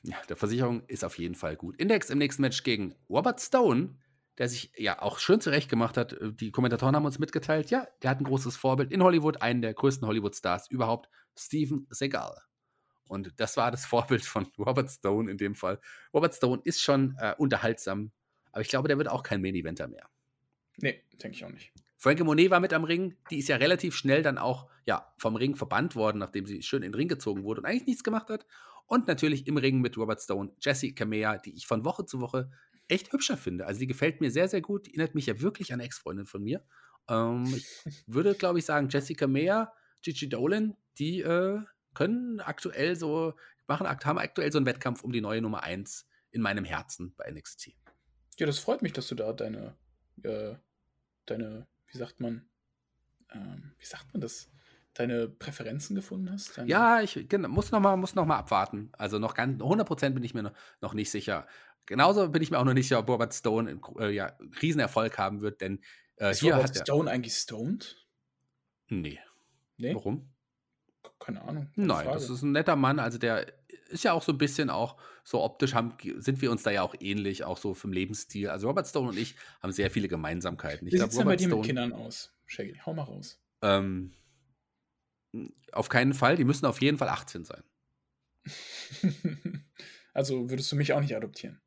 Ja, 0.03 0.17
der 0.29 0.37
Versicherung 0.37 0.85
ist 0.85 1.03
auf 1.03 1.17
jeden 1.17 1.33
Fall 1.33 1.55
gut. 1.55 1.77
Index 1.77 2.11
im 2.11 2.19
nächsten 2.19 2.43
Match 2.43 2.61
gegen 2.61 2.93
Robert 3.09 3.41
Stone 3.41 3.95
der 4.37 4.49
sich 4.49 4.71
ja 4.77 5.01
auch 5.01 5.19
schön 5.19 5.41
zurecht 5.41 5.69
gemacht 5.69 5.97
hat. 5.97 6.13
Äh, 6.13 6.33
die 6.33 6.51
Kommentatoren 6.51 6.95
haben 6.95 7.05
uns 7.05 7.19
mitgeteilt, 7.19 7.69
ja, 7.69 7.87
der 8.01 8.11
hat 8.11 8.19
ein 8.19 8.25
großes 8.25 8.55
Vorbild 8.55 8.91
in 8.91 9.03
Hollywood, 9.03 9.41
einen 9.41 9.61
der 9.61 9.73
größten 9.73 10.07
Hollywood-Stars 10.07 10.69
überhaupt, 10.69 11.09
Steven 11.37 11.87
Seagal. 11.89 12.41
Und 13.07 13.39
das 13.39 13.57
war 13.57 13.71
das 13.71 13.85
Vorbild 13.87 14.25
von 14.25 14.47
Robert 14.57 14.89
Stone 14.89 15.29
in 15.31 15.37
dem 15.37 15.55
Fall. 15.55 15.79
Robert 16.13 16.35
Stone 16.35 16.61
ist 16.63 16.81
schon 16.81 17.15
äh, 17.19 17.33
unterhaltsam, 17.37 18.11
aber 18.51 18.61
ich 18.61 18.69
glaube, 18.69 18.87
der 18.87 18.97
wird 18.97 19.09
auch 19.09 19.23
kein 19.23 19.41
Main-Eventer 19.41 19.87
mehr. 19.87 20.09
Nee, 20.77 21.03
denke 21.21 21.35
ich 21.35 21.45
auch 21.45 21.51
nicht. 21.51 21.71
Frankie 21.99 22.23
Monet 22.23 22.51
war 22.51 22.59
mit 22.59 22.73
am 22.73 22.83
Ring. 22.83 23.15
Die 23.31 23.39
ist 23.39 23.49
ja 23.49 23.55
relativ 23.57 23.95
schnell 23.95 24.21
dann 24.21 24.37
auch 24.37 24.69
ja, 24.85 25.11
vom 25.17 25.35
Ring 25.35 25.55
verbannt 25.55 25.95
worden, 25.95 26.19
nachdem 26.19 26.45
sie 26.45 26.61
schön 26.61 26.83
in 26.83 26.91
den 26.91 26.95
Ring 26.95 27.07
gezogen 27.07 27.43
wurde 27.43 27.61
und 27.61 27.65
eigentlich 27.65 27.87
nichts 27.87 28.03
gemacht 28.03 28.29
hat. 28.29 28.45
Und 28.85 29.07
natürlich 29.07 29.47
im 29.47 29.57
Ring 29.57 29.81
mit 29.81 29.97
Robert 29.97 30.21
Stone, 30.21 30.53
Jesse 30.61 30.93
Kamea, 30.93 31.39
die 31.39 31.55
ich 31.55 31.67
von 31.67 31.83
Woche 31.83 32.05
zu 32.05 32.21
Woche 32.21 32.51
echt 32.87 33.11
hübscher 33.11 33.37
finde. 33.37 33.65
Also 33.65 33.79
die 33.79 33.87
gefällt 33.87 34.21
mir 34.21 34.31
sehr, 34.31 34.47
sehr 34.47 34.61
gut. 34.61 34.87
Die 34.87 34.91
erinnert 34.91 35.15
mich 35.15 35.25
ja 35.25 35.41
wirklich 35.41 35.73
an 35.73 35.79
eine 35.79 35.87
Ex-Freundin 35.87 36.25
von 36.25 36.43
mir. 36.43 36.63
Ähm, 37.09 37.45
ich 37.55 37.67
würde, 38.07 38.35
glaube 38.35 38.59
ich, 38.59 38.65
sagen, 38.65 38.89
Jessica 38.89 39.27
Meyer, 39.27 39.73
Gigi 40.01 40.29
Dolan, 40.29 40.75
die 40.97 41.21
äh, 41.21 41.59
können 41.93 42.39
aktuell 42.39 42.95
so, 42.95 43.33
machen, 43.67 43.87
haben 43.87 44.19
aktuell 44.19 44.51
so 44.51 44.57
einen 44.57 44.65
Wettkampf 44.65 45.03
um 45.03 45.11
die 45.11 45.21
neue 45.21 45.41
Nummer 45.41 45.63
1 45.63 46.07
in 46.31 46.41
meinem 46.41 46.65
Herzen 46.65 47.13
bei 47.17 47.29
NXT. 47.31 47.71
Ja, 48.39 48.45
das 48.45 48.59
freut 48.59 48.81
mich, 48.81 48.93
dass 48.93 49.07
du 49.07 49.15
da 49.15 49.33
deine, 49.33 49.75
äh, 50.23 50.55
deine, 51.25 51.67
wie 51.87 51.97
sagt 51.97 52.19
man, 52.19 52.47
ähm, 53.33 53.73
wie 53.79 53.85
sagt 53.85 54.13
man 54.13 54.21
das? 54.21 54.49
Deine 54.93 55.27
Präferenzen 55.27 55.95
gefunden 55.95 56.31
hast? 56.31 56.57
Deine 56.57 56.69
ja, 56.69 57.01
ich 57.01 57.27
genau, 57.29 57.49
muss 57.49 57.71
nochmal 57.71 57.97
noch 57.97 58.29
abwarten. 58.29 58.89
Also 58.93 59.19
noch 59.19 59.35
ganz 59.35 59.61
100% 59.61 60.09
bin 60.11 60.23
ich 60.23 60.33
mir 60.33 60.43
noch, 60.43 60.53
noch 60.81 60.93
nicht 60.93 61.11
sicher. 61.11 61.47
Genauso 61.87 62.29
bin 62.29 62.41
ich 62.41 62.51
mir 62.51 62.59
auch 62.59 62.65
noch 62.65 62.73
nicht 62.73 62.87
sicher, 62.87 62.99
ob 62.99 63.09
Robert 63.09 63.33
Stone 63.33 63.79
äh, 63.99 64.11
ja, 64.11 64.37
Riesenerfolg 64.61 65.17
haben 65.17 65.41
wird, 65.41 65.61
denn 65.61 65.79
äh, 66.17 66.31
ist 66.31 66.41
hier 66.41 66.53
Robert 66.53 66.69
hat 66.69 66.77
Stone 66.77 67.09
eigentlich 67.09 67.33
stoned? 67.33 68.05
Nee. 68.89 69.19
nee. 69.77 69.95
Warum? 69.95 70.29
Keine 71.19 71.41
Ahnung. 71.41 71.71
Nein, 71.75 72.05
Frage. 72.05 72.19
das 72.19 72.29
ist 72.29 72.41
ein 72.43 72.51
netter 72.51 72.75
Mann. 72.75 72.99
Also 72.99 73.17
der 73.17 73.47
ist 73.89 74.03
ja 74.03 74.13
auch 74.13 74.21
so 74.21 74.33
ein 74.33 74.37
bisschen 74.37 74.69
auch 74.69 74.97
so 75.23 75.41
optisch 75.41 75.73
haben, 75.73 75.93
sind 76.17 76.41
wir 76.41 76.51
uns 76.51 76.63
da 76.63 76.71
ja 76.71 76.81
auch 76.81 76.95
ähnlich, 76.99 77.43
auch 77.43 77.57
so 77.57 77.73
vom 77.73 77.91
Lebensstil. 77.91 78.49
Also 78.49 78.67
Robert 78.67 78.87
Stone 78.87 79.09
und 79.09 79.17
ich 79.17 79.35
haben 79.61 79.71
sehr 79.71 79.89
viele 79.89 80.07
Gemeinsamkeiten. 80.07 80.87
Ich 80.87 80.93
Wie 80.93 80.97
sieht 80.97 81.09
es 81.09 81.15
denn 81.15 81.25
bei 81.25 81.35
dir 81.35 81.47
mit 81.47 81.65
Kindern 81.65 81.93
aus? 81.93 82.33
Shaggy, 82.45 82.79
hau 82.85 82.93
mal 82.93 83.03
raus. 83.03 83.41
Ähm, 83.61 84.13
auf 85.71 85.89
keinen 85.89 86.13
Fall. 86.13 86.35
Die 86.35 86.43
müssen 86.43 86.65
auf 86.65 86.81
jeden 86.81 86.97
Fall 86.97 87.09
18 87.09 87.45
sein. 87.45 87.63
also 90.13 90.49
würdest 90.49 90.71
du 90.71 90.75
mich 90.75 90.93
auch 90.93 91.01
nicht 91.01 91.15
adoptieren? 91.15 91.61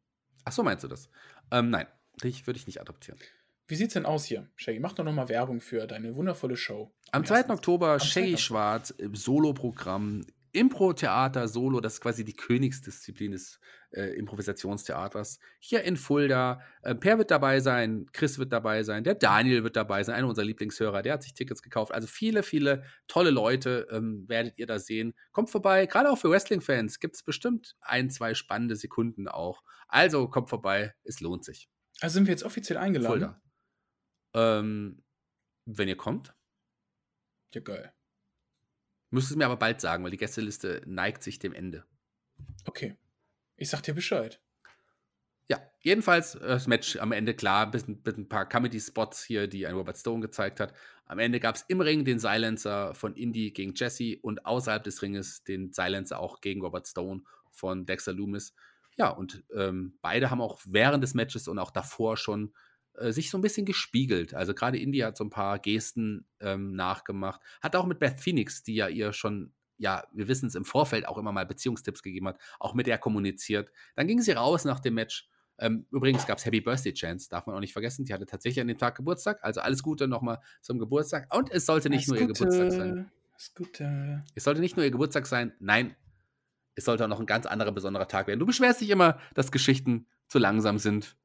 Ach 0.45 0.53
so, 0.53 0.63
meinst 0.63 0.85
du 0.85 0.89
das? 0.89 1.09
Ähm, 1.51 1.71
nein, 1.71 1.87
dich 2.23 2.47
würde 2.47 2.59
ich 2.59 2.67
nicht 2.67 2.81
adoptieren. 2.81 3.19
Wie 3.67 3.77
sieht's 3.77 3.95
denn 3.95 4.05
aus 4.05 4.25
hier? 4.25 4.49
Shaggy, 4.57 4.81
mach 4.81 4.95
doch 4.95 5.05
nochmal 5.05 5.29
Werbung 5.29 5.61
für 5.61 5.87
deine 5.87 6.17
wundervolle 6.17 6.57
Show. 6.57 6.91
Am 7.13 7.25
2. 7.25 7.51
Oktober 7.51 7.93
Am 7.93 8.01
Shaggy 8.01 8.37
Schwarz 8.37 8.91
im 8.91 9.15
Solo-Programm 9.15 10.27
Impro-Theater 10.53 11.49
Solo, 11.49 11.81
das 11.81 11.95
ist 11.95 12.01
quasi 12.01 12.25
die 12.25 12.35
Königsdisziplin 12.35 13.33
des 13.33 13.61
äh, 13.93 14.17
Improvisationstheaters. 14.17 15.39
Hier 15.59 15.83
in 15.83 15.97
Fulda. 15.97 16.61
Äh, 16.83 16.95
per 16.95 17.19
wird 17.19 17.31
dabei 17.31 17.61
sein, 17.61 18.07
Chris 18.13 18.39
wird 18.39 18.53
dabei 18.53 18.83
sein, 18.83 19.05
der 19.05 19.15
Daniel 19.15 19.65
wird 19.65 19.77
dabei 19.77 20.03
sein, 20.03 20.17
einer 20.17 20.29
unserer 20.29 20.45
Lieblingshörer, 20.45 21.03
der 21.03 21.15
hat 21.15 21.23
sich 21.23 21.35
Tickets 21.35 21.63
gekauft. 21.63 21.93
Also 21.93 22.07
viele, 22.07 22.43
viele 22.43 22.85
tolle 23.09 23.31
Leute 23.31 23.87
ähm, 23.91 24.25
werdet 24.29 24.59
ihr 24.59 24.67
da 24.67 24.79
sehen. 24.79 25.15
Kommt 25.33 25.51
vorbei, 25.51 25.87
gerade 25.87 26.11
auch 26.11 26.19
für 26.19 26.31
Wrestling-Fans 26.31 27.01
gibt 27.01 27.17
es 27.17 27.23
bestimmt 27.23 27.77
ein, 27.81 28.11
zwei 28.11 28.35
spannende 28.35 28.77
Sekunden 28.77 29.29
auch. 29.29 29.63
Also 29.89 30.29
kommt 30.29 30.49
vorbei, 30.49 30.95
es 31.05 31.21
lohnt 31.21 31.45
sich. 31.45 31.69
Also 32.01 32.15
sind 32.15 32.27
wir 32.27 32.33
jetzt 32.33 32.45
offiziell 32.45 32.79
eingeladen? 32.79 33.13
Fulda. 33.13 33.43
Ähm, 34.35 35.03
wenn 35.67 35.89
ihr 35.89 35.97
kommt. 35.97 36.35
Ja, 37.55 37.61
geil. 37.61 37.93
Müsstest 39.11 39.37
mir 39.37 39.47
aber 39.47 39.57
bald 39.57 39.81
sagen, 39.81 40.05
weil 40.05 40.13
die 40.13 40.17
Gästeliste 40.17 40.83
neigt 40.87 41.23
sich 41.23 41.39
dem 41.39 41.53
Ende. 41.53 41.85
Okay. 42.65 42.97
Ich 43.57 43.69
sag 43.69 43.83
dir 43.83 43.95
Bescheid. 43.95 44.41
Ja, 45.49 45.61
jedenfalls 45.81 46.37
äh, 46.37 46.47
das 46.47 46.69
Match 46.69 46.97
am 46.97 47.11
Ende 47.11 47.35
klar, 47.35 47.71
mit, 47.73 48.07
mit 48.07 48.17
ein 48.17 48.29
paar 48.29 48.49
Comedy-Spots 48.49 49.25
hier, 49.25 49.49
die 49.49 49.67
ein 49.67 49.75
Robert 49.75 49.99
Stone 49.99 50.21
gezeigt 50.21 50.61
hat. 50.61 50.73
Am 51.07 51.19
Ende 51.19 51.41
gab 51.41 51.57
es 51.57 51.63
im 51.67 51.81
Ring 51.81 52.05
den 52.05 52.21
Silencer 52.21 52.95
von 52.95 53.17
Indy 53.17 53.51
gegen 53.51 53.75
Jesse 53.75 54.17
und 54.23 54.47
außerhalb 54.47 54.85
des 54.85 55.03
Ringes 55.03 55.43
den 55.43 55.73
Silencer 55.73 56.21
auch 56.21 56.41
gegen 56.41 56.61
Robert 56.63 56.87
Stone 56.87 57.23
von 57.51 57.85
Dexter 57.85 58.13
Loomis. 58.13 58.55
Ja, 58.97 59.09
und 59.09 59.43
ähm, 59.57 59.99
beide 60.03 60.31
haben 60.31 60.41
auch 60.41 60.61
während 60.67 61.03
des 61.03 61.15
Matches 61.15 61.49
und 61.49 61.59
auch 61.59 61.73
davor 61.73 62.17
schon 62.17 62.55
äh, 62.95 63.13
sich 63.13 63.31
so 63.31 63.39
ein 63.39 63.43
bisschen 63.43 63.67
gespiegelt. 63.67 64.35
Also 64.35 64.55
gerade 64.55 64.79
Indy 64.79 64.99
hat 64.99 65.17
so 65.17 65.25
ein 65.25 65.31
paar 65.31 65.59
Gesten 65.59 66.27
ähm, 66.41 66.75
nachgemacht. 66.75 67.41
Hat 67.61 67.77
auch 67.77 67.87
mit 67.87 67.99
Beth 67.99 68.21
Phoenix, 68.21 68.63
die 68.63 68.75
ja 68.75 68.89
ihr 68.89 69.13
schon, 69.13 69.53
ja, 69.79 70.05
wir 70.13 70.29
wissen 70.29 70.47
es 70.47 70.55
im 70.55 70.65
Vorfeld 70.65 71.07
auch 71.07 71.19
immer 71.19 71.33
mal 71.33 71.47
Beziehungstipps 71.47 72.03
gegeben 72.03 72.29
hat, 72.29 72.39
auch 72.59 72.75
mit 72.75 72.87
der 72.87 72.99
kommuniziert. 72.99 73.71
Dann 73.97 74.07
ging 74.07 74.21
sie 74.21 74.33
raus 74.33 74.65
nach 74.65 74.81
dem 74.81 74.95
Match. 74.95 75.29
Ähm, 75.59 75.87
übrigens 75.91 76.27
gab 76.27 76.39
es 76.39 76.47
Happy 76.47 76.63
Birthday 76.63 76.95
Chance, 76.95 77.29
darf 77.29 77.47
man 77.47 77.55
auch 77.55 77.61
nicht 77.61 77.75
vergessen. 77.75 78.07
Die 78.07 78.15
hatte 78.15 78.25
tatsächlich 78.25 78.63
an 78.63 78.69
dem 78.69 78.79
Tag 78.79 78.97
Geburtstag. 78.97 79.39
Also 79.43 79.61
alles 79.61 79.83
Gute 79.83 80.09
nochmal 80.09 80.39
zum 80.63 80.79
Geburtstag. 80.79 81.35
Und 81.35 81.51
es 81.51 81.67
sollte 81.67 81.91
nicht 81.91 82.09
alles 82.09 82.21
nur 82.21 82.29
Gute. 82.29 82.45
ihr 82.45 82.49
Geburtstag 82.49 82.73
sein. 82.73 83.11
Alles 83.33 83.55
Gute. 83.55 84.25
Es 84.35 84.45
sollte 84.45 84.61
nicht 84.61 84.77
nur 84.77 84.85
ihr 84.85 84.91
Geburtstag 84.91 85.27
sein. 85.27 85.53
Nein, 85.61 85.95
es 86.75 86.85
sollte 86.87 87.05
auch 87.05 87.09
noch 87.09 87.21
ein 87.21 87.27
ganz 87.27 87.47
anderer 87.47 87.73
besonderer 87.73 88.09
Tag 88.09 88.27
werden. 88.27 88.41
Du 88.41 88.47
beschwerst 88.47 88.81
dich 88.81 88.91
immer, 88.91 89.19
dass 89.35 89.53
Geschichten 89.53 90.07
zu 90.29 90.39
langsam 90.39 90.79
sind. 90.79 91.17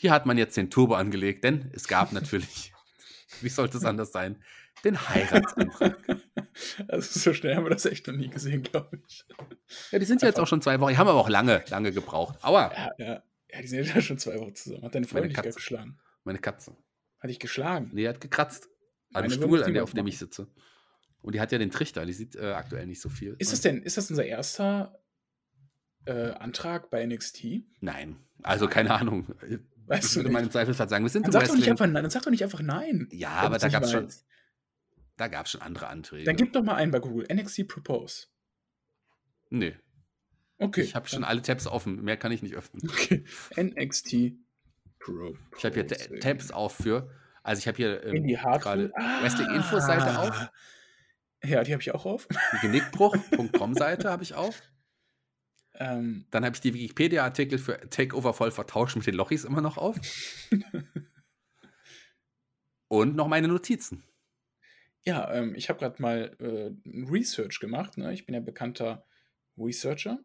Hier 0.00 0.12
hat 0.12 0.24
man 0.24 0.38
jetzt 0.38 0.56
den 0.56 0.70
Turbo 0.70 0.94
angelegt, 0.94 1.44
denn 1.44 1.70
es 1.74 1.86
gab 1.86 2.12
natürlich, 2.12 2.72
wie 3.42 3.50
sollte 3.50 3.76
es 3.76 3.84
anders 3.84 4.12
sein, 4.12 4.42
den 4.82 4.98
Heiratsantrag. 4.98 5.98
also 6.88 7.18
so 7.20 7.34
schnell 7.34 7.54
haben 7.54 7.66
wir 7.66 7.70
das 7.70 7.84
echt 7.84 8.06
noch 8.06 8.14
nie 8.14 8.30
gesehen, 8.30 8.62
glaube 8.62 8.98
ich. 9.06 9.26
Ja, 9.90 9.98
die 9.98 10.06
sind 10.06 10.22
ja 10.22 10.28
jetzt 10.28 10.40
auch 10.40 10.46
schon 10.46 10.62
zwei 10.62 10.80
Wochen. 10.80 10.92
Die 10.92 10.96
haben 10.96 11.08
aber 11.08 11.20
auch 11.20 11.28
lange, 11.28 11.62
lange 11.68 11.92
gebraucht. 11.92 12.42
Aua. 12.42 12.72
Ja, 12.72 12.90
ja. 12.96 13.22
ja 13.52 13.60
die 13.60 13.68
sind 13.68 13.94
ja 13.94 14.00
schon 14.00 14.16
zwei 14.16 14.40
Wochen 14.40 14.54
zusammen. 14.54 14.84
Hat 14.84 14.94
deine 14.94 15.06
Freundin 15.06 15.30
dich 15.30 15.36
Katze. 15.36 15.52
geschlagen? 15.52 15.98
Meine 16.24 16.38
Katze. 16.38 16.74
Hat 17.18 17.28
dich 17.28 17.38
geschlagen? 17.38 17.90
Nee, 17.92 18.08
hat 18.08 18.22
gekratzt. 18.22 18.70
An 19.12 19.24
dem 19.24 19.32
Stuhl, 19.32 19.62
an 19.62 19.74
der, 19.74 19.82
auf 19.82 19.92
dem 19.92 20.06
ich 20.06 20.16
sitze. 20.16 20.46
Und 21.20 21.34
die 21.34 21.42
hat 21.42 21.52
ja 21.52 21.58
den 21.58 21.70
Trichter. 21.70 22.06
Die 22.06 22.14
sieht 22.14 22.36
äh, 22.36 22.52
aktuell 22.52 22.86
nicht 22.86 23.02
so 23.02 23.10
viel. 23.10 23.36
Ist 23.38 23.52
das 23.52 23.60
denn, 23.60 23.82
ist 23.82 23.98
das 23.98 24.08
unser 24.08 24.24
erster 24.24 24.98
äh, 26.06 26.30
Antrag 26.30 26.88
bei 26.88 27.04
NXT? 27.04 27.64
Nein. 27.80 28.16
Also 28.42 28.66
keine 28.66 28.94
Ahnung. 28.94 29.26
Weißt 29.90 30.04
ich 30.04 30.10
du 30.12 30.16
würde 30.20 30.30
mal 30.30 30.42
im 30.42 30.50
Zweifelsfall 30.50 30.88
sagen, 30.88 31.04
wir 31.04 31.10
sind 31.10 31.24
Dann 31.26 31.32
sag, 31.32 31.46
doch 31.48 31.54
nicht 31.56 31.68
einfach, 31.68 31.86
nein, 31.86 32.02
dann 32.02 32.10
sag 32.10 32.22
doch 32.22 32.30
nicht 32.30 32.44
einfach 32.44 32.62
nein. 32.62 33.08
Ja, 33.10 33.30
aber 33.30 33.58
da 33.58 33.68
gab 33.68 33.82
es 33.82 33.90
schon, 33.90 34.04
weißt. 34.06 34.24
da 35.16 35.28
gab's 35.28 35.50
schon 35.50 35.62
andere 35.62 35.88
Anträge. 35.88 36.24
Dann 36.24 36.36
gib 36.36 36.52
doch 36.52 36.62
mal 36.62 36.76
einen 36.76 36.92
bei 36.92 37.00
Google. 37.00 37.26
NXT 37.32 37.66
Propose. 37.68 38.26
nee, 39.50 39.76
Okay. 40.58 40.82
ich 40.82 40.94
habe 40.94 41.08
schon 41.08 41.24
alle 41.24 41.42
Tabs 41.42 41.66
offen. 41.66 42.02
Mehr 42.04 42.16
kann 42.18 42.32
ich 42.32 42.42
nicht 42.42 42.54
öffnen. 42.54 42.88
Okay. 42.88 43.24
NXT 43.56 44.34
Propose. 44.98 45.38
Ich 45.58 45.64
habe 45.64 45.74
hier 45.74 45.86
Ta- 45.86 46.16
Tabs 46.20 46.50
auf 46.50 46.74
für. 46.76 47.10
Also 47.42 47.58
ich 47.60 47.66
habe 47.66 47.76
hier 47.78 48.04
ähm, 48.04 48.26
gerade 48.26 48.92
Wrestling-Infos-Seite 49.22 50.18
auf. 50.18 50.50
Ja, 51.42 51.64
die 51.64 51.72
habe 51.72 51.80
ich 51.82 51.90
auch 51.92 52.04
auf. 52.04 52.28
Die 52.28 52.58
Genickbruch.com-Seite 52.66 54.10
habe 54.10 54.22
ich 54.22 54.34
auf. 54.34 54.60
Ähm, 55.80 56.26
Dann 56.30 56.44
habe 56.44 56.54
ich 56.54 56.60
die 56.60 56.74
Wikipedia-Artikel 56.74 57.58
für 57.58 57.80
Takeover 57.88 58.34
voll 58.34 58.50
vertauscht 58.50 58.96
mit 58.96 59.06
den 59.06 59.14
Lochis 59.14 59.44
immer 59.44 59.62
noch 59.62 59.78
auf. 59.78 59.96
Und 62.88 63.16
noch 63.16 63.28
meine 63.28 63.48
Notizen. 63.48 64.04
ja, 65.04 65.32
ähm, 65.32 65.54
ich 65.54 65.68
habe 65.70 65.78
gerade 65.78 66.02
mal 66.02 66.36
äh, 66.38 66.70
Research 67.10 67.60
gemacht. 67.60 67.96
Ne? 67.96 68.12
Ich 68.12 68.26
bin 68.26 68.34
ja 68.34 68.40
bekannter 68.40 69.06
Researcher. 69.56 70.18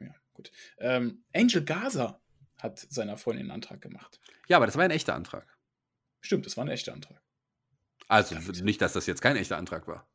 Ja, 0.00 0.14
gut. 0.34 0.52
Ähm, 0.78 1.24
Angel 1.34 1.64
Gaza 1.64 2.20
hat 2.58 2.78
seiner 2.78 3.16
Freundin 3.16 3.46
einen 3.46 3.52
Antrag 3.52 3.80
gemacht. 3.80 4.20
Ja, 4.48 4.58
aber 4.58 4.66
das 4.66 4.76
war 4.76 4.84
ein 4.84 4.90
echter 4.90 5.14
Antrag. 5.14 5.56
Stimmt, 6.20 6.44
das 6.46 6.56
war 6.56 6.64
ein 6.64 6.70
echter 6.70 6.92
Antrag. 6.92 7.22
Also 8.06 8.34
nicht, 8.62 8.82
dass 8.82 8.92
das 8.92 9.06
jetzt 9.06 9.22
kein 9.22 9.36
echter 9.36 9.56
Antrag 9.56 9.88
war. 9.88 10.06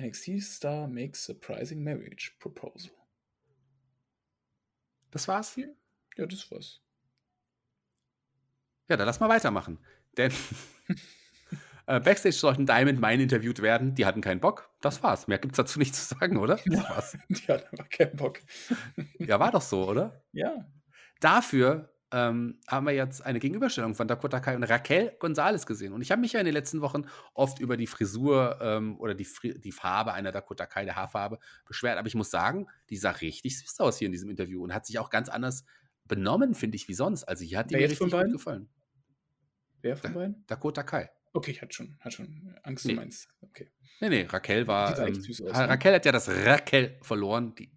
NXT 0.00 0.40
Star 0.40 0.88
makes 0.88 1.24
surprising 1.24 1.84
marriage 1.84 2.32
proposal. 2.38 2.92
Das 5.10 5.28
war's. 5.28 5.56
Ja, 5.56 6.26
das 6.26 6.50
war's. 6.50 6.80
Ja, 8.88 8.96
dann 8.96 9.06
lass 9.06 9.20
mal 9.20 9.28
weitermachen. 9.28 9.78
Denn 10.16 10.32
äh, 11.86 12.00
Backstage 12.00 12.34
sollten 12.34 12.66
Diamond 12.66 13.00
Mine 13.00 13.22
interviewt 13.22 13.62
werden. 13.62 13.94
Die 13.94 14.04
hatten 14.04 14.20
keinen 14.20 14.40
Bock. 14.40 14.68
Das 14.80 15.02
war's. 15.02 15.28
Mehr 15.28 15.38
gibt's 15.38 15.56
dazu 15.56 15.78
nicht 15.78 15.94
zu 15.94 16.14
sagen, 16.14 16.36
oder? 16.38 16.58
Das 16.66 16.82
war's. 16.90 17.18
Die 17.28 17.46
hat 17.48 17.72
aber 17.72 17.84
keinen 17.84 18.16
Bock. 18.16 18.40
Ja, 19.18 19.38
war 19.38 19.52
doch 19.52 19.62
so, 19.62 19.88
oder? 19.88 20.24
Ja. 20.32 20.66
Dafür 21.20 21.92
ähm, 22.12 22.58
haben 22.66 22.86
wir 22.86 22.92
jetzt 22.92 23.24
eine 23.24 23.38
Gegenüberstellung 23.38 23.94
von 23.94 24.08
Dakota 24.08 24.40
Kai 24.40 24.56
und 24.56 24.64
Raquel 24.64 25.12
Gonzalez 25.18 25.64
gesehen. 25.66 25.92
Und 25.92 26.02
ich 26.02 26.10
habe 26.10 26.20
mich 26.20 26.32
ja 26.32 26.40
in 26.40 26.46
den 26.46 26.54
letzten 26.54 26.80
Wochen 26.80 27.04
oft 27.34 27.60
über 27.60 27.76
die 27.76 27.86
Frisur 27.86 28.58
ähm, 28.60 28.98
oder 28.98 29.14
die, 29.14 29.26
die 29.60 29.72
Farbe 29.72 30.12
einer 30.12 30.32
Dakota 30.32 30.66
Kai, 30.66 30.84
der 30.84 30.96
Haarfarbe, 30.96 31.38
beschwert. 31.66 31.98
Aber 31.98 32.08
ich 32.08 32.14
muss 32.14 32.30
sagen, 32.30 32.66
die 32.88 32.96
sah 32.96 33.10
richtig 33.10 33.58
süß 33.60 33.80
aus 33.80 33.98
hier 33.98 34.06
in 34.06 34.12
diesem 34.12 34.30
Interview 34.30 34.62
und 34.62 34.74
hat 34.74 34.86
sich 34.86 34.98
auch 34.98 35.10
ganz 35.10 35.28
anders 35.28 35.64
benommen, 36.04 36.54
finde 36.54 36.76
ich, 36.76 36.88
wie 36.88 36.94
sonst. 36.94 37.24
Also 37.24 37.44
hier 37.44 37.58
hat 37.58 37.70
die 37.70 37.74
Wer 37.74 37.82
mir 37.82 37.90
richtig 37.90 38.10
gut 38.10 38.32
gefallen. 38.32 38.68
Wer 39.82 39.96
von 39.96 40.12
beiden? 40.12 40.44
Dakota 40.46 40.82
Kai. 40.82 41.10
Okay, 41.32 41.52
ich 41.52 41.62
hatte 41.62 41.72
schon, 41.72 41.96
hatte 42.00 42.16
schon 42.16 42.58
Angst, 42.64 42.84
Nee. 42.84 42.94
du 42.94 43.00
meinst. 43.00 43.28
Okay. 43.40 43.70
Nee, 44.00 44.08
nee, 44.08 44.22
Raquel 44.22 44.66
war. 44.66 44.98
Ähm, 44.98 45.14
süß 45.14 45.42
aus, 45.42 45.52
ne? 45.52 45.68
Raquel 45.68 45.94
hat 45.94 46.04
ja 46.04 46.12
das 46.12 46.28
Raquel 46.28 46.98
verloren. 47.02 47.54
Die 47.54 47.70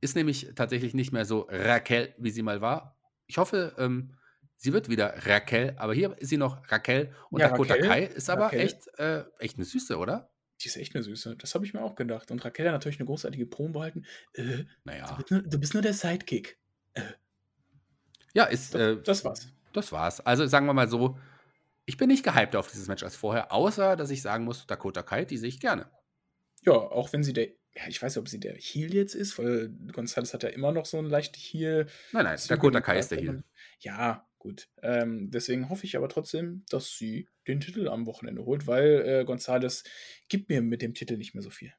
ist 0.00 0.14
nämlich 0.14 0.52
tatsächlich 0.54 0.94
nicht 0.94 1.12
mehr 1.12 1.24
so 1.24 1.48
Raquel, 1.50 2.14
wie 2.18 2.30
sie 2.30 2.42
mal 2.42 2.60
war. 2.60 2.97
Ich 3.28 3.38
hoffe, 3.38 3.74
ähm, 3.78 4.14
sie 4.56 4.72
wird 4.72 4.88
wieder 4.88 5.14
Raquel, 5.26 5.74
aber 5.76 5.94
hier 5.94 6.16
ist 6.18 6.30
sie 6.30 6.36
noch 6.38 6.70
Raquel 6.72 7.14
und 7.30 7.40
Ja, 7.40 7.50
Dakota 7.50 7.74
Raquel- 7.74 7.88
Kai 7.88 8.04
ist 8.04 8.28
aber 8.28 8.46
Raquel. 8.46 8.60
echt, 8.60 8.88
äh, 8.98 9.24
echt 9.38 9.56
eine 9.56 9.64
Süße, 9.64 9.96
oder? 9.98 10.30
Die 10.60 10.66
ist 10.66 10.76
echt 10.76 10.94
eine 10.96 11.04
Süße. 11.04 11.36
Das 11.36 11.54
habe 11.54 11.64
ich 11.64 11.72
mir 11.74 11.82
auch 11.82 11.94
gedacht. 11.94 12.30
Und 12.32 12.44
Raquel 12.44 12.66
hat 12.66 12.72
natürlich 12.72 12.98
eine 12.98 13.06
großartige 13.06 13.46
Promo 13.46 13.74
behalten. 13.74 14.04
Äh, 14.34 14.64
Naja. 14.82 15.06
du, 15.06 15.16
bist 15.16 15.30
nur, 15.30 15.42
du 15.42 15.58
bist 15.60 15.74
nur 15.74 15.82
der 15.82 15.92
Sidekick. 15.94 16.58
Ja, 18.34 18.44
ist. 18.44 18.74
Das, 18.74 18.80
Äh, 18.80 19.02
das 19.02 19.24
war's. 19.24 19.48
das 19.72 19.92
war's. 19.92 20.20
Also 20.20 20.46
sagen 20.46 20.66
wir 20.66 20.72
mal 20.74 20.88
so, 20.88 21.18
ich 21.86 21.96
bin 21.96 22.08
nicht 22.08 22.24
gehypt 22.24 22.56
auf 22.56 22.68
dieses 22.70 22.88
Match 22.88 23.02
als 23.02 23.14
vorher, 23.16 23.52
außer 23.52 23.94
dass 23.96 24.10
ich 24.10 24.20
sagen 24.22 24.44
muss, 24.44 24.66
Dakota 24.66 25.02
Kai, 25.02 25.24
die 25.24 25.36
sehe 25.38 25.48
ich 25.48 25.60
gerne. 25.60 25.90
Ja, 26.64 26.72
auch 26.72 27.12
wenn 27.12 27.22
sie 27.22 27.32
der. 27.32 27.48
Ja, 27.78 27.86
ich 27.86 28.02
weiß 28.02 28.16
nicht, 28.16 28.20
ob 28.20 28.28
sie 28.28 28.40
der 28.40 28.56
Heel 28.56 28.92
jetzt 28.92 29.14
ist, 29.14 29.38
weil 29.38 29.68
Gonzalez 29.92 30.34
hat 30.34 30.42
ja 30.42 30.48
immer 30.48 30.72
noch 30.72 30.84
so 30.84 30.98
ein 30.98 31.04
leicht 31.04 31.36
Heel. 31.36 31.86
Nein, 32.12 32.24
nein, 32.24 32.36
Züge 32.36 32.56
Dakota 32.56 32.80
Kai 32.80 32.98
ist 32.98 33.12
der. 33.12 33.18
Heel. 33.18 33.44
Ja, 33.78 34.28
gut. 34.38 34.68
Ähm, 34.82 35.30
deswegen 35.30 35.68
hoffe 35.68 35.84
ich 35.84 35.96
aber 35.96 36.08
trotzdem, 36.08 36.64
dass 36.70 36.96
sie 36.96 37.28
den 37.46 37.60
Titel 37.60 37.88
am 37.88 38.06
Wochenende 38.06 38.44
holt, 38.44 38.66
weil 38.66 39.02
äh, 39.06 39.24
Gonzalez 39.24 39.84
gibt 40.28 40.48
mir 40.48 40.60
mit 40.60 40.82
dem 40.82 40.92
Titel 40.92 41.16
nicht 41.16 41.34
mehr 41.34 41.42
so 41.42 41.50
viel. 41.50 41.72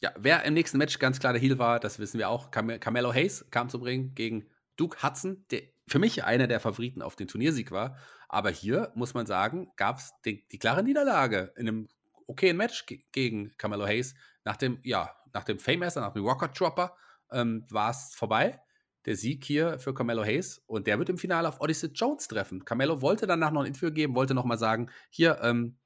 Ja, 0.00 0.14
wer 0.16 0.44
im 0.44 0.54
nächsten 0.54 0.78
Match 0.78 1.00
ganz 1.00 1.18
klar 1.18 1.32
der 1.32 1.42
Heel 1.42 1.58
war, 1.58 1.80
das 1.80 1.98
wissen 1.98 2.18
wir 2.18 2.28
auch. 2.28 2.52
Cam 2.52 2.78
Carmelo 2.78 3.12
Hayes 3.12 3.50
kam 3.50 3.68
zum 3.70 3.82
Ring 3.82 4.14
gegen 4.14 4.48
Duke 4.76 5.02
Hudson, 5.02 5.44
der 5.50 5.62
für 5.88 5.98
mich 5.98 6.22
einer 6.22 6.46
der 6.46 6.60
Favoriten 6.60 7.02
auf 7.02 7.16
den 7.16 7.26
Turniersieg 7.26 7.72
war. 7.72 7.98
Aber 8.28 8.50
hier, 8.50 8.92
muss 8.94 9.14
man 9.14 9.26
sagen, 9.26 9.72
gab 9.74 9.98
es 9.98 10.12
die, 10.24 10.46
die 10.52 10.58
klare 10.58 10.84
Niederlage 10.84 11.52
in 11.56 11.66
einem 11.66 11.88
okayen 12.30 12.56
Match 12.56 12.86
ge 12.86 13.04
gegen 13.12 13.56
Carmelo 13.56 13.86
Hayes. 13.86 14.14
Nach 14.44 14.56
dem, 14.56 14.78
ja, 14.82 15.14
nach 15.32 15.44
dem 15.44 15.58
Fame-Messer, 15.58 16.00
nach 16.00 16.12
dem 16.12 16.24
Rocker 16.24 16.48
Dropper 16.48 16.96
ähm, 17.30 17.66
war 17.70 17.90
es 17.90 18.14
vorbei. 18.14 18.60
Der 19.06 19.16
Sieg 19.16 19.44
hier 19.44 19.78
für 19.78 19.94
Carmelo 19.94 20.22
Hayes 20.22 20.62
und 20.66 20.86
der 20.86 20.98
wird 20.98 21.08
im 21.08 21.18
Finale 21.18 21.48
auf 21.48 21.60
Odyssey 21.60 21.90
Jones 21.90 22.28
treffen. 22.28 22.64
Carmelo 22.64 23.00
wollte 23.00 23.26
danach 23.26 23.50
noch 23.50 23.62
ein 23.62 23.66
Interview 23.66 23.90
geben, 23.90 24.14
wollte 24.14 24.34
noch 24.34 24.44
mal 24.44 24.58
sagen, 24.58 24.90
hier, 25.08 25.40
ähm, 25.42 25.78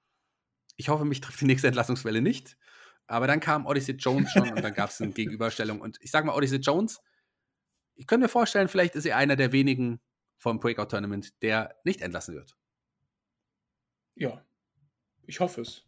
ich 0.76 0.88
hoffe, 0.88 1.04
mich 1.04 1.20
trifft 1.20 1.40
die 1.40 1.44
nächste 1.46 1.68
Entlassungswelle 1.68 2.20
nicht. 2.20 2.56
Aber 3.06 3.26
dann 3.26 3.40
kam 3.40 3.66
Odyssey 3.66 3.94
Jones 3.94 4.32
schon 4.32 4.50
und 4.50 4.62
dann 4.62 4.74
gab 4.74 4.90
es 4.90 5.00
eine 5.00 5.12
Gegenüberstellung. 5.12 5.80
Und 5.80 5.98
ich 6.00 6.10
sage 6.10 6.26
mal, 6.26 6.34
Odyssey 6.34 6.58
Jones, 6.58 7.00
ich 7.94 8.06
könnte 8.06 8.24
mir 8.24 8.30
vorstellen, 8.30 8.68
vielleicht 8.68 8.96
ist 8.96 9.06
er 9.06 9.16
einer 9.16 9.36
der 9.36 9.52
wenigen 9.52 10.00
vom 10.38 10.58
Breakout-Tournament, 10.58 11.40
der 11.42 11.76
nicht 11.84 12.00
entlassen 12.00 12.34
wird. 12.34 12.56
Ja, 14.16 14.44
ich 15.26 15.40
hoffe 15.40 15.60
es. 15.60 15.84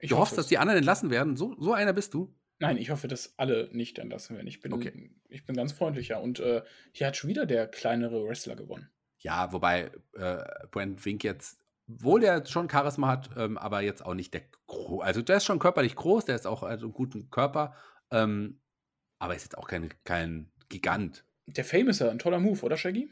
Ich 0.00 0.10
du 0.10 0.16
hoffe 0.16 0.22
hoffst, 0.22 0.32
es. 0.32 0.36
dass 0.36 0.46
die 0.48 0.58
anderen 0.58 0.78
entlassen 0.78 1.10
werden? 1.10 1.36
So, 1.36 1.54
so 1.58 1.72
einer 1.72 1.92
bist 1.92 2.14
du? 2.14 2.34
Nein, 2.58 2.76
ich 2.76 2.90
hoffe, 2.90 3.08
dass 3.08 3.38
alle 3.38 3.68
nicht 3.72 3.98
entlassen 3.98 4.36
werden. 4.36 4.46
Ich 4.46 4.60
bin, 4.60 4.72
Okay. 4.72 5.10
ich 5.28 5.44
bin 5.46 5.56
ganz 5.56 5.72
freundlicher. 5.72 6.20
Und 6.20 6.40
äh, 6.40 6.62
hier 6.92 7.06
hat 7.06 7.16
schon 7.16 7.30
wieder 7.30 7.46
der 7.46 7.66
kleinere 7.68 8.26
Wrestler 8.26 8.56
gewonnen. 8.56 8.90
Ja, 9.18 9.52
wobei 9.52 9.90
äh, 10.14 10.44
Brent 10.70 11.04
Wink 11.04 11.24
jetzt, 11.24 11.60
wohl 11.86 12.20
der 12.20 12.44
schon 12.46 12.68
Charisma 12.70 13.08
hat, 13.08 13.30
ähm, 13.36 13.56
aber 13.58 13.80
jetzt 13.82 14.04
auch 14.04 14.14
nicht 14.14 14.32
der 14.34 14.42
gro 14.66 15.00
Also 15.00 15.22
der 15.22 15.38
ist 15.38 15.44
schon 15.44 15.58
körperlich 15.58 15.94
groß, 15.96 16.24
der 16.26 16.36
ist 16.36 16.46
auch 16.46 16.62
also 16.62 16.86
einen 16.86 16.92
guten 16.94 17.30
Körper, 17.30 17.74
ähm, 18.10 18.60
aber 19.18 19.34
ist 19.36 19.42
jetzt 19.42 19.58
auch 19.58 19.66
kein, 19.68 19.92
kein 20.04 20.50
Gigant. 20.68 21.24
Der 21.46 21.64
Fame 21.64 21.88
ist 21.88 22.00
ja 22.00 22.10
ein 22.10 22.18
toller 22.18 22.38
Move, 22.40 22.62
oder 22.62 22.76
Shaggy? 22.76 23.10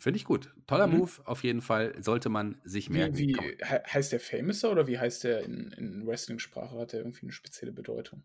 Finde 0.00 0.16
ich 0.16 0.24
gut. 0.24 0.52
Toller 0.66 0.86
Mhm. 0.86 0.96
Move, 0.98 1.10
auf 1.26 1.44
jeden 1.44 1.60
Fall. 1.60 1.94
Sollte 2.02 2.30
man 2.30 2.58
sich 2.64 2.88
merken. 2.90 3.18
Wie, 3.18 3.34
wie 3.36 3.64
heißt 3.64 4.12
der 4.12 4.18
Famouser 4.20 4.72
oder 4.72 4.86
wie 4.86 4.98
heißt 4.98 5.24
der 5.24 5.44
in, 5.44 5.70
in 5.72 6.06
Wrestling-Sprache? 6.06 6.76
Hat 6.78 6.92
der 6.94 7.00
irgendwie 7.00 7.22
eine 7.22 7.32
spezielle 7.32 7.70
Bedeutung? 7.70 8.22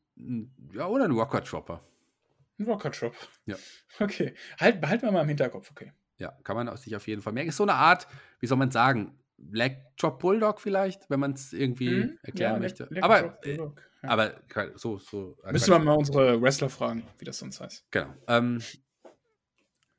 Ja, 0.74 0.88
oder 0.88 1.04
ein 1.06 1.12
Rocker 1.12 1.42
Dropper. 1.42 1.84
Ein 2.58 2.66
Rocker 2.66 2.90
Drop. 2.90 3.14
Ja. 3.46 3.58
Okay. 4.00 4.34
Halt, 4.60 4.80
behalten 4.82 5.04
wir 5.06 5.12
mal 5.12 5.22
im 5.22 5.28
Hinterkopf, 5.28 5.70
okay. 5.72 5.92
Ja, 6.18 6.32
kann 6.44 6.56
man 6.56 6.76
sich 6.78 6.96
auf 6.96 7.06
jeden 7.08 7.22
Fall 7.22 7.34
merken. 7.34 7.50
Ist 7.50 7.58
so 7.58 7.64
eine 7.64 7.74
Art, 7.74 8.08
wie 8.40 8.48
soll 8.48 8.58
man 8.58 8.72
sagen, 8.72 9.20
Black 9.38 9.98
Drop 9.98 10.20
Bulldog 10.20 10.62
vielleicht, 10.62 11.10
wenn 11.10 11.20
man 11.20 11.34
es 11.34 11.52
irgendwie 11.52 11.90
Mhm. 11.90 12.20
erklären 12.24 12.54
Ja, 12.54 12.60
möchte. 12.60 12.84
Leg- 12.84 12.92
Leg 12.94 13.04
aber, 13.04 13.38
äh. 13.46 13.58
Ja. 13.58 13.74
aber 14.04 14.34
so, 14.76 14.98
so. 14.98 15.38
Müssen 15.52 15.72
wir 15.72 15.80
mal 15.80 15.94
unsere 15.96 16.42
Wrestler 16.42 16.70
fragen, 16.70 17.06
wie 17.20 17.26
das 17.26 17.38
sonst 17.40 17.60
heißt. 17.60 17.86
Genau. 17.92 18.14
Ähm, 18.30 18.62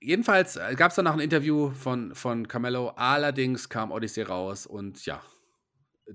jedenfalls 0.00 0.58
gab 0.76 0.90
es 0.90 0.96
danach 0.96 1.14
ein 1.14 1.20
Interview 1.20 1.70
von, 1.70 2.14
von 2.14 2.48
Carmelo. 2.48 2.88
Allerdings 2.90 3.68
kam 3.68 3.90
Odyssey 3.92 4.22
raus 4.22 4.66
und 4.66 5.04
ja, 5.06 5.22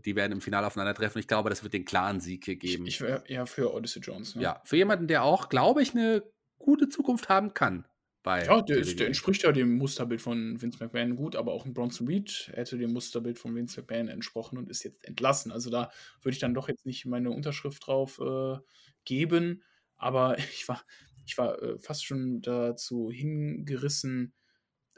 die 0.06 0.16
werden 0.16 0.34
im 0.34 0.42
Finale 0.42 0.68
aufeinandertreffen. 0.68 1.20
Ich 1.20 1.28
glaube, 1.28 1.50
das 1.50 1.64
wird 1.64 1.74
den 1.74 1.86
klaren 1.86 2.20
Sieg 2.20 2.46
hier 2.46 2.54
Ich, 2.56 2.60
geben. 2.60 2.86
ich 2.86 3.02
wäre 3.02 3.24
eher 3.28 3.46
für 3.46 3.74
Odyssey 3.74 4.02
Jones. 4.02 4.36
Ne? 4.36 4.44
ja, 4.44 4.62
für 4.64 4.78
jemanden, 4.78 5.08
der 5.08 5.24
auch, 5.24 5.50
glaube 5.50 5.82
ich, 5.82 5.94
eine 5.94 6.24
gute 6.58 6.90
Zukunft 6.90 7.30
haben 7.30 7.54
kann. 7.54 7.86
Bei 8.24 8.46
Ja, 8.46 8.62
der, 8.62 8.82
der 8.82 9.08
entspricht 9.08 9.42
ja 9.44 9.52
dem 9.52 9.78
Musterbild 9.78 10.22
von 10.22 10.62
Vince 10.62 10.78
McMahon 10.80 11.16
gut, 11.16 11.36
aber 11.36 11.54
auch 11.54 11.66
ein 11.66 11.74
Bronson 11.74 12.08
Reed 12.08 12.52
hätte 12.54 12.78
dem 12.78 12.94
Musterbild 12.94 13.40
von 13.40 13.56
Vince 13.56 13.82
McMahon 13.82 14.10
entsprochen 14.10 14.60
und 14.60 14.70
ist 14.70 14.84
jetzt 14.84 15.04
entlassen. 15.06 15.52
Also 15.52 15.72
da 15.72 15.92
würde 16.22 16.34
ich 16.34 16.40
dann 16.40 16.54
doch 16.54 16.68
jetzt 16.70 16.86
nicht 16.86 17.06
meine 17.08 17.32
Unterschrift 17.32 17.88
drauf 17.88 18.20
äh, 18.20 18.60
geben, 19.06 19.64
aber 19.98 20.38
ich 20.54 20.68
war, 20.68 20.84
ich 21.26 21.38
war 21.38 21.62
äh, 21.62 21.78
fast 21.80 22.06
schon 22.06 22.42
dazu 22.42 23.12
hingerissen, 23.12 24.34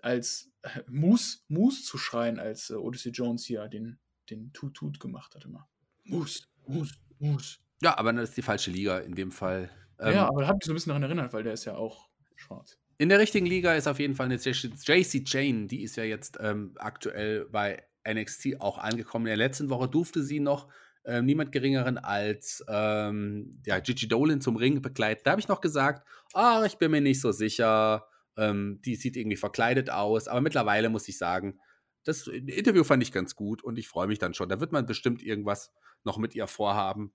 als 0.02 0.52
äh, 0.62 0.82
Moose, 0.88 1.40
Moose 1.48 1.84
zu 1.84 1.98
schreien, 1.98 2.40
als 2.40 2.70
äh, 2.70 2.76
Odyssey 2.76 3.12
Jones 3.12 3.46
hier 3.46 3.68
den 3.68 4.00
den 4.30 4.54
Tut-Tut 4.54 5.00
gemacht 5.00 5.36
hat 5.36 5.46
immer. 5.46 5.68
Moose, 6.06 6.44
Moose, 6.66 6.96
Moose. 7.20 7.58
Ja, 7.82 7.98
aber 7.98 8.14
das 8.14 8.30
ist 8.30 8.38
die 8.38 8.42
falsche 8.42 8.72
Liga 8.72 9.00
in 9.00 9.16
dem 9.16 9.32
Fall. 9.32 9.70
Ähm, 10.00 10.14
ja, 10.14 10.28
aber 10.28 10.48
hat 10.48 10.56
mich 10.56 10.66
so 10.66 10.72
ein 10.72 10.76
bisschen 10.76 10.90
daran 10.90 11.04
erinnert, 11.04 11.34
weil 11.34 11.44
der 11.44 11.54
ist 11.54 11.66
ja 11.66 11.76
auch 11.76 12.10
schwarz. 12.36 12.78
In 12.98 13.10
der 13.10 13.20
richtigen 13.20 13.46
Liga 13.46 13.74
ist 13.74 13.88
auf 13.88 14.00
jeden 14.00 14.16
Fall 14.16 14.28
eine 14.28 14.36
JC 14.36 15.24
Jane, 15.26 15.68
die 15.68 15.84
ist 15.84 15.98
ja 15.98 16.04
jetzt 16.04 16.38
ähm, 16.40 16.74
aktuell 16.78 17.46
bei 17.46 17.84
NXT 18.08 18.62
auch 18.62 18.78
angekommen. 18.78 19.26
In 19.26 19.32
der 19.32 19.38
letzten 19.38 19.70
Woche 19.70 19.90
durfte 19.90 20.24
sie 20.24 20.40
noch 20.40 20.70
äh, 21.06 21.22
niemand 21.22 21.52
geringeren 21.52 21.98
als 21.98 22.64
ähm, 22.68 23.62
ja, 23.66 23.80
Gigi 23.80 24.08
Dolan 24.08 24.42
zum 24.42 24.56
Ring 24.56 24.82
begleiten. 24.82 25.22
Da 25.24 25.32
habe 25.32 25.42
ich 25.42 25.48
noch 25.48 25.62
gesagt, 25.62 26.08
ah, 26.34 26.64
ich 26.66 26.78
bin 26.78 26.92
mir 26.92 27.02
nicht 27.02 27.22
so 27.22 27.32
sicher. 27.32 28.08
Ähm, 28.38 28.80
die 28.84 28.96
sieht 28.96 29.16
irgendwie 29.16 29.38
verkleidet 29.38 29.90
aus. 29.90 30.28
Aber 30.28 30.42
mittlerweile 30.42 30.90
muss 30.90 31.08
ich 31.08 31.18
sagen, 31.18 31.60
das 32.04 32.28
Interview 32.28 32.84
fand 32.84 33.04
ich 33.04 33.12
ganz 33.12 33.36
gut 33.36 33.64
und 33.64 33.78
ich 33.78 33.88
freue 33.88 34.08
mich 34.08 34.20
dann 34.20 34.34
schon. 34.34 34.50
Da 34.50 34.60
wird 34.60 34.72
man 34.72 34.86
bestimmt 34.86 35.22
irgendwas 35.22 35.72
noch 36.04 36.18
mit 36.18 36.36
ihr 36.36 36.48
vorhaben. 36.48 37.14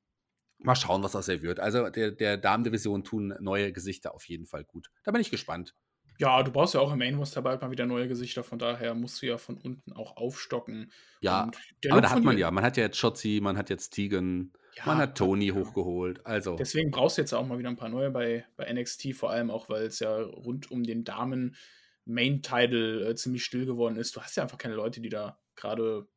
Mal 0.58 0.74
schauen, 0.74 1.02
was 1.02 1.14
aus 1.14 1.28
ihr 1.28 1.42
wird. 1.42 1.60
Also 1.60 1.88
der, 1.88 2.10
der 2.10 2.36
Damendivision 2.36 3.04
tun 3.04 3.34
neue 3.40 3.72
Gesichter 3.72 4.14
auf 4.14 4.24
jeden 4.28 4.46
Fall 4.46 4.64
gut. 4.64 4.90
Da 5.04 5.12
bin 5.12 5.20
ich 5.20 5.30
gespannt. 5.30 5.74
Ja, 6.18 6.42
du 6.42 6.50
brauchst 6.50 6.74
ja 6.74 6.80
auch 6.80 6.92
im 6.92 6.98
Main 6.98 7.14
Roster 7.14 7.42
bald 7.42 7.62
mal 7.62 7.70
wieder 7.70 7.86
neue 7.86 8.08
Gesichter, 8.08 8.42
von 8.42 8.58
daher 8.58 8.94
musst 8.94 9.22
du 9.22 9.26
ja 9.26 9.38
von 9.38 9.56
unten 9.56 9.92
auch 9.92 10.16
aufstocken. 10.16 10.92
Ja, 11.20 11.50
aber 11.90 12.00
da 12.00 12.10
hat 12.10 12.24
man 12.24 12.36
ja, 12.36 12.50
man 12.50 12.64
hat 12.64 12.76
ja 12.76 12.84
jetzt 12.84 12.98
Shotzi, 12.98 13.38
man 13.40 13.56
hat 13.56 13.70
jetzt 13.70 13.90
Tegan, 13.90 14.52
ja, 14.76 14.82
man 14.86 14.98
hat 14.98 15.16
Tony 15.16 15.48
ja. 15.48 15.54
hochgeholt. 15.54 16.26
Also. 16.26 16.56
Deswegen 16.56 16.90
brauchst 16.90 17.18
du 17.18 17.22
jetzt 17.22 17.32
auch 17.32 17.46
mal 17.46 17.58
wieder 17.58 17.68
ein 17.68 17.76
paar 17.76 17.88
neue 17.88 18.10
bei, 18.10 18.44
bei 18.56 18.72
NXT, 18.72 19.14
vor 19.14 19.30
allem 19.30 19.50
auch, 19.50 19.68
weil 19.68 19.86
es 19.86 20.00
ja 20.00 20.16
rund 20.16 20.70
um 20.70 20.82
den 20.82 21.04
Damen 21.04 21.56
Main-Title 22.04 23.10
äh, 23.10 23.14
ziemlich 23.14 23.44
still 23.44 23.66
geworden 23.66 23.96
ist. 23.96 24.16
Du 24.16 24.20
hast 24.20 24.36
ja 24.36 24.42
einfach 24.42 24.58
keine 24.58 24.74
Leute, 24.74 25.00
die 25.00 25.10
da 25.10 25.38
gerade 25.54 26.08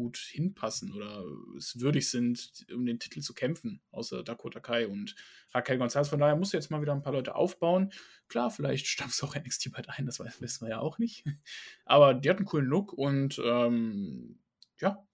gut 0.00 0.16
hinpassen 0.16 0.94
oder 0.94 1.24
es 1.56 1.78
würdig 1.78 2.10
sind, 2.10 2.66
um 2.72 2.86
den 2.86 2.98
Titel 2.98 3.20
zu 3.20 3.34
kämpfen, 3.34 3.82
außer 3.92 4.22
Dakota 4.24 4.60
Kai 4.60 4.88
und 4.88 5.14
Raquel 5.52 5.78
Gonzalez. 5.78 6.08
Von 6.08 6.20
daher 6.20 6.36
musst 6.36 6.54
jetzt 6.54 6.70
mal 6.70 6.80
wieder 6.80 6.94
ein 6.94 7.02
paar 7.02 7.12
Leute 7.12 7.34
aufbauen. 7.34 7.92
Klar, 8.28 8.50
vielleicht 8.50 8.86
stammst 8.88 9.20
du 9.20 9.26
auch 9.26 9.36
NXT 9.36 9.72
bald 9.72 9.88
ein, 9.90 10.06
das 10.06 10.18
wissen 10.18 10.66
wir 10.66 10.70
ja 10.70 10.80
auch 10.80 10.98
nicht. 10.98 11.24
Aber 11.84 12.14
die 12.14 12.30
hat 12.30 12.38
einen 12.38 12.46
coolen 12.46 12.66
Look 12.66 12.92
und 12.94 13.40
ähm, 13.44 14.40
ja, 14.78 15.06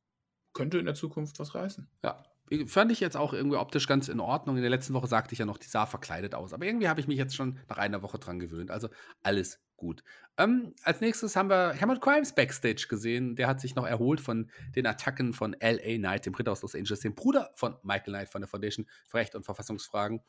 könnte 0.52 0.78
in 0.78 0.86
der 0.86 0.94
Zukunft 0.94 1.38
was 1.40 1.54
reißen. 1.54 1.88
Ja, 2.04 2.24
fand 2.66 2.92
ich 2.92 3.00
jetzt 3.00 3.16
auch 3.16 3.32
irgendwie 3.32 3.56
optisch 3.56 3.88
ganz 3.88 4.08
in 4.08 4.20
Ordnung. 4.20 4.56
In 4.56 4.62
der 4.62 4.70
letzten 4.70 4.94
Woche 4.94 5.08
sagte 5.08 5.32
ich 5.32 5.40
ja 5.40 5.46
noch, 5.46 5.58
die 5.58 5.66
sah 5.66 5.86
verkleidet 5.86 6.34
aus. 6.34 6.52
Aber 6.52 6.64
irgendwie 6.64 6.88
habe 6.88 7.00
ich 7.00 7.08
mich 7.08 7.18
jetzt 7.18 7.34
schon 7.34 7.58
nach 7.68 7.78
einer 7.78 8.02
Woche 8.02 8.18
dran 8.18 8.38
gewöhnt. 8.38 8.70
Also 8.70 8.88
alles 9.22 9.60
gut. 9.76 10.02
Ähm, 10.38 10.74
als 10.82 11.00
nächstes 11.00 11.36
haben 11.36 11.48
wir 11.48 11.78
Hammond 11.80 12.00
Crimes 12.00 12.34
Backstage 12.34 12.86
gesehen. 12.88 13.36
Der 13.36 13.46
hat 13.46 13.60
sich 13.60 13.74
noch 13.74 13.86
erholt 13.86 14.20
von 14.20 14.50
den 14.74 14.86
Attacken 14.86 15.32
von 15.32 15.54
L.A. 15.54 15.96
Knight, 15.96 16.26
dem 16.26 16.34
Ritter 16.34 16.52
aus 16.52 16.62
Los 16.62 16.74
Angeles, 16.74 17.00
dem 17.00 17.14
Bruder 17.14 17.50
von 17.54 17.76
Michael 17.82 18.12
Knight 18.12 18.28
von 18.28 18.42
der 18.42 18.48
Foundation 18.48 18.86
für 19.06 19.18
Recht 19.18 19.34
und 19.34 19.44
Verfassungsfragen. 19.44 20.20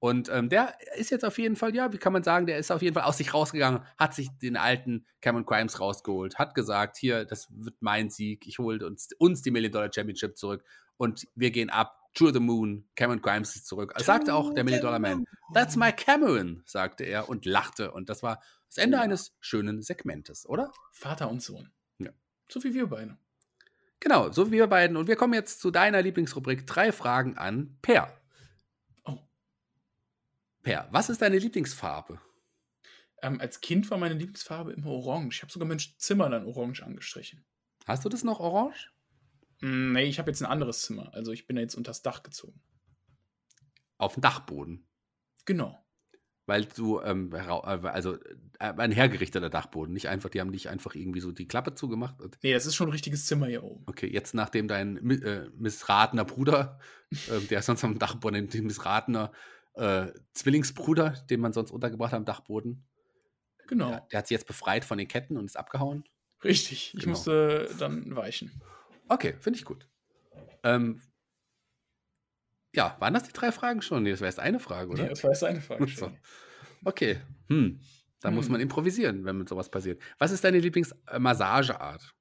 Und 0.00 0.30
ähm, 0.30 0.48
der 0.48 0.78
ist 0.96 1.10
jetzt 1.10 1.26
auf 1.26 1.38
jeden 1.38 1.56
Fall, 1.56 1.74
ja, 1.74 1.92
wie 1.92 1.98
kann 1.98 2.14
man 2.14 2.22
sagen, 2.22 2.46
der 2.46 2.56
ist 2.56 2.72
auf 2.72 2.80
jeden 2.80 2.94
Fall 2.94 3.02
aus 3.02 3.18
sich 3.18 3.34
rausgegangen, 3.34 3.82
hat 3.98 4.14
sich 4.14 4.30
den 4.38 4.56
alten 4.56 5.04
Cameron 5.20 5.44
Crimes 5.44 5.78
rausgeholt, 5.78 6.38
hat 6.38 6.54
gesagt, 6.54 6.96
hier, 6.96 7.26
das 7.26 7.48
wird 7.50 7.76
mein 7.80 8.08
Sieg, 8.08 8.46
ich 8.46 8.58
hole 8.58 8.84
uns, 8.86 9.10
uns 9.18 9.42
die 9.42 9.50
Million 9.50 9.72
Dollar 9.72 9.90
Championship 9.92 10.38
zurück 10.38 10.64
und 10.96 11.28
wir 11.34 11.50
gehen 11.50 11.70
ab. 11.70 11.96
To 12.14 12.32
the 12.32 12.40
Moon, 12.40 12.88
Cameron 12.96 13.22
Grimes 13.22 13.54
ist 13.54 13.68
zurück. 13.68 13.94
Das 13.96 14.04
sagte 14.04 14.34
auch 14.34 14.52
der 14.52 14.64
Million 14.64 14.82
Dollar 14.82 14.98
Man. 14.98 15.24
That's 15.54 15.76
my 15.76 15.92
Cameron, 15.92 16.60
sagte 16.66 17.04
er 17.04 17.28
und 17.28 17.46
lachte. 17.46 17.92
Und 17.92 18.08
das 18.08 18.24
war 18.24 18.42
das 18.70 18.78
Ende 18.78 18.98
ja. 18.98 19.02
eines 19.02 19.36
schönen 19.40 19.82
Segmentes, 19.82 20.46
oder? 20.46 20.72
Vater 20.92 21.28
und 21.28 21.42
Sohn. 21.42 21.72
Ja. 21.98 22.10
So 22.48 22.62
wie 22.62 22.72
wir 22.72 22.86
beide. 22.86 23.18
Genau, 23.98 24.30
so 24.30 24.46
wie 24.46 24.52
wir 24.52 24.68
beiden. 24.68 24.96
Und 24.96 25.08
wir 25.08 25.16
kommen 25.16 25.34
jetzt 25.34 25.60
zu 25.60 25.72
deiner 25.72 26.00
Lieblingsrubrik: 26.00 26.66
drei 26.66 26.92
Fragen 26.92 27.36
an 27.36 27.76
Per. 27.82 28.16
Oh. 29.04 29.18
Per, 30.62 30.88
was 30.92 31.10
ist 31.10 31.20
deine 31.20 31.38
Lieblingsfarbe? 31.38 32.20
Ähm, 33.22 33.40
als 33.40 33.60
Kind 33.60 33.90
war 33.90 33.98
meine 33.98 34.14
Lieblingsfarbe 34.14 34.72
immer 34.72 34.90
orange. 34.90 35.36
Ich 35.36 35.42
habe 35.42 35.52
sogar 35.52 35.66
mein 35.66 35.80
Zimmer 35.80 36.30
dann 36.30 36.46
orange 36.46 36.82
angestrichen. 36.82 37.44
Hast 37.86 38.04
du 38.04 38.08
das 38.08 38.22
noch 38.22 38.38
orange? 38.38 38.92
Hm, 39.60 39.92
nee, 39.92 40.04
ich 40.04 40.20
habe 40.20 40.30
jetzt 40.30 40.40
ein 40.42 40.50
anderes 40.50 40.82
Zimmer. 40.82 41.12
Also 41.12 41.32
ich 41.32 41.48
bin 41.48 41.56
jetzt 41.56 41.74
unters 41.74 42.02
Dach 42.02 42.22
gezogen. 42.22 42.62
Auf 43.98 44.14
dem 44.14 44.22
Dachboden? 44.22 44.88
Genau. 45.44 45.84
Weil 46.50 46.64
du, 46.64 47.00
ähm, 47.00 47.30
äh, 47.32 47.38
also 47.38 48.14
äh, 48.58 48.72
ein 48.76 48.90
hergerichteter 48.90 49.48
Dachboden, 49.48 49.94
nicht 49.94 50.08
einfach, 50.08 50.30
die 50.30 50.40
haben 50.40 50.50
nicht 50.50 50.68
einfach 50.68 50.96
irgendwie 50.96 51.20
so 51.20 51.30
die 51.30 51.46
Klappe 51.46 51.74
zugemacht. 51.76 52.16
Nee, 52.42 52.52
das 52.52 52.66
ist 52.66 52.74
schon 52.74 52.88
ein 52.88 52.92
richtiges 52.92 53.26
Zimmer 53.26 53.46
hier 53.46 53.62
oben. 53.62 53.84
Okay, 53.86 54.08
jetzt 54.08 54.34
nachdem 54.34 54.66
dein 54.66 54.96
äh, 55.22 55.48
missratener 55.56 56.24
Bruder, 56.24 56.80
äh, 57.12 57.38
der 57.46 57.62
sonst 57.62 57.84
am 57.84 58.00
Dachboden, 58.00 58.48
den 58.48 58.66
missratener 58.66 59.30
äh, 59.74 60.08
Zwillingsbruder, 60.32 61.10
den 61.30 61.38
man 61.38 61.52
sonst 61.52 61.70
untergebracht 61.70 62.10
hat 62.10 62.18
am 62.18 62.24
Dachboden. 62.24 62.84
Genau. 63.68 63.90
Der, 63.90 64.06
der 64.10 64.18
hat 64.18 64.26
sich 64.26 64.34
jetzt 64.34 64.48
befreit 64.48 64.84
von 64.84 64.98
den 64.98 65.06
Ketten 65.06 65.36
und 65.36 65.44
ist 65.44 65.56
abgehauen. 65.56 66.02
Richtig, 66.42 66.94
ich 66.94 67.02
genau. 67.02 67.10
musste 67.10 67.70
dann 67.78 68.16
weichen. 68.16 68.60
Okay, 69.06 69.36
finde 69.38 69.60
ich 69.60 69.64
gut. 69.64 69.86
Ähm, 70.64 71.00
ja, 72.74 72.96
waren 73.00 73.14
das 73.14 73.24
die 73.24 73.32
drei 73.32 73.52
Fragen 73.52 73.82
schon? 73.82 74.02
Nee, 74.02 74.10
das 74.10 74.20
war 74.20 74.26
erst 74.26 74.40
eine 74.40 74.60
Frage, 74.60 74.90
oder? 74.90 75.02
Nee, 75.02 75.08
das 75.08 75.22
war 75.22 75.30
erst 75.30 75.44
eine 75.44 75.60
Frage 75.60 75.88
schon. 75.88 76.16
Okay, 76.84 77.20
hm. 77.48 77.80
Da 78.20 78.28
hm. 78.28 78.34
muss 78.34 78.48
man 78.48 78.60
improvisieren, 78.60 79.24
wenn 79.24 79.38
mit 79.38 79.48
sowas 79.48 79.70
passiert. 79.70 80.00
Was 80.18 80.30
ist 80.30 80.44
deine 80.44 80.58
Lieblingsmassageart? 80.58 82.14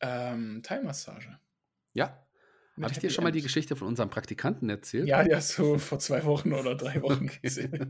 Ähm, 0.00 0.62
Thai-Massage. 0.62 1.38
Ja. 1.92 2.24
Habe 2.80 2.92
ich 2.92 2.98
dir 2.98 3.10
schon 3.10 3.22
mal 3.22 3.30
die 3.30 3.42
Geschichte 3.42 3.76
von 3.76 3.86
unserem 3.86 4.10
Praktikanten 4.10 4.68
erzählt? 4.68 5.06
Ja, 5.06 5.24
hast 5.32 5.56
du 5.58 5.78
vor 5.78 6.00
zwei 6.00 6.24
Wochen 6.24 6.52
oder 6.52 6.74
drei 6.74 7.00
Wochen 7.02 7.30
erzählt. 7.42 7.80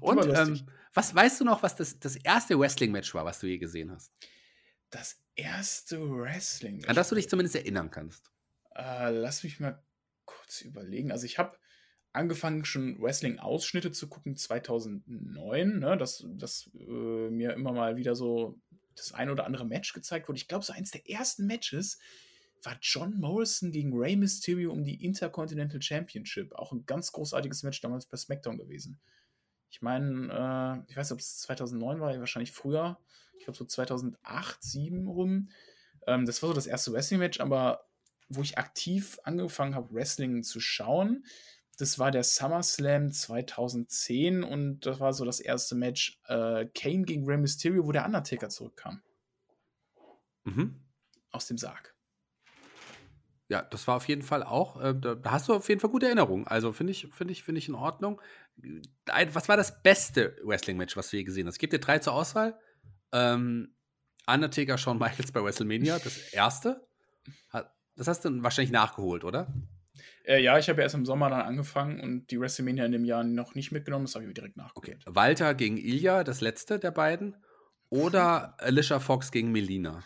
Und 0.00 0.26
ähm, 0.26 0.66
was 0.92 1.14
weißt 1.14 1.40
du 1.40 1.44
noch, 1.44 1.62
was 1.62 1.74
das, 1.74 1.98
das 1.98 2.16
erste 2.16 2.58
Wrestling-Match 2.58 3.14
war, 3.14 3.24
was 3.24 3.40
du 3.40 3.46
je 3.46 3.56
gesehen 3.56 3.90
hast? 3.90 4.12
Das 4.90 5.16
erste 5.34 5.98
Wrestling. 5.98 6.84
An 6.84 6.94
das 6.94 7.08
du 7.08 7.14
dich 7.14 7.30
zumindest 7.30 7.56
erinnern 7.56 7.90
kannst. 7.90 8.30
Äh, 8.74 9.10
lass 9.10 9.42
mich 9.42 9.58
mal 9.58 9.82
kurz 10.26 10.60
überlegen. 10.60 11.10
Also 11.10 11.24
ich 11.24 11.38
habe 11.38 11.56
angefangen, 12.12 12.64
schon 12.64 13.00
Wrestling-Ausschnitte 13.00 13.92
zu 13.92 14.08
gucken 14.08 14.36
2009, 14.36 15.78
ne? 15.78 15.96
dass, 15.96 16.24
dass 16.28 16.70
äh, 16.74 17.30
mir 17.30 17.52
immer 17.54 17.72
mal 17.72 17.96
wieder 17.96 18.14
so 18.14 18.58
das 18.94 19.12
ein 19.12 19.30
oder 19.30 19.46
andere 19.46 19.66
Match 19.66 19.92
gezeigt 19.92 20.28
wurde. 20.28 20.38
Ich 20.38 20.48
glaube, 20.48 20.64
so 20.64 20.72
eins 20.72 20.90
der 20.90 21.08
ersten 21.08 21.46
Matches 21.46 21.98
war 22.62 22.76
John 22.80 23.18
Morrison 23.18 23.70
gegen 23.70 23.92
Rey 23.96 24.16
Mysterio 24.16 24.72
um 24.72 24.82
die 24.82 25.04
Intercontinental 25.04 25.80
Championship. 25.82 26.54
Auch 26.54 26.72
ein 26.72 26.86
ganz 26.86 27.12
großartiges 27.12 27.62
Match 27.62 27.80
damals 27.80 28.06
bei 28.06 28.16
SmackDown 28.16 28.56
gewesen. 28.56 28.98
Ich 29.70 29.82
meine, 29.82 30.84
äh, 30.86 30.90
ich 30.90 30.96
weiß 30.96 31.10
nicht, 31.10 31.16
ob 31.16 31.20
es 31.20 31.38
2009 31.40 32.00
war, 32.00 32.18
wahrscheinlich 32.18 32.52
früher 32.52 32.98
ich 33.38 33.44
glaube 33.44 33.58
so 33.58 33.64
2008, 33.64 34.62
2007 34.62 35.06
rum. 35.06 35.48
Ähm, 36.06 36.26
das 36.26 36.42
war 36.42 36.48
so 36.48 36.54
das 36.54 36.66
erste 36.66 36.92
Wrestling-Match, 36.92 37.40
aber 37.40 37.85
wo 38.28 38.42
ich 38.42 38.58
aktiv 38.58 39.18
angefangen 39.24 39.74
habe, 39.74 39.94
Wrestling 39.94 40.42
zu 40.42 40.60
schauen, 40.60 41.24
das 41.78 41.98
war 41.98 42.10
der 42.10 42.24
SummerSlam 42.24 43.12
2010 43.12 44.42
und 44.42 44.80
das 44.80 44.98
war 44.98 45.12
so 45.12 45.24
das 45.24 45.40
erste 45.40 45.74
Match 45.74 46.20
äh, 46.26 46.66
Kane 46.74 47.02
gegen 47.02 47.26
Rey 47.26 47.36
Mysterio, 47.36 47.86
wo 47.86 47.92
der 47.92 48.06
Undertaker 48.06 48.48
zurückkam. 48.48 49.02
Mhm. 50.44 50.80
Aus 51.30 51.46
dem 51.46 51.58
Sarg. 51.58 51.94
Ja, 53.48 53.62
das 53.62 53.86
war 53.86 53.96
auf 53.96 54.08
jeden 54.08 54.22
Fall 54.22 54.42
auch, 54.42 54.80
äh, 54.80 54.94
da, 54.98 55.16
hast 55.26 55.48
du 55.48 55.54
auf 55.54 55.68
jeden 55.68 55.80
Fall 55.80 55.90
gute 55.90 56.06
Erinnerungen. 56.06 56.46
Also 56.46 56.72
finde 56.72 56.92
ich, 56.92 57.08
finde 57.12 57.32
ich, 57.32 57.44
finde 57.44 57.58
ich 57.60 57.68
in 57.68 57.74
Ordnung. 57.74 58.20
Was 59.04 59.48
war 59.48 59.56
das 59.56 59.82
beste 59.82 60.36
Wrestling-Match, 60.42 60.96
was 60.96 61.10
du 61.10 61.18
je 61.18 61.24
gesehen 61.24 61.46
hast? 61.46 61.58
Gebe 61.58 61.76
dir 61.76 61.84
drei 61.84 61.98
zur 61.98 62.14
Auswahl. 62.14 62.58
Ähm, 63.12 63.74
Undertaker 64.26 64.78
Shawn 64.78 64.98
Michaels 64.98 65.30
bei 65.30 65.44
WrestleMania, 65.44 65.98
das 65.98 66.16
erste. 66.32 66.88
Das 67.96 68.08
hast 68.08 68.24
du 68.24 68.42
wahrscheinlich 68.42 68.72
nachgeholt, 68.72 69.24
oder? 69.24 69.46
Äh, 70.24 70.42
ja, 70.42 70.58
ich 70.58 70.68
habe 70.68 70.80
ja 70.80 70.84
erst 70.84 70.94
im 70.94 71.06
Sommer 71.06 71.30
dann 71.30 71.42
angefangen 71.42 72.00
und 72.00 72.30
die 72.30 72.40
WrestleMania 72.40 72.84
in 72.84 72.92
dem 72.92 73.04
Jahr 73.04 73.24
noch 73.24 73.54
nicht 73.54 73.72
mitgenommen, 73.72 74.04
das 74.06 74.14
habe 74.14 74.26
ich 74.26 74.34
direkt 74.34 74.56
nachgeholt. 74.56 74.98
Okay. 75.06 75.14
Walter 75.14 75.54
gegen 75.54 75.78
Ilya, 75.78 76.24
das 76.24 76.40
letzte 76.40 76.78
der 76.78 76.90
beiden. 76.90 77.36
Oder 77.88 78.56
Alicia 78.60 79.00
Fox 79.00 79.30
gegen 79.30 79.52
Melina? 79.52 80.02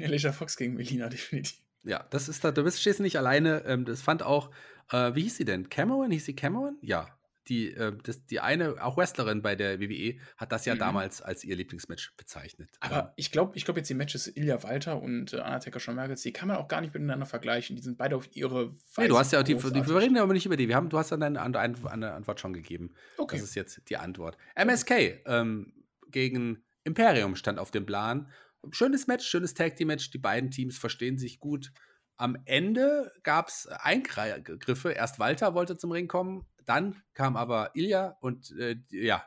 Alicia 0.00 0.32
Fox 0.32 0.56
gegen 0.56 0.74
Melina, 0.74 1.08
definitiv. 1.08 1.58
Ja, 1.84 2.06
das 2.10 2.28
ist 2.28 2.44
da, 2.44 2.52
du 2.52 2.62
bist 2.62 2.80
stehst 2.80 3.00
nicht 3.00 3.18
alleine. 3.18 3.64
Ähm, 3.66 3.84
das 3.84 4.02
fand 4.02 4.22
auch, 4.22 4.50
äh, 4.90 5.14
wie 5.14 5.22
hieß 5.22 5.36
sie 5.36 5.44
denn? 5.44 5.68
Cameron? 5.68 6.12
Hieß 6.12 6.24
sie 6.24 6.36
Cameron? 6.36 6.78
Ja 6.80 7.08
die, 7.48 7.72
äh, 7.74 7.96
das, 8.02 8.24
die 8.26 8.40
eine, 8.40 8.82
auch 8.82 8.96
Wrestlerin 8.96 9.42
bei 9.42 9.56
der 9.56 9.80
WWE, 9.80 10.18
hat 10.36 10.52
das 10.52 10.64
ja 10.64 10.74
mhm. 10.74 10.78
damals 10.78 11.22
als 11.22 11.44
ihr 11.44 11.56
Lieblingsmatch 11.56 12.14
bezeichnet. 12.16 12.70
Aber 12.80 13.00
ähm. 13.00 13.08
ich 13.16 13.30
glaube, 13.30 13.56
ich 13.56 13.64
glaube 13.64 13.80
jetzt 13.80 13.88
die 13.88 13.94
Matches 13.94 14.28
Ilya 14.28 14.62
Walter 14.62 15.00
und 15.00 15.32
äh, 15.32 15.36
Undertaker 15.36 15.80
Shawn 15.80 16.14
die 16.14 16.32
kann 16.32 16.48
man 16.48 16.56
auch 16.56 16.68
gar 16.68 16.80
nicht 16.80 16.94
miteinander 16.94 17.26
vergleichen. 17.26 17.76
Die 17.76 17.82
sind 17.82 17.98
beide 17.98 18.16
auf 18.16 18.28
ihre 18.34 18.72
Weise. 18.72 18.80
Nee, 18.98 19.08
du 19.08 19.18
hast 19.18 19.32
ja 19.32 19.42
die, 19.42 19.54
die, 19.54 19.62
wir 19.62 19.96
reden 19.96 20.16
ja 20.16 20.22
aber 20.22 20.32
nicht 20.32 20.46
über 20.46 20.56
die. 20.56 20.68
Wir 20.68 20.76
haben, 20.76 20.88
du 20.88 20.98
hast 20.98 21.10
dann 21.12 21.22
eine, 21.22 21.40
eine, 21.40 21.90
eine 21.90 22.12
Antwort 22.12 22.40
schon 22.40 22.52
gegeben. 22.52 22.94
Okay. 23.18 23.36
Das 23.36 23.44
ist 23.44 23.54
jetzt 23.54 23.82
die 23.88 23.96
Antwort. 23.96 24.36
MSK 24.54 25.22
ähm, 25.26 25.72
gegen 26.08 26.62
Imperium 26.84 27.36
stand 27.36 27.58
auf 27.58 27.70
dem 27.70 27.86
Plan. 27.86 28.30
schönes 28.70 29.06
Match, 29.06 29.26
schönes 29.26 29.54
Tag 29.54 29.76
Team 29.76 29.88
Match. 29.88 30.10
Die 30.10 30.18
beiden 30.18 30.50
Teams 30.50 30.78
verstehen 30.78 31.18
sich 31.18 31.40
gut. 31.40 31.72
Am 32.16 32.36
Ende 32.44 33.12
gab 33.22 33.48
es 33.48 33.66
Eingriffe. 33.66 34.92
Erst 34.92 35.18
Walter 35.18 35.54
wollte 35.54 35.76
zum 35.76 35.90
Ring 35.90 36.08
kommen, 36.08 36.46
dann 36.68 37.02
kam 37.14 37.36
aber 37.36 37.70
Ilya 37.74 38.16
und 38.20 38.50
äh, 38.58 38.76
ja, 38.90 39.24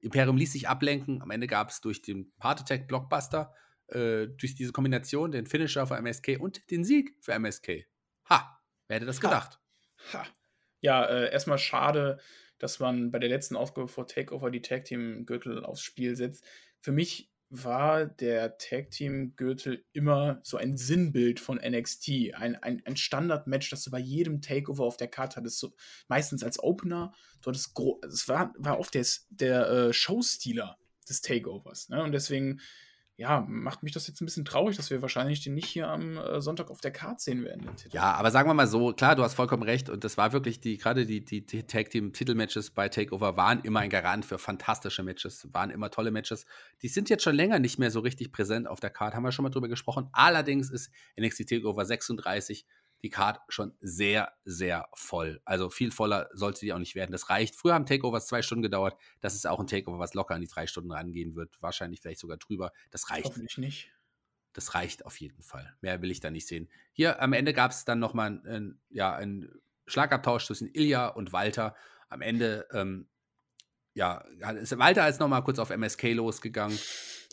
Imperium 0.00 0.36
ließ 0.36 0.52
sich 0.52 0.68
ablenken. 0.68 1.22
Am 1.22 1.30
Ende 1.30 1.46
gab 1.46 1.70
es 1.70 1.80
durch 1.80 2.02
den 2.02 2.32
Part 2.38 2.60
Attack 2.60 2.86
Blockbuster, 2.88 3.54
äh, 3.88 4.28
durch 4.28 4.54
diese 4.54 4.72
Kombination, 4.72 5.32
den 5.32 5.46
Finisher 5.46 5.86
für 5.86 5.96
MSK 5.96 6.38
und 6.38 6.70
den 6.70 6.84
Sieg 6.84 7.16
für 7.20 7.32
MSK. 7.32 7.86
Ha, 8.28 8.60
wer 8.86 8.96
hätte 8.96 9.06
das 9.06 9.20
gedacht? 9.20 9.58
Ha. 10.12 10.24
Ja, 10.80 11.04
äh, 11.04 11.32
erstmal 11.32 11.58
schade, 11.58 12.20
dass 12.58 12.78
man 12.78 13.10
bei 13.10 13.18
der 13.18 13.28
letzten 13.28 13.56
Ausgabe 13.56 13.88
vor 13.88 14.06
Takeover 14.06 14.50
die 14.50 14.62
Tag 14.62 14.84
Team 14.84 15.26
Gürtel 15.26 15.64
aufs 15.64 15.82
Spiel 15.82 16.16
setzt. 16.16 16.44
Für 16.80 16.92
mich 16.92 17.32
war 17.50 18.04
der 18.06 18.58
Tag 18.58 18.90
Team 18.90 19.34
Gürtel 19.36 19.84
immer 19.92 20.40
so 20.42 20.56
ein 20.56 20.76
Sinnbild 20.76 21.40
von 21.40 21.58
NXT. 21.58 22.34
Ein, 22.34 22.56
ein, 22.56 22.82
ein 22.84 22.96
Standard-Match, 22.96 23.70
das 23.70 23.82
du 23.84 23.90
bei 23.90 23.98
jedem 23.98 24.42
Takeover 24.42 24.84
auf 24.84 24.96
der 24.96 25.08
Karte 25.08 25.36
hattest. 25.36 25.58
So, 25.58 25.74
meistens 26.08 26.42
als 26.42 26.62
Opener. 26.62 27.12
Du 27.40 27.48
hattest 27.50 27.72
es 28.06 28.28
war, 28.28 28.52
war 28.58 28.78
oft 28.78 28.94
der, 28.94 29.06
der 29.30 29.68
äh, 29.68 29.92
Showstealer 29.92 30.78
des 31.08 31.22
Takeovers. 31.22 31.88
Ne? 31.88 32.02
Und 32.02 32.12
deswegen 32.12 32.60
ja, 33.18 33.44
macht 33.48 33.82
mich 33.82 33.90
das 33.90 34.06
jetzt 34.06 34.20
ein 34.20 34.26
bisschen 34.26 34.44
traurig, 34.44 34.76
dass 34.76 34.90
wir 34.90 35.02
wahrscheinlich 35.02 35.42
den 35.42 35.54
nicht 35.54 35.66
hier 35.66 35.88
am 35.88 36.16
äh, 36.16 36.40
Sonntag 36.40 36.70
auf 36.70 36.80
der 36.80 36.92
Karte 36.92 37.20
sehen 37.20 37.44
werden. 37.44 37.68
Ja, 37.90 38.12
aber 38.12 38.30
sagen 38.30 38.48
wir 38.48 38.54
mal 38.54 38.68
so, 38.68 38.92
klar, 38.92 39.16
du 39.16 39.24
hast 39.24 39.34
vollkommen 39.34 39.64
recht 39.64 39.90
und 39.90 40.04
das 40.04 40.16
war 40.16 40.32
wirklich 40.32 40.60
die, 40.60 40.78
gerade 40.78 41.04
die, 41.04 41.24
die, 41.24 41.44
die 41.44 41.64
Tag 41.64 41.90
Team 41.90 42.12
Titelmatches 42.12 42.70
bei 42.70 42.88
Takeover 42.88 43.36
waren 43.36 43.60
immer 43.62 43.80
ein 43.80 43.90
Garant 43.90 44.24
für 44.24 44.38
fantastische 44.38 45.02
Matches, 45.02 45.48
waren 45.52 45.70
immer 45.70 45.90
tolle 45.90 46.12
Matches. 46.12 46.46
Die 46.82 46.88
sind 46.88 47.10
jetzt 47.10 47.24
schon 47.24 47.34
länger 47.34 47.58
nicht 47.58 47.76
mehr 47.80 47.90
so 47.90 47.98
richtig 47.98 48.30
präsent 48.30 48.68
auf 48.68 48.78
der 48.78 48.90
Karte, 48.90 49.16
haben 49.16 49.24
wir 49.24 49.32
schon 49.32 49.42
mal 49.42 49.50
drüber 49.50 49.66
gesprochen. 49.66 50.08
Allerdings 50.12 50.70
ist 50.70 50.92
NXT 51.20 51.48
Takeover 51.48 51.84
36 51.84 52.66
die 53.02 53.10
Card 53.10 53.40
schon 53.48 53.74
sehr, 53.80 54.32
sehr 54.44 54.88
voll. 54.94 55.40
Also 55.44 55.70
viel 55.70 55.90
voller 55.90 56.28
sollte 56.32 56.60
die 56.60 56.72
auch 56.72 56.78
nicht 56.78 56.94
werden. 56.94 57.12
Das 57.12 57.30
reicht. 57.30 57.54
Früher 57.54 57.74
haben 57.74 57.86
Takeovers 57.86 58.26
zwei 58.26 58.42
Stunden 58.42 58.62
gedauert. 58.62 58.96
Das 59.20 59.34
ist 59.34 59.46
auch 59.46 59.60
ein 59.60 59.66
Takeover, 59.66 59.98
was 59.98 60.14
locker 60.14 60.34
an 60.34 60.40
die 60.40 60.48
drei 60.48 60.66
Stunden 60.66 60.90
rangehen 60.90 61.36
wird. 61.36 61.56
Wahrscheinlich 61.60 62.00
vielleicht 62.00 62.20
sogar 62.20 62.36
drüber. 62.36 62.72
Das 62.90 63.10
reicht. 63.10 63.26
Hoffentlich 63.26 63.58
nicht. 63.58 63.92
Das 64.52 64.74
reicht 64.74 65.06
auf 65.06 65.20
jeden 65.20 65.42
Fall. 65.42 65.76
Mehr 65.80 66.02
will 66.02 66.10
ich 66.10 66.20
da 66.20 66.30
nicht 66.30 66.48
sehen. 66.48 66.68
Hier 66.92 67.22
am 67.22 67.32
Ende 67.32 67.52
gab 67.52 67.70
es 67.70 67.84
dann 67.84 68.00
nochmal 68.00 68.40
ein, 68.44 68.80
ja, 68.90 69.14
einen 69.14 69.60
Schlagabtausch 69.86 70.46
zwischen 70.46 70.68
Ilya 70.72 71.08
und 71.08 71.32
Walter. 71.32 71.76
Am 72.08 72.22
Ende, 72.22 72.66
ähm, 72.72 73.06
ja, 73.94 74.18
ist 74.60 74.76
Walter 74.76 75.08
ist 75.08 75.20
nochmal 75.20 75.44
kurz 75.44 75.60
auf 75.60 75.70
MSK 75.70 76.14
losgegangen. 76.14 76.78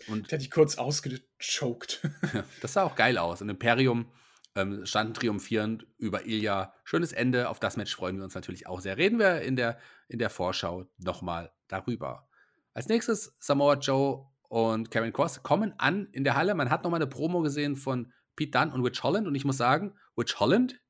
Und 0.07 0.29
der 0.29 0.37
hat 0.37 0.43
dich 0.43 0.51
kurz 0.51 0.77
ausgechoked. 0.77 2.01
das 2.61 2.73
sah 2.73 2.83
auch 2.83 2.95
geil 2.95 3.17
aus. 3.17 3.41
Und 3.41 3.49
Imperium 3.49 4.11
ähm, 4.55 4.85
standen 4.85 5.13
triumphierend 5.13 5.85
über 5.97 6.25
Ilya. 6.25 6.73
Schönes 6.83 7.11
Ende. 7.11 7.49
Auf 7.49 7.59
das 7.59 7.77
Match 7.77 7.95
freuen 7.95 8.17
wir 8.17 8.23
uns 8.23 8.35
natürlich 8.35 8.67
auch 8.67 8.79
sehr. 8.79 8.97
Reden 8.97 9.19
wir 9.19 9.41
in 9.41 9.55
der, 9.55 9.77
in 10.07 10.19
der 10.19 10.29
Vorschau 10.29 10.85
nochmal 10.97 11.51
darüber. 11.67 12.27
Als 12.73 12.87
nächstes 12.87 13.35
Samoa 13.39 13.75
Joe 13.75 14.27
und 14.47 14.91
Karen 14.91 15.13
Cross 15.13 15.43
kommen 15.43 15.73
an 15.77 16.07
in 16.11 16.23
der 16.23 16.35
Halle. 16.35 16.55
Man 16.55 16.69
hat 16.69 16.83
nochmal 16.83 16.99
eine 17.01 17.07
Promo 17.07 17.41
gesehen 17.41 17.75
von 17.75 18.13
Pete 18.35 18.51
Dunne 18.51 18.73
und 18.73 18.83
Witch 18.83 19.03
Holland. 19.03 19.27
Und 19.27 19.35
ich 19.35 19.45
muss 19.45 19.57
sagen, 19.57 19.97
Witch 20.15 20.39
Holland, 20.39 20.81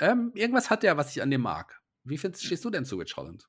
ähm, 0.00 0.32
irgendwas 0.34 0.70
hat 0.70 0.82
der, 0.82 0.96
was 0.96 1.14
ich 1.14 1.22
an 1.22 1.30
dem 1.30 1.42
mag. 1.42 1.80
Wie 2.04 2.18
findest, 2.18 2.44
stehst 2.44 2.64
du 2.64 2.70
denn 2.70 2.84
zu 2.84 2.98
Witch 2.98 3.16
Holland? 3.16 3.48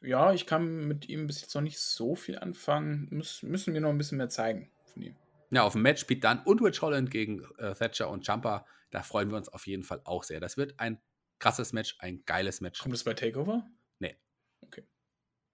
Ja, 0.00 0.32
ich 0.34 0.46
kann 0.46 0.86
mit 0.86 1.08
ihm 1.08 1.26
bis 1.26 1.40
jetzt 1.40 1.54
noch 1.54 1.62
nicht 1.62 1.78
so 1.78 2.14
viel 2.14 2.38
anfangen. 2.38 3.08
Muss, 3.10 3.42
müssen 3.42 3.72
wir 3.72 3.80
noch 3.80 3.88
ein 3.88 3.98
bisschen 3.98 4.18
mehr 4.18 4.28
zeigen 4.28 4.70
von 4.92 5.02
ihm. 5.02 5.16
Ja, 5.54 5.62
auf 5.62 5.74
dem 5.74 5.82
Match 5.82 6.04
Pete 6.04 6.20
Dunne 6.20 6.42
und 6.44 6.60
Rich 6.62 6.82
Holland 6.82 7.10
gegen 7.10 7.44
äh, 7.58 7.74
Thatcher 7.74 8.10
und 8.10 8.26
Jumper. 8.26 8.66
Da 8.90 9.02
freuen 9.02 9.30
wir 9.30 9.36
uns 9.36 9.48
auf 9.48 9.66
jeden 9.66 9.84
Fall 9.84 10.00
auch 10.04 10.24
sehr. 10.24 10.40
Das 10.40 10.56
wird 10.56 10.80
ein 10.80 11.00
krasses 11.38 11.72
Match, 11.72 11.96
ein 12.00 12.24
geiles 12.26 12.60
Match. 12.60 12.80
Kommt 12.80 12.94
es 12.94 13.04
bei 13.04 13.14
Takeover? 13.14 13.64
Nee. 14.00 14.16
Okay. 14.62 14.82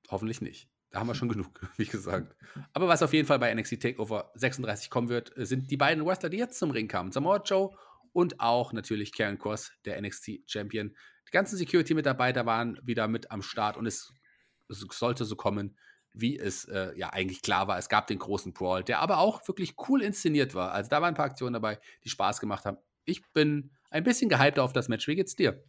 Hoffentlich 0.08 0.40
nicht. 0.40 0.70
Da 0.90 1.00
haben 1.00 1.06
wir 1.06 1.14
schon 1.14 1.28
genug, 1.30 1.60
wie 1.76 1.84
gesagt. 1.84 2.34
Aber 2.72 2.88
was 2.88 3.02
auf 3.02 3.12
jeden 3.12 3.26
Fall 3.26 3.38
bei 3.38 3.54
NXT 3.54 3.80
Takeover 3.80 4.32
36 4.34 4.88
kommen 4.88 5.08
wird, 5.08 5.36
äh, 5.36 5.44
sind 5.44 5.70
die 5.70 5.76
beiden 5.76 6.04
Wrestler, 6.06 6.30
die 6.30 6.38
jetzt 6.38 6.58
zum 6.58 6.70
Ring 6.70 6.88
kamen. 6.88 7.12
Samoa 7.12 7.42
Joe 7.44 7.76
und 8.12 8.40
auch 8.40 8.72
natürlich 8.72 9.12
Karen 9.12 9.38
Cross, 9.38 9.72
der 9.84 10.00
NXT 10.00 10.40
Champion. 10.46 10.96
Die 11.28 11.32
ganzen 11.32 11.56
Security-Mitarbeiter 11.56 12.46
waren 12.46 12.80
wieder 12.82 13.06
mit 13.06 13.30
am 13.30 13.42
Start 13.42 13.76
und 13.76 13.86
es, 13.86 14.12
es 14.68 14.80
sollte 14.92 15.24
so 15.24 15.36
kommen, 15.36 15.78
wie 16.12 16.38
es 16.38 16.64
äh, 16.64 16.92
ja 16.96 17.10
eigentlich 17.10 17.42
klar 17.42 17.68
war. 17.68 17.78
Es 17.78 17.88
gab 17.88 18.06
den 18.06 18.18
großen 18.18 18.52
Brawl, 18.52 18.82
der 18.82 19.00
aber 19.00 19.18
auch 19.18 19.46
wirklich 19.46 19.74
cool 19.88 20.02
inszeniert 20.02 20.54
war. 20.54 20.72
Also 20.72 20.90
da 20.90 21.00
waren 21.00 21.14
ein 21.14 21.16
paar 21.16 21.26
Aktionen 21.26 21.54
dabei, 21.54 21.78
die 22.04 22.08
Spaß 22.08 22.40
gemacht 22.40 22.64
haben. 22.64 22.78
Ich 23.04 23.22
bin 23.32 23.70
ein 23.90 24.04
bisschen 24.04 24.28
gehypter 24.28 24.62
auf 24.62 24.72
das 24.72 24.88
Match. 24.88 25.06
Wie 25.08 25.16
geht's 25.16 25.36
dir? 25.36 25.62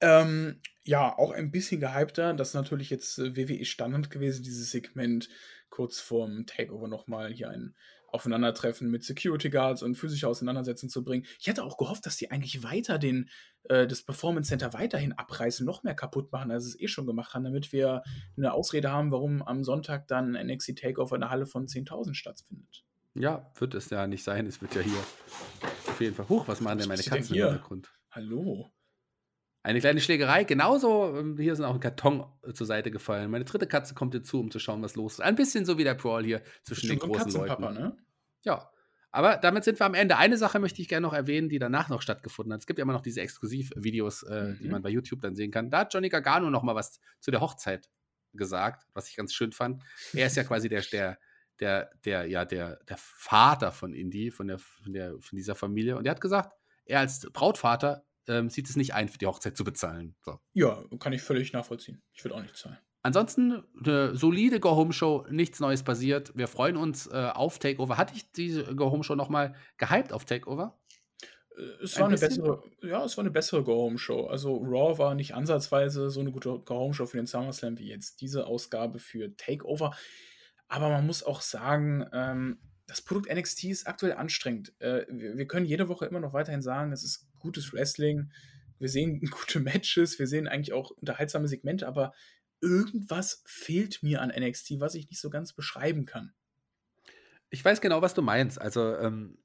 Ähm, 0.00 0.60
ja, 0.84 1.16
auch 1.18 1.30
ein 1.30 1.50
bisschen 1.50 1.80
gehypter. 1.80 2.32
Das 2.34 2.48
ist 2.48 2.54
natürlich 2.54 2.90
jetzt 2.90 3.18
äh, 3.18 3.36
WWE 3.36 3.64
Standard 3.64 4.10
gewesen, 4.10 4.42
dieses 4.42 4.70
Segment 4.70 5.28
kurz 5.68 6.00
vorm 6.00 6.46
Takeover 6.46 6.88
nochmal 6.88 7.32
hier 7.32 7.50
ein 7.50 7.74
Aufeinandertreffen 8.12 8.90
mit 8.90 9.04
Security 9.04 9.50
Guards 9.50 9.82
und 9.82 9.94
physische 9.94 10.28
Auseinandersetzungen 10.28 10.90
zu 10.90 11.04
bringen. 11.04 11.26
Ich 11.38 11.46
hätte 11.46 11.64
auch 11.64 11.76
gehofft, 11.76 12.06
dass 12.06 12.16
die 12.16 12.30
eigentlich 12.30 12.62
weiter 12.62 12.98
den, 12.98 13.28
äh, 13.64 13.86
das 13.86 14.02
Performance 14.02 14.48
Center 14.48 14.72
weiterhin 14.72 15.12
abreißen, 15.12 15.64
noch 15.64 15.82
mehr 15.82 15.94
kaputt 15.94 16.32
machen, 16.32 16.50
als 16.50 16.64
sie 16.64 16.70
es 16.70 16.80
eh 16.80 16.88
schon 16.88 17.06
gemacht 17.06 17.34
haben, 17.34 17.44
damit 17.44 17.72
wir 17.72 18.02
eine 18.36 18.52
Ausrede 18.52 18.90
haben, 18.90 19.10
warum 19.10 19.42
am 19.42 19.64
Sonntag 19.64 20.08
dann 20.08 20.32
NXT 20.32 20.76
Takeover 20.78 21.14
in 21.16 21.22
der 21.22 21.30
Halle 21.30 21.46
von 21.46 21.66
10.000 21.66 22.14
stattfindet. 22.14 22.84
Ja, 23.14 23.50
wird 23.56 23.74
es 23.74 23.90
ja 23.90 24.06
nicht 24.06 24.22
sein. 24.22 24.46
Es 24.46 24.62
wird 24.62 24.74
ja 24.74 24.82
hier 24.82 24.98
auf 25.88 26.00
jeden 26.00 26.14
Fall. 26.14 26.28
Huch, 26.28 26.46
was 26.46 26.60
machen 26.60 26.78
denn 26.78 26.88
meine 26.88 27.02
Katzen 27.02 27.34
im 27.34 27.42
Hintergrund? 27.42 27.92
Hallo. 28.10 28.70
Eine 29.62 29.80
kleine 29.80 30.00
Schlägerei. 30.00 30.44
Genauso, 30.44 31.16
ähm, 31.16 31.36
hier 31.38 31.52
ist 31.52 31.60
auch 31.60 31.74
ein 31.74 31.80
Karton 31.80 32.24
äh, 32.42 32.52
zur 32.52 32.66
Seite 32.66 32.90
gefallen. 32.90 33.30
Meine 33.30 33.44
dritte 33.44 33.66
Katze 33.66 33.94
kommt 33.94 34.14
hier 34.14 34.22
zu, 34.22 34.40
um 34.40 34.50
zu 34.50 34.58
schauen, 34.58 34.82
was 34.82 34.96
los 34.96 35.14
ist. 35.14 35.20
Ein 35.20 35.34
bisschen 35.34 35.66
so 35.66 35.76
wie 35.76 35.84
der 35.84 35.94
Brawl 35.94 36.24
hier 36.24 36.42
zwischen 36.62 36.88
den 36.88 36.98
großen 36.98 37.30
Leuten. 37.32 37.62
Ne? 37.62 37.96
Ja. 38.42 38.70
Aber 39.12 39.36
damit 39.36 39.64
sind 39.64 39.78
wir 39.78 39.86
am 39.86 39.94
Ende. 39.94 40.16
Eine 40.16 40.36
Sache 40.38 40.60
möchte 40.60 40.80
ich 40.80 40.88
gerne 40.88 41.06
noch 41.06 41.12
erwähnen, 41.12 41.48
die 41.48 41.58
danach 41.58 41.88
noch 41.88 42.00
stattgefunden 42.00 42.52
hat. 42.52 42.60
Es 42.60 42.66
gibt 42.66 42.78
ja 42.78 42.84
immer 42.84 42.92
noch 42.92 43.02
diese 43.02 43.20
Exklusivvideos, 43.20 44.22
äh, 44.22 44.42
mhm. 44.44 44.58
die 44.62 44.68
man 44.68 44.82
bei 44.82 44.88
YouTube 44.88 45.20
dann 45.20 45.34
sehen 45.34 45.50
kann. 45.50 45.68
Da 45.68 45.80
hat 45.80 45.92
Johnny 45.92 46.08
Gargano 46.08 46.48
noch 46.48 46.62
mal 46.62 46.76
was 46.76 47.00
zu 47.18 47.30
der 47.30 47.40
Hochzeit 47.40 47.90
gesagt, 48.32 48.86
was 48.94 49.08
ich 49.08 49.16
ganz 49.16 49.34
schön 49.34 49.52
fand. 49.52 49.82
Er 50.12 50.28
ist 50.28 50.36
ja 50.36 50.44
quasi 50.44 50.68
der, 50.68 50.82
der, 50.82 51.18
der, 51.58 51.90
der, 52.04 52.26
ja, 52.26 52.44
der, 52.44 52.76
der 52.88 52.96
Vater 52.98 53.72
von 53.72 53.92
Indy, 53.92 54.30
von, 54.30 54.46
der, 54.46 54.58
von, 54.58 54.92
der, 54.92 55.18
von 55.18 55.36
dieser 55.36 55.56
Familie. 55.56 55.96
Und 55.96 56.06
er 56.06 56.12
hat 56.12 56.20
gesagt, 56.20 56.56
er 56.84 57.00
als 57.00 57.28
Brautvater 57.32 58.04
ähm, 58.28 58.50
sieht 58.50 58.68
es 58.68 58.76
nicht 58.76 58.94
ein, 58.94 59.08
für 59.08 59.18
die 59.18 59.26
Hochzeit 59.26 59.56
zu 59.56 59.64
bezahlen. 59.64 60.14
So. 60.22 60.38
Ja, 60.52 60.82
kann 60.98 61.12
ich 61.12 61.22
völlig 61.22 61.52
nachvollziehen. 61.52 62.02
Ich 62.12 62.24
würde 62.24 62.36
auch 62.36 62.42
nicht 62.42 62.56
zahlen. 62.56 62.78
Ansonsten 63.02 63.64
eine 63.82 64.14
solide 64.14 64.60
Go-Home-Show, 64.60 65.26
nichts 65.30 65.58
Neues 65.60 65.82
passiert. 65.82 66.36
Wir 66.36 66.48
freuen 66.48 66.76
uns 66.76 67.06
äh, 67.06 67.30
auf 67.32 67.58
Takeover. 67.58 67.96
Hatte 67.96 68.14
ich 68.14 68.30
diese 68.32 68.74
Go-Home-Show 68.74 69.14
nochmal 69.14 69.54
gehypt 69.78 70.12
auf 70.12 70.26
Takeover? 70.26 70.78
Äh, 71.56 71.62
es 71.82 71.98
war 71.98 72.08
ein 72.08 72.12
eine 72.12 72.20
bessere, 72.20 72.62
ja, 72.82 73.02
es 73.04 73.16
war 73.16 73.22
eine 73.22 73.30
bessere 73.30 73.64
Go-Home-Show. 73.64 74.26
Also 74.26 74.56
Raw 74.56 74.98
war 74.98 75.14
nicht 75.14 75.34
ansatzweise 75.34 76.10
so 76.10 76.20
eine 76.20 76.30
gute 76.30 76.58
Go-Home-Show 76.58 77.06
für 77.06 77.16
den 77.16 77.26
SummerSlam 77.26 77.78
wie 77.78 77.88
jetzt 77.88 78.20
diese 78.20 78.46
Ausgabe 78.46 78.98
für 78.98 79.34
Takeover. 79.34 79.96
Aber 80.68 80.90
man 80.90 81.06
muss 81.06 81.22
auch 81.22 81.40
sagen, 81.40 82.06
ähm, 82.12 82.58
das 82.86 83.00
Produkt 83.00 83.32
NXT 83.32 83.64
ist 83.64 83.86
aktuell 83.86 84.12
anstrengend. 84.12 84.74
Äh, 84.80 85.06
wir, 85.08 85.38
wir, 85.38 85.46
können 85.46 85.64
jede 85.64 85.88
Woche 85.88 86.06
immer 86.06 86.20
noch 86.20 86.32
weiterhin 86.32 86.60
sagen, 86.60 86.92
es 86.92 87.04
ist 87.04 87.29
gutes 87.40 87.72
Wrestling. 87.72 88.30
Wir 88.78 88.88
sehen 88.88 89.20
gute 89.30 89.60
Matches, 89.60 90.18
wir 90.18 90.26
sehen 90.26 90.48
eigentlich 90.48 90.72
auch 90.72 90.90
unterhaltsame 90.90 91.48
Segmente, 91.48 91.86
aber 91.86 92.12
irgendwas 92.60 93.42
fehlt 93.46 94.02
mir 94.02 94.20
an 94.20 94.32
NXT, 94.36 94.80
was 94.80 94.94
ich 94.94 95.08
nicht 95.08 95.20
so 95.20 95.30
ganz 95.30 95.52
beschreiben 95.52 96.04
kann. 96.04 96.32
Ich 97.50 97.64
weiß 97.64 97.80
genau, 97.80 98.00
was 98.02 98.14
du 98.14 98.22
meinst. 98.22 98.60
Also, 98.60 98.96
ähm, 98.96 99.38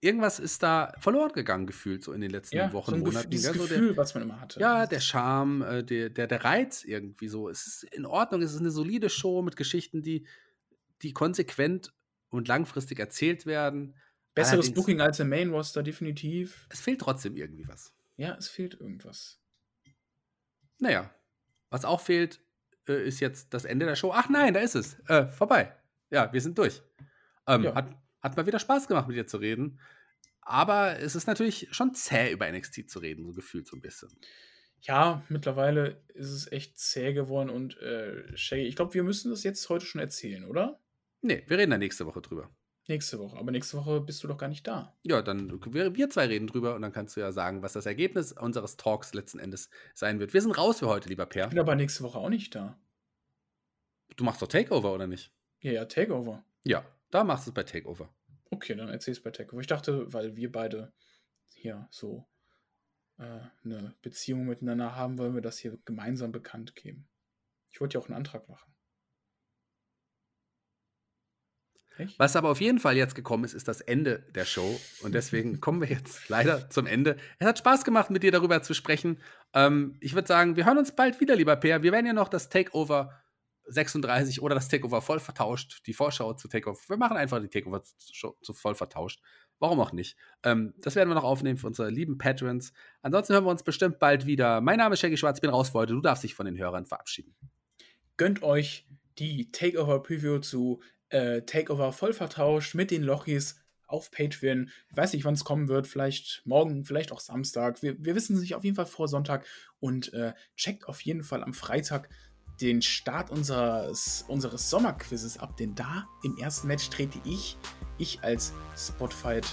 irgendwas 0.00 0.38
ist 0.38 0.62
da 0.62 0.92
verloren 0.98 1.32
gegangen, 1.32 1.66
gefühlt, 1.66 2.02
so 2.02 2.12
in 2.12 2.20
den 2.20 2.30
letzten 2.30 2.56
ja, 2.56 2.72
Wochen, 2.72 2.92
so 2.92 2.96
Monaten. 2.96 3.30
Dieses 3.30 3.46
ja, 3.46 3.52
so 3.52 3.62
Gefühl, 3.62 3.88
der, 3.88 3.96
was 3.96 4.14
man 4.14 4.24
immer 4.24 4.40
hatte. 4.40 4.60
Ja, 4.60 4.86
der 4.86 5.00
Charme, 5.00 5.62
äh, 5.62 5.84
der, 5.84 6.10
der, 6.10 6.26
der 6.26 6.44
Reiz 6.44 6.84
irgendwie 6.84 7.28
so. 7.28 7.48
Es 7.48 7.66
ist 7.66 7.84
in 7.84 8.06
Ordnung, 8.06 8.42
es 8.42 8.52
ist 8.52 8.60
eine 8.60 8.70
solide 8.70 9.10
Show 9.10 9.42
mit 9.42 9.56
Geschichten, 9.56 10.02
die, 10.02 10.26
die 11.02 11.12
konsequent 11.12 11.92
und 12.30 12.48
langfristig 12.48 12.98
erzählt 12.98 13.46
werden. 13.46 13.94
Besseres 14.36 14.66
Allerdings, 14.66 14.74
Booking 14.74 15.00
als 15.00 15.18
im 15.18 15.30
Main 15.30 15.48
Roster, 15.50 15.82
definitiv. 15.82 16.66
Es 16.68 16.80
fehlt 16.80 17.00
trotzdem 17.00 17.36
irgendwie 17.36 17.66
was. 17.66 17.94
Ja, 18.18 18.36
es 18.36 18.48
fehlt 18.48 18.78
irgendwas. 18.78 19.40
Naja, 20.78 21.10
was 21.70 21.86
auch 21.86 22.02
fehlt, 22.02 22.40
äh, 22.86 23.08
ist 23.08 23.20
jetzt 23.20 23.54
das 23.54 23.64
Ende 23.64 23.86
der 23.86 23.96
Show. 23.96 24.12
Ach 24.14 24.28
nein, 24.28 24.52
da 24.52 24.60
ist 24.60 24.74
es. 24.74 25.00
Äh, 25.08 25.28
vorbei. 25.28 25.74
Ja, 26.10 26.30
wir 26.34 26.40
sind 26.42 26.58
durch. 26.58 26.82
Ähm, 27.46 27.64
ja. 27.64 27.74
hat, 27.74 27.96
hat 28.20 28.36
mal 28.36 28.46
wieder 28.46 28.58
Spaß 28.58 28.88
gemacht, 28.88 29.08
mit 29.08 29.16
dir 29.16 29.26
zu 29.26 29.38
reden. 29.38 29.80
Aber 30.42 31.00
es 31.00 31.16
ist 31.16 31.26
natürlich 31.26 31.68
schon 31.70 31.94
zäh, 31.94 32.30
über 32.30 32.50
NXT 32.52 32.90
zu 32.90 32.98
reden, 32.98 33.24
so 33.24 33.32
gefühlt 33.32 33.66
so 33.66 33.74
ein 33.74 33.80
bisschen. 33.80 34.10
Ja, 34.82 35.24
mittlerweile 35.30 36.04
ist 36.12 36.30
es 36.30 36.52
echt 36.52 36.78
zäh 36.78 37.14
geworden 37.14 37.48
und 37.48 37.78
äh, 37.78 38.36
Shay, 38.36 38.66
ich 38.66 38.76
glaube, 38.76 38.92
wir 38.92 39.02
müssen 39.02 39.30
das 39.30 39.44
jetzt 39.44 39.66
heute 39.70 39.86
schon 39.86 40.02
erzählen, 40.02 40.44
oder? 40.44 40.78
Nee, 41.22 41.42
wir 41.46 41.56
reden 41.56 41.70
da 41.70 41.78
nächste 41.78 42.04
Woche 42.04 42.20
drüber. 42.20 42.54
Nächste 42.88 43.18
Woche. 43.18 43.36
Aber 43.36 43.50
nächste 43.50 43.76
Woche 43.78 44.00
bist 44.00 44.22
du 44.22 44.28
doch 44.28 44.38
gar 44.38 44.48
nicht 44.48 44.66
da. 44.66 44.96
Ja, 45.02 45.20
dann 45.20 45.60
wir, 45.72 45.96
wir 45.96 46.10
zwei 46.10 46.26
reden 46.26 46.46
drüber 46.46 46.76
und 46.76 46.82
dann 46.82 46.92
kannst 46.92 47.16
du 47.16 47.20
ja 47.20 47.32
sagen, 47.32 47.62
was 47.62 47.72
das 47.72 47.86
Ergebnis 47.86 48.32
unseres 48.32 48.76
Talks 48.76 49.12
letzten 49.12 49.40
Endes 49.40 49.70
sein 49.94 50.20
wird. 50.20 50.32
Wir 50.34 50.40
sind 50.40 50.56
raus 50.56 50.78
für 50.78 50.86
heute, 50.86 51.08
lieber 51.08 51.26
Per. 51.26 51.44
Ich 51.44 51.50
bin 51.50 51.58
aber 51.58 51.74
nächste 51.74 52.04
Woche 52.04 52.18
auch 52.18 52.28
nicht 52.28 52.54
da. 52.54 52.78
Du 54.16 54.22
machst 54.22 54.40
doch 54.40 54.46
Takeover, 54.46 54.94
oder 54.94 55.08
nicht? 55.08 55.32
Ja, 55.60 55.72
ja, 55.72 55.84
Takeover. 55.84 56.44
Ja, 56.62 56.84
da 57.10 57.24
machst 57.24 57.46
du 57.46 57.50
es 57.50 57.54
bei 57.54 57.64
Takeover. 57.64 58.08
Okay, 58.50 58.76
dann 58.76 58.88
erzähl's 58.88 59.20
bei 59.20 59.30
Takeover. 59.30 59.60
Ich 59.60 59.66
dachte, 59.66 60.12
weil 60.12 60.36
wir 60.36 60.52
beide 60.52 60.92
hier 61.54 61.88
so 61.90 62.24
äh, 63.18 63.40
eine 63.64 63.94
Beziehung 64.02 64.46
miteinander 64.46 64.94
haben, 64.94 65.18
wollen 65.18 65.34
wir 65.34 65.42
das 65.42 65.58
hier 65.58 65.76
gemeinsam 65.84 66.30
bekannt 66.30 66.76
geben. 66.76 67.08
Ich 67.72 67.80
wollte 67.80 67.98
ja 67.98 68.00
auch 68.00 68.08
einen 68.08 68.16
Antrag 68.16 68.48
machen. 68.48 68.75
Echt? 71.98 72.18
Was 72.18 72.36
aber 72.36 72.50
auf 72.50 72.60
jeden 72.60 72.78
Fall 72.78 72.96
jetzt 72.96 73.14
gekommen 73.14 73.44
ist, 73.44 73.54
ist 73.54 73.68
das 73.68 73.80
Ende 73.80 74.24
der 74.34 74.44
Show. 74.44 74.78
Und 75.02 75.14
deswegen 75.14 75.60
kommen 75.60 75.80
wir 75.80 75.88
jetzt 75.88 76.28
leider 76.28 76.68
zum 76.70 76.86
Ende. 76.86 77.16
Es 77.38 77.46
hat 77.46 77.58
Spaß 77.58 77.84
gemacht, 77.84 78.10
mit 78.10 78.22
dir 78.22 78.32
darüber 78.32 78.62
zu 78.62 78.74
sprechen. 78.74 79.18
Ähm, 79.54 79.96
ich 80.00 80.14
würde 80.14 80.28
sagen, 80.28 80.56
wir 80.56 80.66
hören 80.66 80.78
uns 80.78 80.94
bald 80.94 81.20
wieder, 81.20 81.36
lieber 81.36 81.56
Peer. 81.56 81.82
Wir 81.82 81.92
werden 81.92 82.06
ja 82.06 82.12
noch 82.12 82.28
das 82.28 82.48
Takeover 82.48 83.12
36 83.68 84.42
oder 84.42 84.54
das 84.54 84.68
Takeover 84.68 85.02
voll 85.02 85.20
vertauscht, 85.20 85.86
die 85.86 85.92
Vorschau 85.92 86.34
zu 86.34 86.48
Takeover. 86.48 86.78
Wir 86.88 86.96
machen 86.96 87.16
einfach 87.16 87.40
die 87.40 87.48
Takeover 87.48 87.82
zu, 87.82 88.36
zu 88.40 88.52
voll 88.52 88.74
vertauscht. 88.74 89.20
Warum 89.58 89.80
auch 89.80 89.92
nicht? 89.92 90.16
Ähm, 90.42 90.74
das 90.78 90.94
werden 90.96 91.08
wir 91.08 91.14
noch 91.14 91.24
aufnehmen 91.24 91.58
für 91.58 91.66
unsere 91.66 91.90
lieben 91.90 92.18
Patrons. 92.18 92.72
Ansonsten 93.02 93.34
hören 93.34 93.44
wir 93.44 93.50
uns 93.50 93.62
bestimmt 93.62 93.98
bald 93.98 94.26
wieder. 94.26 94.60
Mein 94.60 94.78
Name 94.78 94.94
ist 94.94 95.00
Shaggy 95.00 95.16
Schwarz, 95.16 95.38
ich 95.38 95.42
bin 95.42 95.50
raus 95.50 95.70
für 95.70 95.78
heute. 95.78 95.94
Du 95.94 96.00
darfst 96.00 96.24
dich 96.24 96.34
von 96.34 96.46
den 96.46 96.58
Hörern 96.58 96.86
verabschieden. 96.86 97.34
Gönnt 98.16 98.42
euch 98.42 98.86
die 99.18 99.50
Takeover-Preview 99.50 100.38
zu 100.40 100.80
äh, 101.10 101.42
Takeover 101.42 101.92
voll 101.92 102.12
vertauscht 102.12 102.74
mit 102.74 102.90
den 102.90 103.02
Lochis 103.02 103.56
auf 103.86 104.10
Patreon. 104.10 104.70
Ich 104.90 104.96
weiß 104.96 105.12
nicht, 105.12 105.24
wann 105.24 105.34
es 105.34 105.44
kommen 105.44 105.68
wird. 105.68 105.86
Vielleicht 105.86 106.42
morgen, 106.44 106.84
vielleicht 106.84 107.12
auch 107.12 107.20
Samstag. 107.20 107.82
Wir, 107.82 107.96
wir 108.04 108.14
wissen 108.14 108.34
es 108.34 108.42
nicht 108.42 108.54
auf 108.54 108.64
jeden 108.64 108.76
Fall 108.76 108.86
vor 108.86 109.08
Sonntag. 109.08 109.46
Und 109.78 110.12
äh, 110.12 110.32
checkt 110.56 110.88
auf 110.88 111.00
jeden 111.02 111.22
Fall 111.22 111.42
am 111.42 111.54
Freitag 111.54 112.08
den 112.60 112.82
Start 112.82 113.30
unseres, 113.30 114.24
unseres 114.28 114.70
Sommerquizzes 114.70 115.38
ab. 115.38 115.56
Denn 115.56 115.74
da 115.74 116.08
im 116.24 116.36
ersten 116.38 116.66
Match 116.66 116.88
trete 116.88 117.20
ich, 117.24 117.56
ich 117.98 118.22
als 118.22 118.52
Spotfight 118.76 119.46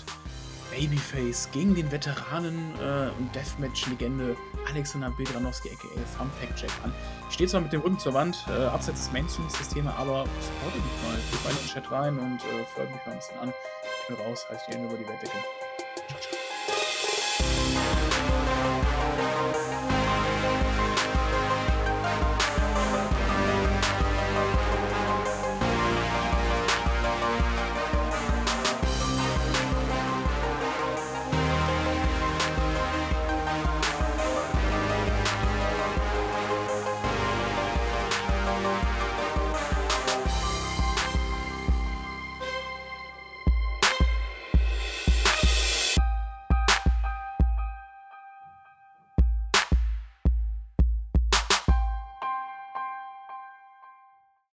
Babyface 0.71 1.49
gegen 1.51 1.75
den 1.75 1.91
Veteranen 1.91 2.73
äh, 2.79 3.09
und 3.19 3.33
Deathmatch-Legende 3.35 4.35
Alexander 4.69 5.09
Bedranowski 5.11 5.69
aka 5.69 5.87
Thumbtack 6.17 6.61
Jack 6.61 6.71
an. 6.83 6.93
Steht 7.29 7.49
zwar 7.49 7.61
mit 7.61 7.73
dem 7.73 7.81
Rücken 7.81 7.99
zur 7.99 8.13
Wand, 8.13 8.45
äh, 8.47 8.65
abseits 8.65 9.05
des 9.05 9.11
Mainstreams 9.11 9.53
Thema, 9.69 9.95
aber 9.97 10.25
supportet 10.41 10.83
mich 10.83 11.03
mal. 11.03 11.17
Geht 11.31 11.43
mal 11.43 11.49
in 11.51 11.57
den 11.57 11.67
Chat 11.67 11.91
rein 11.91 12.19
und 12.19 12.39
äh, 12.39 12.65
folgt 12.75 12.91
mich 12.91 13.05
mal 13.05 13.11
ein 13.13 13.17
bisschen 13.17 13.39
an. 13.39 13.53
Ich 14.01 14.15
bin 14.15 14.25
raus, 14.25 14.45
heißt 14.49 14.69
ihr 14.69 14.83
über 14.83 14.97
die 14.97 15.07
Wettdecke. 15.07 15.37